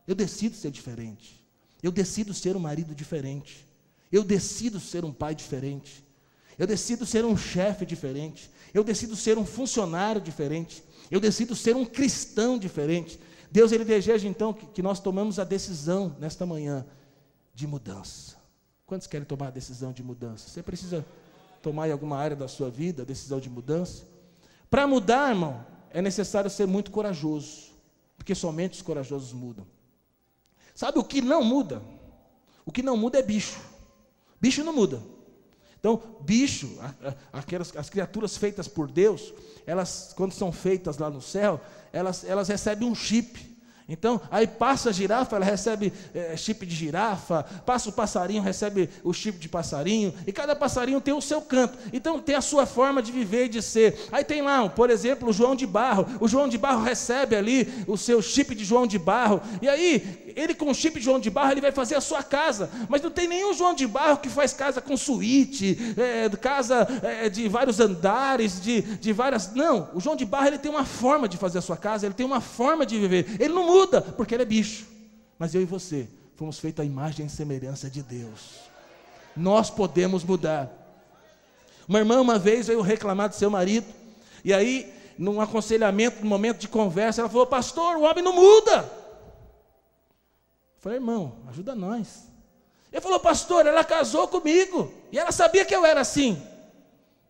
Eu 0.07 0.15
decido 0.15 0.55
ser 0.55 0.71
diferente. 0.71 1.45
Eu 1.83 1.91
decido 1.91 2.33
ser 2.33 2.55
um 2.55 2.59
marido 2.59 2.95
diferente. 2.95 3.67
Eu 4.11 4.23
decido 4.23 4.79
ser 4.79 5.03
um 5.03 5.11
pai 5.11 5.35
diferente. 5.35 6.03
Eu 6.57 6.65
decido 6.65 7.05
ser 7.05 7.25
um 7.25 7.35
chefe 7.35 7.85
diferente. 7.85 8.49
Eu 8.73 8.83
decido 8.83 9.15
ser 9.15 9.37
um 9.37 9.45
funcionário 9.45 10.21
diferente. 10.21 10.83
Eu 11.11 11.19
decido 11.19 11.55
ser 11.55 11.75
um 11.75 11.85
cristão 11.85 12.57
diferente. 12.57 13.19
Deus 13.55 13.71
ele 13.71 13.85
deseja 13.85 14.27
então 14.27 14.51
que, 14.51 14.65
que 14.65 14.81
nós 14.81 14.99
tomamos 14.99 15.39
a 15.39 15.45
decisão 15.45 16.13
nesta 16.19 16.45
manhã 16.45 16.85
de 17.53 17.65
mudança. 17.65 18.35
Quantos 18.85 19.07
querem 19.07 19.25
tomar 19.25 19.47
a 19.47 19.51
decisão 19.51 19.93
de 19.93 20.03
mudança? 20.03 20.49
Você 20.49 20.61
precisa 20.61 21.05
tomar 21.61 21.87
em 21.87 21.93
alguma 21.93 22.17
área 22.17 22.35
da 22.35 22.49
sua 22.49 22.69
vida 22.69 23.03
a 23.03 23.05
decisão 23.05 23.39
de 23.39 23.49
mudança? 23.49 24.03
Para 24.69 24.85
mudar, 24.85 25.29
irmão, 25.29 25.65
é 25.89 26.01
necessário 26.01 26.49
ser 26.49 26.67
muito 26.67 26.91
corajoso, 26.91 27.71
porque 28.17 28.35
somente 28.35 28.73
os 28.73 28.81
corajosos 28.81 29.31
mudam. 29.31 29.65
Sabe 30.73 30.99
o 30.99 31.03
que 31.05 31.21
não 31.21 31.41
muda? 31.41 31.81
O 32.65 32.73
que 32.73 32.83
não 32.83 32.97
muda 32.97 33.19
é 33.19 33.21
bicho. 33.21 33.57
Bicho 34.41 34.65
não 34.65 34.73
muda. 34.73 35.01
Então, 35.79 36.01
bicho, 36.21 36.77
aquelas 37.31 37.73
as 37.77 37.89
criaturas 37.89 38.35
feitas 38.35 38.67
por 38.67 38.91
Deus, 38.91 39.33
elas 39.65 40.13
quando 40.13 40.33
são 40.33 40.51
feitas 40.51 40.97
lá 40.97 41.09
no 41.09 41.21
céu, 41.21 41.61
elas, 41.95 42.25
elas 42.25 42.49
recebem 42.49 42.87
um 42.87 42.93
chip. 42.93 43.55
Então, 43.87 44.19
aí 44.31 44.47
passa 44.47 44.89
a 44.89 44.91
girafa, 44.91 45.35
ela 45.35 45.45
recebe 45.45 45.93
é, 46.13 46.35
chip 46.35 46.65
de 46.65 46.75
girafa, 46.75 47.43
passa 47.65 47.87
o 47.87 47.93
passarinho, 47.93 48.41
recebe 48.41 48.89
o 49.03 49.13
chip 49.13 49.37
de 49.37 49.47
passarinho, 49.47 50.11
e 50.25 50.33
cada 50.33 50.55
passarinho 50.55 50.99
tem 50.99 51.13
o 51.13 51.21
seu 51.21 51.39
canto. 51.39 51.77
Então, 51.93 52.19
tem 52.19 52.33
a 52.33 52.41
sua 52.41 52.65
forma 52.65 52.99
de 52.99 53.11
viver 53.11 53.45
e 53.45 53.49
de 53.49 53.61
ser. 53.61 54.07
Aí 54.11 54.23
tem 54.23 54.41
lá, 54.41 54.67
por 54.67 54.89
exemplo, 54.89 55.29
o 55.29 55.33
João 55.33 55.55
de 55.55 55.67
Barro. 55.67 56.07
O 56.19 56.27
João 56.27 56.49
de 56.49 56.57
Barro 56.57 56.83
recebe 56.83 57.35
ali 57.35 57.85
o 57.87 57.95
seu 57.95 58.23
chip 58.23 58.55
de 58.55 58.65
João 58.65 58.87
de 58.87 58.97
Barro. 58.97 59.39
E 59.61 59.69
aí, 59.69 60.24
ele 60.35 60.53
com 60.53 60.69
o 60.69 60.75
chip 60.75 60.99
João 60.99 61.19
de 61.19 61.29
Barro, 61.29 61.51
ele 61.51 61.61
vai 61.61 61.71
fazer 61.71 61.95
a 61.95 62.01
sua 62.01 62.21
casa. 62.21 62.69
Mas 62.89 63.01
não 63.01 63.09
tem 63.09 63.27
nenhum 63.27 63.53
João 63.53 63.73
de 63.73 63.87
Barro 63.87 64.17
que 64.17 64.29
faz 64.29 64.51
casa 64.51 64.81
com 64.81 64.97
suíte, 64.97 65.77
é, 65.97 66.29
casa 66.37 66.87
é, 67.01 67.29
de 67.29 67.47
vários 67.47 67.79
andares, 67.79 68.59
de, 68.61 68.81
de 68.81 69.13
várias. 69.13 69.53
Não, 69.53 69.89
o 69.93 70.01
João 70.01 70.15
de 70.15 70.25
Barro 70.25 70.47
ele 70.47 70.57
tem 70.57 70.69
uma 70.69 70.85
forma 70.85 71.27
de 71.27 71.37
fazer 71.37 71.59
a 71.59 71.61
sua 71.61 71.77
casa, 71.77 72.05
ele 72.05 72.13
tem 72.13 72.25
uma 72.25 72.41
forma 72.41 72.85
de 72.85 72.99
viver. 72.99 73.37
Ele 73.39 73.53
não 73.53 73.65
muda, 73.65 74.01
porque 74.01 74.35
ele 74.35 74.43
é 74.43 74.45
bicho. 74.45 74.85
Mas 75.39 75.55
eu 75.55 75.61
e 75.61 75.65
você 75.65 76.07
fomos 76.35 76.59
feitos 76.59 76.83
à 76.83 76.85
imagem 76.85 77.25
e 77.25 77.29
semelhança 77.29 77.89
de 77.89 78.03
Deus. 78.03 78.59
Nós 79.35 79.69
podemos 79.69 80.23
mudar. 80.23 80.69
Uma 81.87 81.99
irmã 81.99 82.19
uma 82.19 82.37
vez 82.37 82.67
veio 82.67 82.81
reclamar 82.81 83.29
do 83.29 83.35
seu 83.35 83.49
marido, 83.49 83.87
e 84.43 84.53
aí, 84.53 84.91
num 85.17 85.39
aconselhamento, 85.39 86.21
num 86.21 86.29
momento 86.29 86.59
de 86.59 86.67
conversa, 86.67 87.21
ela 87.21 87.29
falou: 87.29 87.47
Pastor, 87.47 87.97
o 87.97 88.01
homem 88.01 88.23
não 88.23 88.33
muda. 88.33 89.04
Falei, 90.85 90.99
irmão, 90.99 91.39
ajuda 91.47 91.73
nós. 91.73 92.27
Ele 92.91 93.01
falou, 93.01 93.19
pastor, 93.19 93.65
ela 93.65 93.83
casou 93.83 94.27
comigo, 94.27 94.93
e 95.11 95.17
ela 95.17 95.31
sabia 95.31 95.65
que 95.65 95.75
eu 95.75 95.83
era 95.83 96.01
assim. 96.01 96.39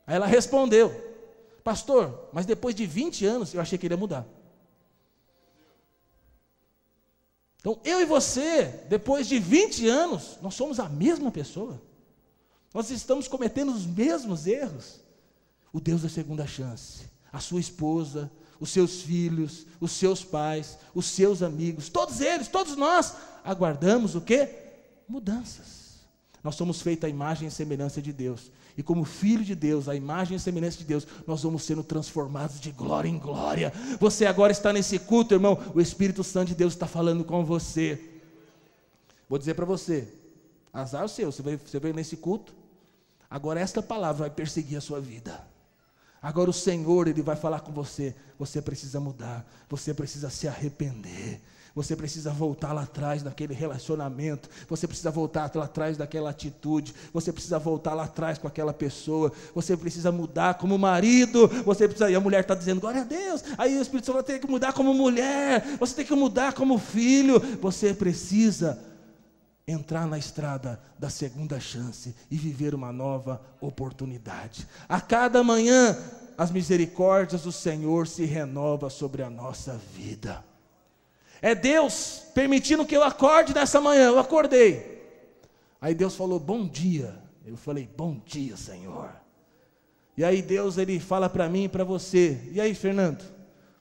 Aí 0.05 0.17
ela 0.17 0.25
respondeu, 0.25 0.91
pastor, 1.63 2.27
mas 2.33 2.45
depois 2.45 2.75
de 2.75 2.85
20 2.85 3.25
anos 3.25 3.53
eu 3.53 3.61
achei 3.61 3.77
que 3.77 3.87
ele 3.87 3.93
ia 3.93 3.97
mudar. 3.97 4.27
Então, 7.61 7.79
eu 7.85 8.01
e 8.01 8.05
você, 8.05 8.65
depois 8.89 9.25
de 9.25 9.39
20 9.39 9.87
anos, 9.87 10.37
nós 10.41 10.53
somos 10.53 10.77
a 10.77 10.89
mesma 10.89 11.31
pessoa. 11.31 11.81
Nós 12.73 12.89
estamos 12.89 13.25
cometendo 13.25 13.71
os 13.71 13.85
mesmos 13.85 14.47
erros. 14.47 14.99
O 15.71 15.79
Deus 15.79 16.01
da 16.01 16.09
segunda 16.09 16.45
chance, 16.45 17.05
a 17.31 17.39
sua 17.39 17.61
esposa, 17.61 18.29
os 18.59 18.69
seus 18.69 19.01
filhos, 19.01 19.65
os 19.79 19.93
seus 19.93 20.25
pais, 20.25 20.77
os 20.93 21.05
seus 21.05 21.41
amigos, 21.41 21.87
todos 21.87 22.19
eles, 22.19 22.49
todos 22.49 22.75
nós, 22.75 23.13
aguardamos 23.45 24.15
o 24.15 24.21
que? 24.21 24.49
Mudanças. 25.07 25.85
Nós 26.43 26.55
somos 26.55 26.81
feitos 26.81 27.05
à 27.05 27.09
imagem 27.09 27.47
e 27.47 27.51
semelhança 27.51 28.01
de 28.01 28.11
Deus. 28.11 28.51
E 28.77 28.83
como 28.83 29.05
filho 29.05 29.43
de 29.43 29.55
Deus, 29.55 29.87
a 29.87 29.95
imagem 29.95 30.35
e 30.35 30.39
semelhança 30.39 30.77
de 30.77 30.83
Deus, 30.83 31.07
nós 31.25 31.41
vamos 31.43 31.63
sendo 31.63 31.83
transformados 31.83 32.59
de 32.59 32.71
glória 32.71 33.07
em 33.07 33.17
glória. 33.17 33.71
Você 33.99 34.25
agora 34.25 34.51
está 34.51 34.73
nesse 34.73 34.99
culto, 34.99 35.33
irmão. 35.33 35.57
O 35.73 35.79
Espírito 35.79 36.23
Santo 36.23 36.49
de 36.49 36.55
Deus 36.55 36.73
está 36.73 36.85
falando 36.85 37.23
com 37.23 37.45
você. 37.45 37.99
Vou 39.29 39.39
dizer 39.39 39.53
para 39.53 39.65
você: 39.65 40.07
azar 40.73 41.05
o 41.05 41.09
seu, 41.09 41.31
você 41.31 41.41
veio, 41.41 41.59
você 41.65 41.79
veio 41.79 41.93
nesse 41.93 42.17
culto. 42.17 42.53
Agora 43.29 43.59
esta 43.59 43.81
palavra 43.81 44.27
vai 44.27 44.29
perseguir 44.29 44.77
a 44.77 44.81
sua 44.81 44.99
vida. 44.99 45.41
Agora 46.21 46.49
o 46.49 46.53
Senhor, 46.53 47.07
Ele 47.07 47.21
vai 47.21 47.35
falar 47.35 47.61
com 47.61 47.71
você. 47.71 48.13
Você 48.37 48.61
precisa 48.61 48.99
mudar, 48.99 49.49
você 49.69 49.93
precisa 49.93 50.29
se 50.29 50.47
arrepender. 50.47 51.41
Você 51.75 51.93
precisa 51.93 52.31
voltar 52.31 52.71
lá 52.71 52.83
atrás 52.83 53.21
daquele 53.21 53.53
relacionamento. 53.53 54.49
Você 54.69 54.87
precisa 54.87 55.11
voltar 55.11 55.51
lá 55.53 55.65
atrás 55.65 55.97
daquela 55.97 56.29
atitude. 56.29 56.95
Você 57.13 57.33
precisa 57.33 57.59
voltar 57.59 57.93
lá 57.93 58.05
atrás 58.05 58.37
com 58.37 58.47
aquela 58.47 58.73
pessoa. 58.73 59.29
Você 59.53 59.75
precisa 59.75 60.09
mudar 60.09 60.53
como 60.53 60.77
marido. 60.77 61.49
Você 61.65 61.85
precisa. 61.85 62.09
E 62.09 62.15
a 62.15 62.19
mulher 62.21 62.39
está 62.39 62.55
dizendo, 62.55 62.79
glória 62.79 63.01
a 63.01 63.03
Deus. 63.03 63.43
Aí 63.57 63.77
o 63.77 63.81
Espírito 63.81 64.05
Santo 64.05 64.23
ter 64.23 64.39
que 64.39 64.47
mudar 64.47 64.71
como 64.71 64.93
mulher. 64.93 65.75
Você 65.77 65.95
tem 65.95 66.05
que 66.05 66.15
mudar 66.15 66.53
como 66.53 66.77
filho. 66.77 67.41
Você 67.61 67.93
precisa 67.93 68.79
entrar 69.67 70.07
na 70.07 70.17
estrada 70.17 70.79
da 70.97 71.09
segunda 71.09 71.59
chance 71.59 72.15
e 72.31 72.37
viver 72.37 72.73
uma 72.73 72.93
nova 72.93 73.41
oportunidade. 73.59 74.65
A 74.87 75.01
cada 75.01 75.43
manhã, 75.43 75.97
as 76.37 76.51
misericórdias 76.51 77.41
do 77.41 77.51
Senhor 77.51 78.07
se 78.07 78.23
renovam 78.23 78.89
sobre 78.89 79.23
a 79.23 79.29
nossa 79.29 79.77
vida. 79.93 80.41
É 81.45 81.53
Deus 81.53 82.23
permitindo 82.33 82.83
que 82.83 82.97
eu 82.97 83.03
acorde 83.03 83.53
nessa 83.53 83.79
manhã. 83.79 84.07
Eu 84.07 84.17
acordei. 84.17 84.99
Aí 85.79 85.93
Deus 85.93 86.15
falou: 86.15 86.39
"Bom 86.39 86.67
dia". 86.67 87.21
Eu 87.45 87.55
falei: 87.55 87.87
"Bom 87.95 88.19
dia, 88.25 88.57
Senhor". 88.57 89.11
E 90.17 90.23
aí 90.23 90.41
Deus 90.41 90.79
ele 90.79 90.99
fala 90.99 91.29
para 91.29 91.47
mim 91.47 91.65
e 91.65 91.69
para 91.69 91.83
você: 91.83 92.41
"E 92.51 92.59
aí, 92.59 92.73
Fernando, 92.73 93.23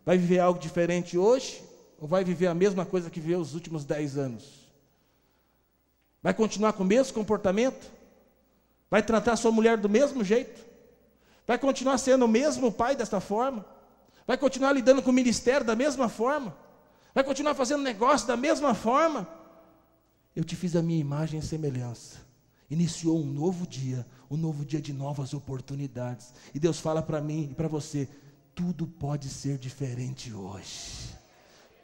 vai 0.04 0.18
viver 0.18 0.40
algo 0.40 0.60
diferente 0.60 1.16
hoje 1.16 1.64
ou 1.98 2.06
vai 2.06 2.22
viver 2.22 2.48
a 2.48 2.54
mesma 2.54 2.84
coisa 2.84 3.08
que 3.08 3.18
viveu 3.18 3.40
os 3.40 3.54
últimos 3.54 3.82
dez 3.82 4.18
anos?" 4.18 4.70
Vai 6.22 6.34
continuar 6.34 6.74
com 6.74 6.82
o 6.82 6.86
mesmo 6.86 7.14
comportamento? 7.14 7.90
Vai 8.90 9.02
tratar 9.02 9.36
sua 9.36 9.50
mulher 9.50 9.78
do 9.78 9.88
mesmo 9.88 10.22
jeito? 10.22 10.60
Vai 11.46 11.56
continuar 11.56 11.96
sendo 11.96 12.26
o 12.26 12.28
mesmo 12.28 12.70
pai 12.70 12.94
desta 12.94 13.20
forma? 13.20 13.64
Vai 14.26 14.36
continuar 14.36 14.72
lidando 14.72 15.02
com 15.02 15.08
o 15.08 15.14
ministério 15.14 15.66
da 15.66 15.74
mesma 15.74 16.10
forma? 16.10 16.62
Vai 17.14 17.22
continuar 17.22 17.54
fazendo 17.54 17.82
negócio 17.84 18.26
da 18.26 18.36
mesma 18.36 18.74
forma? 18.74 19.28
Eu 20.34 20.42
te 20.42 20.56
fiz 20.56 20.74
a 20.74 20.82
minha 20.82 20.98
imagem 20.98 21.38
e 21.38 21.42
semelhança. 21.42 22.16
Iniciou 22.68 23.20
um 23.20 23.24
novo 23.24 23.64
dia, 23.68 24.04
um 24.28 24.36
novo 24.36 24.64
dia 24.64 24.82
de 24.82 24.92
novas 24.92 25.32
oportunidades. 25.32 26.34
E 26.52 26.58
Deus 26.58 26.80
fala 26.80 27.00
para 27.00 27.20
mim 27.20 27.50
e 27.52 27.54
para 27.54 27.68
você: 27.68 28.08
tudo 28.52 28.84
pode 28.84 29.28
ser 29.28 29.58
diferente 29.58 30.32
hoje. 30.32 31.14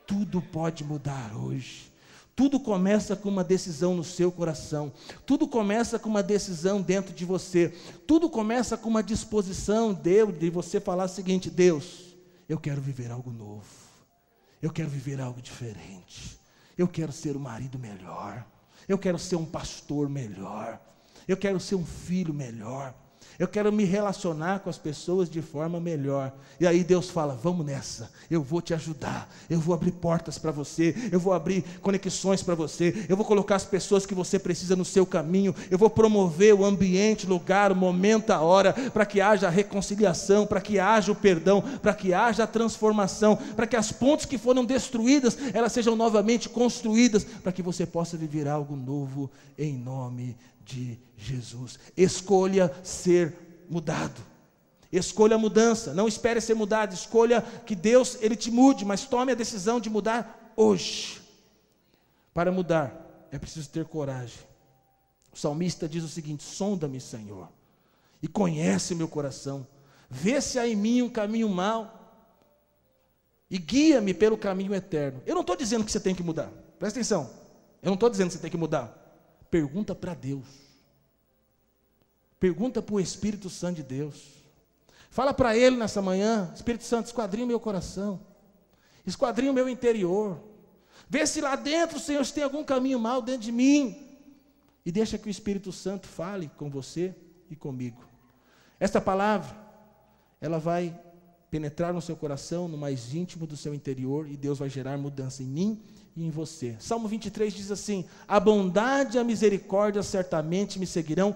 Tudo 0.04 0.42
pode 0.42 0.82
mudar 0.82 1.36
hoje. 1.36 1.92
Tudo 2.34 2.58
começa 2.58 3.14
com 3.14 3.28
uma 3.28 3.44
decisão 3.44 3.94
no 3.94 4.02
seu 4.02 4.32
coração. 4.32 4.92
Tudo 5.24 5.46
começa 5.46 5.96
com 5.96 6.08
uma 6.08 6.24
decisão 6.24 6.82
dentro 6.82 7.14
de 7.14 7.24
você. 7.24 7.68
Tudo 8.04 8.28
começa 8.28 8.76
com 8.76 8.88
uma 8.88 9.02
disposição 9.02 9.94
de, 9.94 10.26
de 10.26 10.50
você 10.50 10.80
falar 10.80 11.04
o 11.04 11.08
seguinte: 11.08 11.48
Deus, 11.48 12.16
eu 12.48 12.58
quero 12.58 12.80
viver 12.80 13.12
algo 13.12 13.30
novo. 13.30 13.79
Eu 14.60 14.70
quero 14.70 14.88
viver 14.88 15.20
algo 15.20 15.40
diferente. 15.40 16.38
Eu 16.76 16.86
quero 16.86 17.12
ser 17.12 17.36
um 17.36 17.40
marido 17.40 17.78
melhor. 17.78 18.46
Eu 18.88 18.98
quero 18.98 19.18
ser 19.18 19.36
um 19.36 19.44
pastor 19.44 20.08
melhor. 20.08 20.80
Eu 21.26 21.36
quero 21.36 21.60
ser 21.60 21.74
um 21.74 21.84
filho 21.84 22.34
melhor. 22.34 22.94
Eu 23.40 23.48
quero 23.48 23.72
me 23.72 23.84
relacionar 23.84 24.60
com 24.60 24.68
as 24.68 24.76
pessoas 24.76 25.30
de 25.30 25.40
forma 25.40 25.80
melhor. 25.80 26.30
E 26.60 26.66
aí 26.66 26.84
Deus 26.84 27.08
fala: 27.08 27.34
vamos 27.34 27.64
nessa, 27.64 28.10
eu 28.30 28.42
vou 28.42 28.60
te 28.60 28.74
ajudar, 28.74 29.34
eu 29.48 29.58
vou 29.58 29.74
abrir 29.74 29.92
portas 29.92 30.36
para 30.36 30.50
você, 30.50 30.94
eu 31.10 31.18
vou 31.18 31.32
abrir 31.32 31.64
conexões 31.80 32.42
para 32.42 32.54
você, 32.54 33.06
eu 33.08 33.16
vou 33.16 33.24
colocar 33.24 33.56
as 33.56 33.64
pessoas 33.64 34.04
que 34.04 34.14
você 34.14 34.38
precisa 34.38 34.76
no 34.76 34.84
seu 34.84 35.06
caminho, 35.06 35.54
eu 35.70 35.78
vou 35.78 35.88
promover 35.88 36.54
o 36.54 36.66
ambiente, 36.66 37.26
lugar, 37.26 37.72
o 37.72 37.74
momento, 37.74 38.30
a 38.30 38.42
hora, 38.42 38.74
para 38.74 39.06
que 39.06 39.22
haja 39.22 39.48
reconciliação, 39.48 40.46
para 40.46 40.60
que 40.60 40.78
haja 40.78 41.10
o 41.10 41.16
perdão, 41.16 41.62
para 41.80 41.94
que 41.94 42.12
haja 42.12 42.44
a 42.44 42.46
transformação, 42.46 43.36
para 43.56 43.66
que 43.66 43.74
as 43.74 43.90
pontes 43.90 44.26
que 44.26 44.36
foram 44.36 44.66
destruídas, 44.66 45.38
elas 45.54 45.72
sejam 45.72 45.96
novamente 45.96 46.46
construídas, 46.46 47.24
para 47.24 47.52
que 47.52 47.62
você 47.62 47.86
possa 47.86 48.18
viver 48.18 48.46
algo 48.46 48.76
novo 48.76 49.30
em 49.56 49.78
nome 49.78 50.36
de 50.62 50.84
Jesus. 50.88 51.09
Escolha 51.96 52.74
ser 52.82 53.36
mudado. 53.68 54.20
Escolha 54.92 55.36
a 55.36 55.38
mudança. 55.38 55.94
Não 55.94 56.08
espere 56.08 56.40
ser 56.40 56.54
mudado. 56.54 56.94
Escolha 56.94 57.42
que 57.64 57.74
Deus 57.74 58.18
ele 58.20 58.34
te 58.34 58.50
mude, 58.50 58.84
mas 58.84 59.04
tome 59.04 59.32
a 59.32 59.36
decisão 59.36 59.78
de 59.78 59.88
mudar 59.88 60.52
hoje. 60.56 61.20
Para 62.34 62.50
mudar, 62.50 63.28
é 63.30 63.38
preciso 63.38 63.68
ter 63.68 63.84
coragem. 63.84 64.38
O 65.32 65.36
salmista 65.36 65.88
diz 65.88 66.02
o 66.02 66.08
seguinte: 66.08 66.42
Sonda-me, 66.42 67.00
Senhor, 67.00 67.48
e 68.22 68.26
conhece 68.26 68.94
meu 68.94 69.08
coração. 69.08 69.66
Vê 70.08 70.40
se 70.40 70.58
há 70.58 70.66
em 70.66 70.74
mim 70.74 71.02
um 71.02 71.08
caminho 71.08 71.48
mau 71.48 71.98
e 73.48 73.58
guia-me 73.58 74.12
pelo 74.12 74.36
caminho 74.36 74.74
eterno. 74.74 75.22
Eu 75.24 75.34
não 75.34 75.42
estou 75.42 75.56
dizendo 75.56 75.84
que 75.84 75.92
você 75.92 76.00
tem 76.00 76.14
que 76.14 76.22
mudar. 76.22 76.50
Presta 76.78 76.98
atenção. 76.98 77.30
Eu 77.82 77.86
não 77.86 77.94
estou 77.94 78.10
dizendo 78.10 78.28
que 78.28 78.34
você 78.34 78.40
tem 78.40 78.50
que 78.50 78.56
mudar. 78.56 78.96
Pergunta 79.50 79.94
para 79.94 80.14
Deus. 80.14 80.69
Pergunta 82.40 82.80
para 82.80 82.94
o 82.94 83.00
Espírito 83.00 83.50
Santo 83.50 83.76
de 83.76 83.82
Deus. 83.82 84.40
Fala 85.10 85.34
para 85.34 85.54
Ele 85.54 85.76
nessa 85.76 86.00
manhã: 86.00 86.50
Espírito 86.54 86.84
Santo, 86.84 87.06
esquadrinha 87.06 87.44
o 87.44 87.48
meu 87.48 87.60
coração, 87.60 88.18
esquadrinha 89.06 89.52
o 89.52 89.54
meu 89.54 89.68
interior. 89.68 90.40
Vê 91.08 91.26
se 91.26 91.40
lá 91.42 91.54
dentro, 91.54 92.00
Senhor, 92.00 92.24
se 92.24 92.32
tem 92.32 92.42
algum 92.42 92.64
caminho 92.64 92.98
mal 92.98 93.20
dentro 93.20 93.42
de 93.42 93.52
mim. 93.52 94.06
E 94.86 94.90
deixa 94.90 95.18
que 95.18 95.28
o 95.28 95.30
Espírito 95.30 95.70
Santo 95.70 96.08
fale 96.08 96.50
com 96.56 96.70
você 96.70 97.14
e 97.50 97.54
comigo. 97.54 98.02
Esta 98.78 99.00
palavra, 99.00 99.54
ela 100.40 100.58
vai 100.58 100.98
penetrar 101.50 101.92
no 101.92 102.00
seu 102.00 102.16
coração, 102.16 102.68
no 102.68 102.78
mais 102.78 103.12
íntimo 103.12 103.46
do 103.46 103.56
seu 103.56 103.74
interior, 103.74 104.26
e 104.30 104.36
Deus 104.36 104.60
vai 104.60 104.70
gerar 104.70 104.96
mudança 104.96 105.42
em 105.42 105.46
mim 105.46 105.82
e 106.16 106.24
em 106.24 106.30
você. 106.30 106.76
Salmo 106.78 107.08
23 107.08 107.52
diz 107.52 107.70
assim: 107.70 108.06
A 108.26 108.40
bondade 108.40 109.16
e 109.16 109.20
a 109.20 109.24
misericórdia 109.24 110.02
certamente 110.02 110.78
me 110.78 110.86
seguirão 110.86 111.34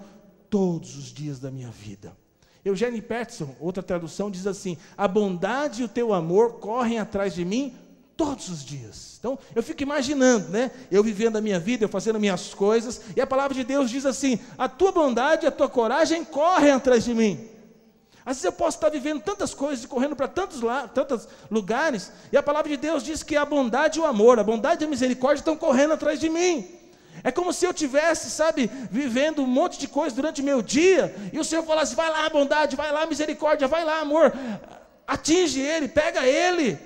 todos 0.54 0.96
os 0.96 1.12
dias 1.12 1.40
da 1.40 1.50
minha 1.50 1.68
vida. 1.68 2.16
Eugênio 2.64 3.02
Peterson, 3.02 3.56
outra 3.58 3.82
tradução, 3.82 4.30
diz 4.30 4.46
assim: 4.46 4.78
A 4.96 5.08
bondade 5.08 5.82
e 5.82 5.84
o 5.84 5.88
teu 5.88 6.14
amor 6.14 6.60
correm 6.60 7.00
atrás 7.00 7.34
de 7.34 7.44
mim 7.44 7.74
todos 8.16 8.48
os 8.48 8.64
dias. 8.64 9.16
Então, 9.18 9.36
eu 9.52 9.64
fico 9.64 9.82
imaginando, 9.82 10.50
né? 10.50 10.70
Eu 10.92 11.02
vivendo 11.02 11.34
a 11.34 11.40
minha 11.40 11.58
vida, 11.58 11.82
eu 11.84 11.88
fazendo 11.88 12.20
minhas 12.20 12.54
coisas, 12.54 13.00
e 13.16 13.20
a 13.20 13.26
palavra 13.26 13.52
de 13.52 13.64
Deus 13.64 13.90
diz 13.90 14.06
assim: 14.06 14.38
A 14.56 14.68
tua 14.68 14.92
bondade 14.92 15.44
e 15.44 15.48
a 15.48 15.50
tua 15.50 15.68
coragem 15.68 16.24
correm 16.24 16.70
atrás 16.70 17.04
de 17.04 17.14
mim. 17.14 17.48
Às 18.24 18.36
vezes 18.36 18.44
eu 18.44 18.52
posso 18.52 18.76
estar 18.76 18.90
vivendo 18.90 19.22
tantas 19.22 19.52
coisas 19.52 19.84
e 19.84 19.88
correndo 19.88 20.14
para 20.14 20.28
tantos, 20.28 20.60
tantos 20.94 21.26
lugares, 21.50 22.12
e 22.30 22.36
a 22.36 22.42
palavra 22.44 22.70
de 22.70 22.76
Deus 22.76 23.02
diz 23.02 23.24
que 23.24 23.34
a 23.34 23.44
bondade 23.44 23.98
e 23.98 24.02
o 24.02 24.06
amor, 24.06 24.38
a 24.38 24.44
bondade 24.44 24.84
e 24.84 24.86
a 24.86 24.88
misericórdia 24.88 25.40
estão 25.40 25.56
correndo 25.56 25.94
atrás 25.94 26.20
de 26.20 26.28
mim. 26.28 26.83
É 27.22 27.30
como 27.30 27.52
se 27.52 27.64
eu 27.64 27.72
tivesse, 27.72 28.30
sabe, 28.30 28.70
vivendo 28.90 29.42
um 29.42 29.46
monte 29.46 29.78
de 29.78 29.86
coisa 29.86 30.14
durante 30.14 30.40
o 30.40 30.44
meu 30.44 30.60
dia, 30.60 31.14
e 31.32 31.38
o 31.38 31.44
Senhor 31.44 31.64
falasse: 31.64 31.94
vai 31.94 32.10
lá, 32.10 32.28
bondade, 32.28 32.76
vai 32.76 32.90
lá, 32.90 33.06
misericórdia, 33.06 33.68
vai 33.68 33.84
lá, 33.84 34.00
amor, 34.00 34.32
atinge 35.06 35.60
ele, 35.60 35.88
pega 35.88 36.26
ele, 36.26 36.78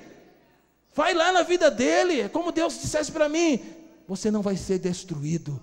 vai 0.95 1.14
lá 1.14 1.33
na 1.33 1.43
vida 1.43 1.70
dele. 1.70 2.22
É 2.22 2.29
como 2.29 2.53
Deus 2.53 2.81
dissesse 2.81 3.11
para 3.11 3.29
mim: 3.29 3.61
você 4.07 4.31
não 4.31 4.43
vai 4.43 4.57
ser 4.57 4.79
destruído, 4.79 5.61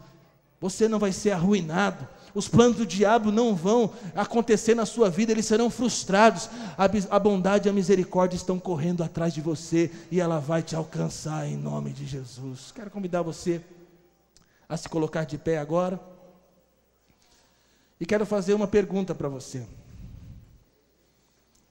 você 0.59 0.87
não 0.87 0.99
vai 0.99 1.11
ser 1.11 1.31
arruinado, 1.31 2.07
os 2.35 2.49
planos 2.49 2.75
do 2.75 2.85
diabo 2.85 3.31
não 3.31 3.55
vão 3.55 3.93
acontecer 4.13 4.75
na 4.75 4.85
sua 4.85 5.09
vida, 5.09 5.31
eles 5.31 5.45
serão 5.45 5.69
frustrados. 5.69 6.49
A, 7.09 7.17
bondade 7.17 7.67
e 7.67 7.69
a 7.69 7.73
misericórdia 7.73 8.35
estão 8.35 8.59
correndo 8.59 9.01
atrás 9.01 9.33
de 9.33 9.39
você 9.39 9.89
e 10.11 10.19
ela 10.19 10.37
vai 10.37 10.61
te 10.61 10.75
alcançar 10.75 11.47
em 11.47 11.55
nome 11.55 11.93
de 11.93 12.05
Jesus. 12.05 12.73
Quero 12.75 12.91
convidar 12.91 13.21
você 13.21 13.61
a 14.67 14.77
se 14.77 14.89
colocar 14.89 15.25
de 15.25 15.37
pé 15.37 15.57
agora. 15.57 15.99
E 17.99 18.05
quero 18.05 18.25
fazer 18.25 18.53
uma 18.53 18.67
pergunta 18.67 19.15
para 19.15 19.29
você. 19.29 19.65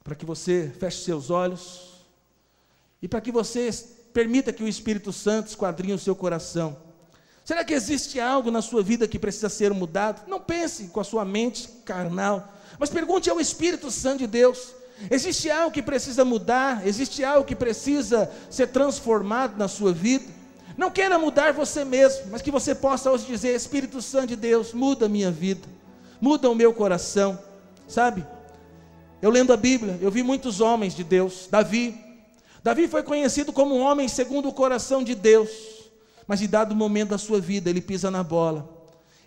Para 0.03 0.14
que 0.14 0.24
você 0.24 0.72
feche 0.78 1.05
seus 1.05 1.30
olhos 1.30 1.95
e 3.01 3.09
para 3.09 3.20
que 3.20 3.32
você 3.32 3.70
permita 4.12 4.53
que 4.53 4.62
o 4.62 4.68
Espírito 4.68 5.12
Santo 5.12 5.49
esquadrinhe 5.49 5.95
o 5.95 5.99
seu 5.99 6.14
coração. 6.14 6.76
Será 7.45 7.62
que 7.62 7.74
existe 7.74 8.18
algo 8.18 8.51
na 8.51 8.62
sua 8.62 8.82
vida 8.82 9.07
que 9.07 9.18
precisa 9.18 9.51
ser 9.51 9.72
mudado? 9.72 10.26
Não 10.26 10.40
pense 10.40 10.84
com 10.84 11.01
a 11.01 11.05
sua 11.05 11.24
mente 11.24 11.68
carnal, 11.84 12.55
mas 12.78 12.88
pergunte 12.88 13.28
ao 13.28 13.40
Espírito 13.40 13.90
Santo 13.90 14.20
de 14.20 14.26
Deus. 14.26 14.72
Existe 15.11 15.51
algo 15.51 15.72
que 15.72 15.82
precisa 15.82 16.24
mudar? 16.24 16.86
Existe 16.86 17.22
algo 17.22 17.47
que 17.47 17.55
precisa 17.55 18.30
ser 18.49 18.68
transformado 18.68 19.59
na 19.59 19.68
sua 19.68 19.92
vida? 19.92 20.32
Não 20.76 20.90
queira 20.90 21.18
mudar 21.18 21.52
você 21.52 21.84
mesmo, 21.84 22.26
mas 22.30 22.42
que 22.42 22.50
você 22.50 22.74
possa 22.74 23.10
hoje 23.10 23.26
dizer: 23.26 23.54
Espírito 23.54 24.02
Santo 24.02 24.28
de 24.28 24.36
Deus, 24.36 24.72
muda 24.72 25.06
a 25.06 25.08
minha 25.08 25.30
vida, 25.30 25.66
muda 26.20 26.50
o 26.50 26.54
meu 26.54 26.72
coração, 26.72 27.38
sabe? 27.86 28.26
Eu 29.22 29.30
lendo 29.30 29.52
a 29.52 29.56
Bíblia, 29.56 29.98
eu 30.02 30.10
vi 30.10 30.22
muitos 30.22 30.60
homens 30.60 30.94
de 30.94 31.04
Deus. 31.04 31.48
Davi, 31.50 31.98
Davi 32.62 32.88
foi 32.88 33.02
conhecido 33.02 33.52
como 33.52 33.74
um 33.74 33.80
homem 33.80 34.08
segundo 34.08 34.48
o 34.48 34.52
coração 34.52 35.02
de 35.02 35.14
Deus. 35.14 35.50
Mas 36.26 36.42
em 36.42 36.48
dado 36.48 36.74
momento 36.74 37.10
da 37.10 37.18
sua 37.18 37.40
vida, 37.40 37.70
ele 37.70 37.80
pisa 37.80 38.10
na 38.10 38.22
bola. 38.22 38.68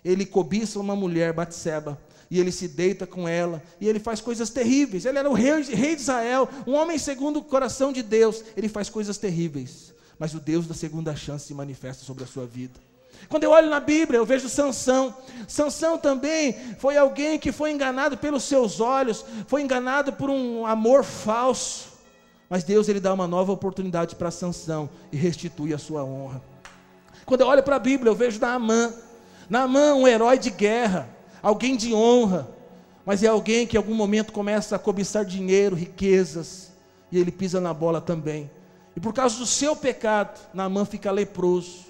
Ele 0.04 0.26
cobiça 0.26 0.78
uma 0.78 0.94
mulher, 0.94 1.32
Batseba, 1.32 2.00
e 2.30 2.38
ele 2.38 2.52
se 2.52 2.68
deita 2.68 3.06
com 3.06 3.26
ela, 3.26 3.62
e 3.80 3.88
ele 3.88 3.98
faz 3.98 4.20
coisas 4.20 4.50
terríveis. 4.50 5.04
Ele 5.04 5.18
era 5.18 5.28
o 5.28 5.32
rei, 5.32 5.62
rei 5.62 5.96
de 5.96 6.02
Israel, 6.02 6.48
um 6.66 6.74
homem 6.74 6.98
segundo 6.98 7.38
o 7.38 7.44
coração 7.44 7.92
de 7.92 8.02
Deus. 8.02 8.44
Ele 8.56 8.68
faz 8.68 8.88
coisas 8.88 9.18
terríveis. 9.18 9.94
Mas 10.18 10.34
o 10.34 10.40
Deus 10.40 10.66
da 10.66 10.74
segunda 10.74 11.14
chance 11.14 11.46
se 11.46 11.54
manifesta 11.54 12.04
sobre 12.04 12.24
a 12.24 12.26
sua 12.26 12.46
vida. 12.46 12.80
Quando 13.28 13.44
eu 13.44 13.50
olho 13.50 13.68
na 13.68 13.80
Bíblia, 13.80 14.18
eu 14.18 14.26
vejo 14.26 14.48
Sansão. 14.48 15.14
Sansão 15.46 15.98
também 15.98 16.52
foi 16.78 16.96
alguém 16.96 17.38
que 17.38 17.52
foi 17.52 17.72
enganado 17.72 18.16
pelos 18.16 18.44
seus 18.44 18.80
olhos, 18.80 19.24
foi 19.46 19.62
enganado 19.62 20.12
por 20.12 20.30
um 20.30 20.66
amor 20.66 21.04
falso. 21.04 21.88
Mas 22.48 22.64
Deus 22.64 22.88
ele 22.88 23.00
dá 23.00 23.12
uma 23.12 23.26
nova 23.26 23.52
oportunidade 23.52 24.16
para 24.16 24.30
Sansão 24.30 24.88
e 25.12 25.16
restitui 25.16 25.74
a 25.74 25.78
sua 25.78 26.04
honra. 26.04 26.42
Quando 27.26 27.42
eu 27.42 27.46
olho 27.46 27.62
para 27.62 27.76
a 27.76 27.80
Bíblia, 27.80 28.10
eu 28.10 28.14
vejo 28.14 28.40
Naamã. 28.40 28.92
Naamã, 29.50 29.94
um 29.94 30.08
herói 30.08 30.38
de 30.38 30.50
guerra, 30.50 31.08
alguém 31.42 31.76
de 31.76 31.92
honra, 31.92 32.48
mas 33.04 33.22
é 33.22 33.26
alguém 33.26 33.66
que 33.66 33.76
em 33.76 33.78
algum 33.78 33.94
momento 33.94 34.32
começa 34.32 34.76
a 34.76 34.78
cobiçar 34.78 35.24
dinheiro, 35.24 35.76
riquezas, 35.76 36.72
e 37.10 37.18
ele 37.18 37.30
pisa 37.30 37.60
na 37.60 37.72
bola 37.74 38.00
também. 38.00 38.50
E 38.98 39.00
por 39.00 39.12
causa 39.12 39.38
do 39.38 39.46
seu 39.46 39.76
pecado, 39.76 40.36
Naamã 40.52 40.84
fica 40.84 41.12
leproso. 41.12 41.86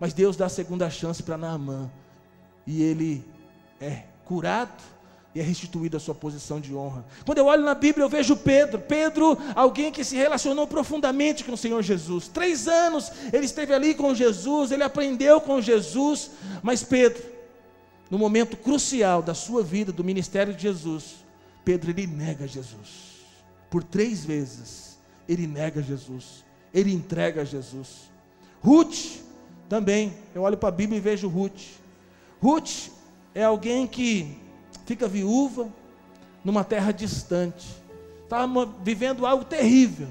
Mas 0.00 0.12
Deus 0.12 0.36
dá 0.36 0.46
a 0.46 0.48
segunda 0.48 0.90
chance 0.90 1.22
para 1.22 1.38
Naamã. 1.38 1.88
E 2.66 2.82
ele 2.82 3.24
é 3.80 4.02
curado 4.24 4.82
e 5.32 5.38
é 5.38 5.42
restituído 5.44 5.96
a 5.96 6.00
sua 6.00 6.16
posição 6.16 6.58
de 6.58 6.74
honra. 6.74 7.04
Quando 7.24 7.38
eu 7.38 7.46
olho 7.46 7.62
na 7.62 7.76
Bíblia, 7.76 8.04
eu 8.04 8.08
vejo 8.08 8.34
Pedro. 8.34 8.80
Pedro, 8.80 9.38
alguém 9.54 9.92
que 9.92 10.02
se 10.02 10.16
relacionou 10.16 10.66
profundamente 10.66 11.44
com 11.44 11.52
o 11.52 11.56
Senhor 11.56 11.80
Jesus. 11.80 12.26
Três 12.26 12.66
anos 12.66 13.12
ele 13.32 13.46
esteve 13.46 13.72
ali 13.72 13.94
com 13.94 14.12
Jesus, 14.12 14.72
ele 14.72 14.82
aprendeu 14.82 15.40
com 15.40 15.60
Jesus. 15.60 16.32
Mas 16.60 16.82
Pedro, 16.82 17.22
no 18.10 18.18
momento 18.18 18.56
crucial 18.56 19.22
da 19.22 19.32
sua 19.32 19.62
vida, 19.62 19.92
do 19.92 20.02
ministério 20.02 20.52
de 20.52 20.62
Jesus, 20.62 21.24
Pedro 21.64 21.92
ele 21.92 22.08
nega 22.08 22.48
Jesus. 22.48 23.22
Por 23.70 23.84
três 23.84 24.24
vezes 24.24 24.98
ele 25.28 25.46
nega 25.46 25.80
Jesus 25.80 26.47
ele 26.72 26.92
entrega 26.92 27.42
a 27.42 27.44
Jesus. 27.44 28.10
Ruth, 28.60 29.20
também, 29.68 30.14
eu 30.34 30.42
olho 30.42 30.56
para 30.56 30.68
a 30.68 30.72
Bíblia 30.72 30.98
e 30.98 31.00
vejo 31.00 31.28
Ruth. 31.28 31.62
Ruth 32.40 32.90
é 33.34 33.44
alguém 33.44 33.86
que 33.86 34.38
fica 34.86 35.06
viúva 35.06 35.68
numa 36.44 36.64
terra 36.64 36.92
distante, 36.92 37.68
estava 38.24 38.66
vivendo 38.82 39.26
algo 39.26 39.44
terrível, 39.44 40.08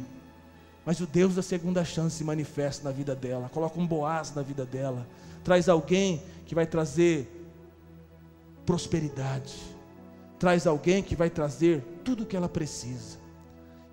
mas 0.86 1.00
o 1.00 1.08
Deus 1.08 1.36
da 1.36 1.42
segunda 1.42 1.84
chance 1.84 2.18
se 2.18 2.24
manifesta 2.24 2.84
na 2.84 2.92
vida 2.92 3.16
dela, 3.16 3.50
coloca 3.50 3.80
um 3.80 3.88
Boaz 3.88 4.34
na 4.36 4.42
vida 4.42 4.66
dela, 4.66 5.08
traz 5.44 5.68
alguém 5.68 6.22
que 6.46 6.54
vai 6.54 6.66
trazer 6.66 7.28
prosperidade, 8.66 9.56
traz 10.38 10.68
alguém 10.68 11.02
que 11.02 11.16
vai 11.16 11.30
trazer 11.30 11.82
tudo 12.04 12.24
o 12.24 12.26
que 12.26 12.36
ela 12.36 12.50
precisa. 12.50 13.18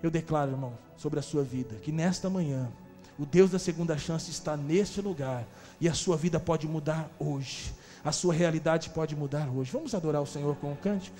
Eu 0.03 0.11
declaro, 0.11 0.51
irmão, 0.51 0.77
sobre 0.97 1.19
a 1.19 1.23
sua 1.23 1.43
vida, 1.43 1.75
que 1.75 1.91
nesta 1.91 2.29
manhã, 2.29 2.69
o 3.17 3.25
Deus 3.25 3.51
da 3.51 3.59
segunda 3.59 3.97
chance 3.97 4.29
está 4.29 4.57
neste 4.57 5.01
lugar 5.01 5.45
e 5.79 5.87
a 5.87 5.93
sua 5.93 6.17
vida 6.17 6.39
pode 6.39 6.67
mudar 6.67 7.09
hoje, 7.19 7.73
a 8.03 8.11
sua 8.11 8.33
realidade 8.33 8.89
pode 8.89 9.15
mudar 9.15 9.49
hoje. 9.49 9.71
Vamos 9.71 9.93
adorar 9.95 10.21
o 10.21 10.27
Senhor 10.27 10.55
com 10.57 10.71
um 10.71 10.75
cântico? 10.75 11.17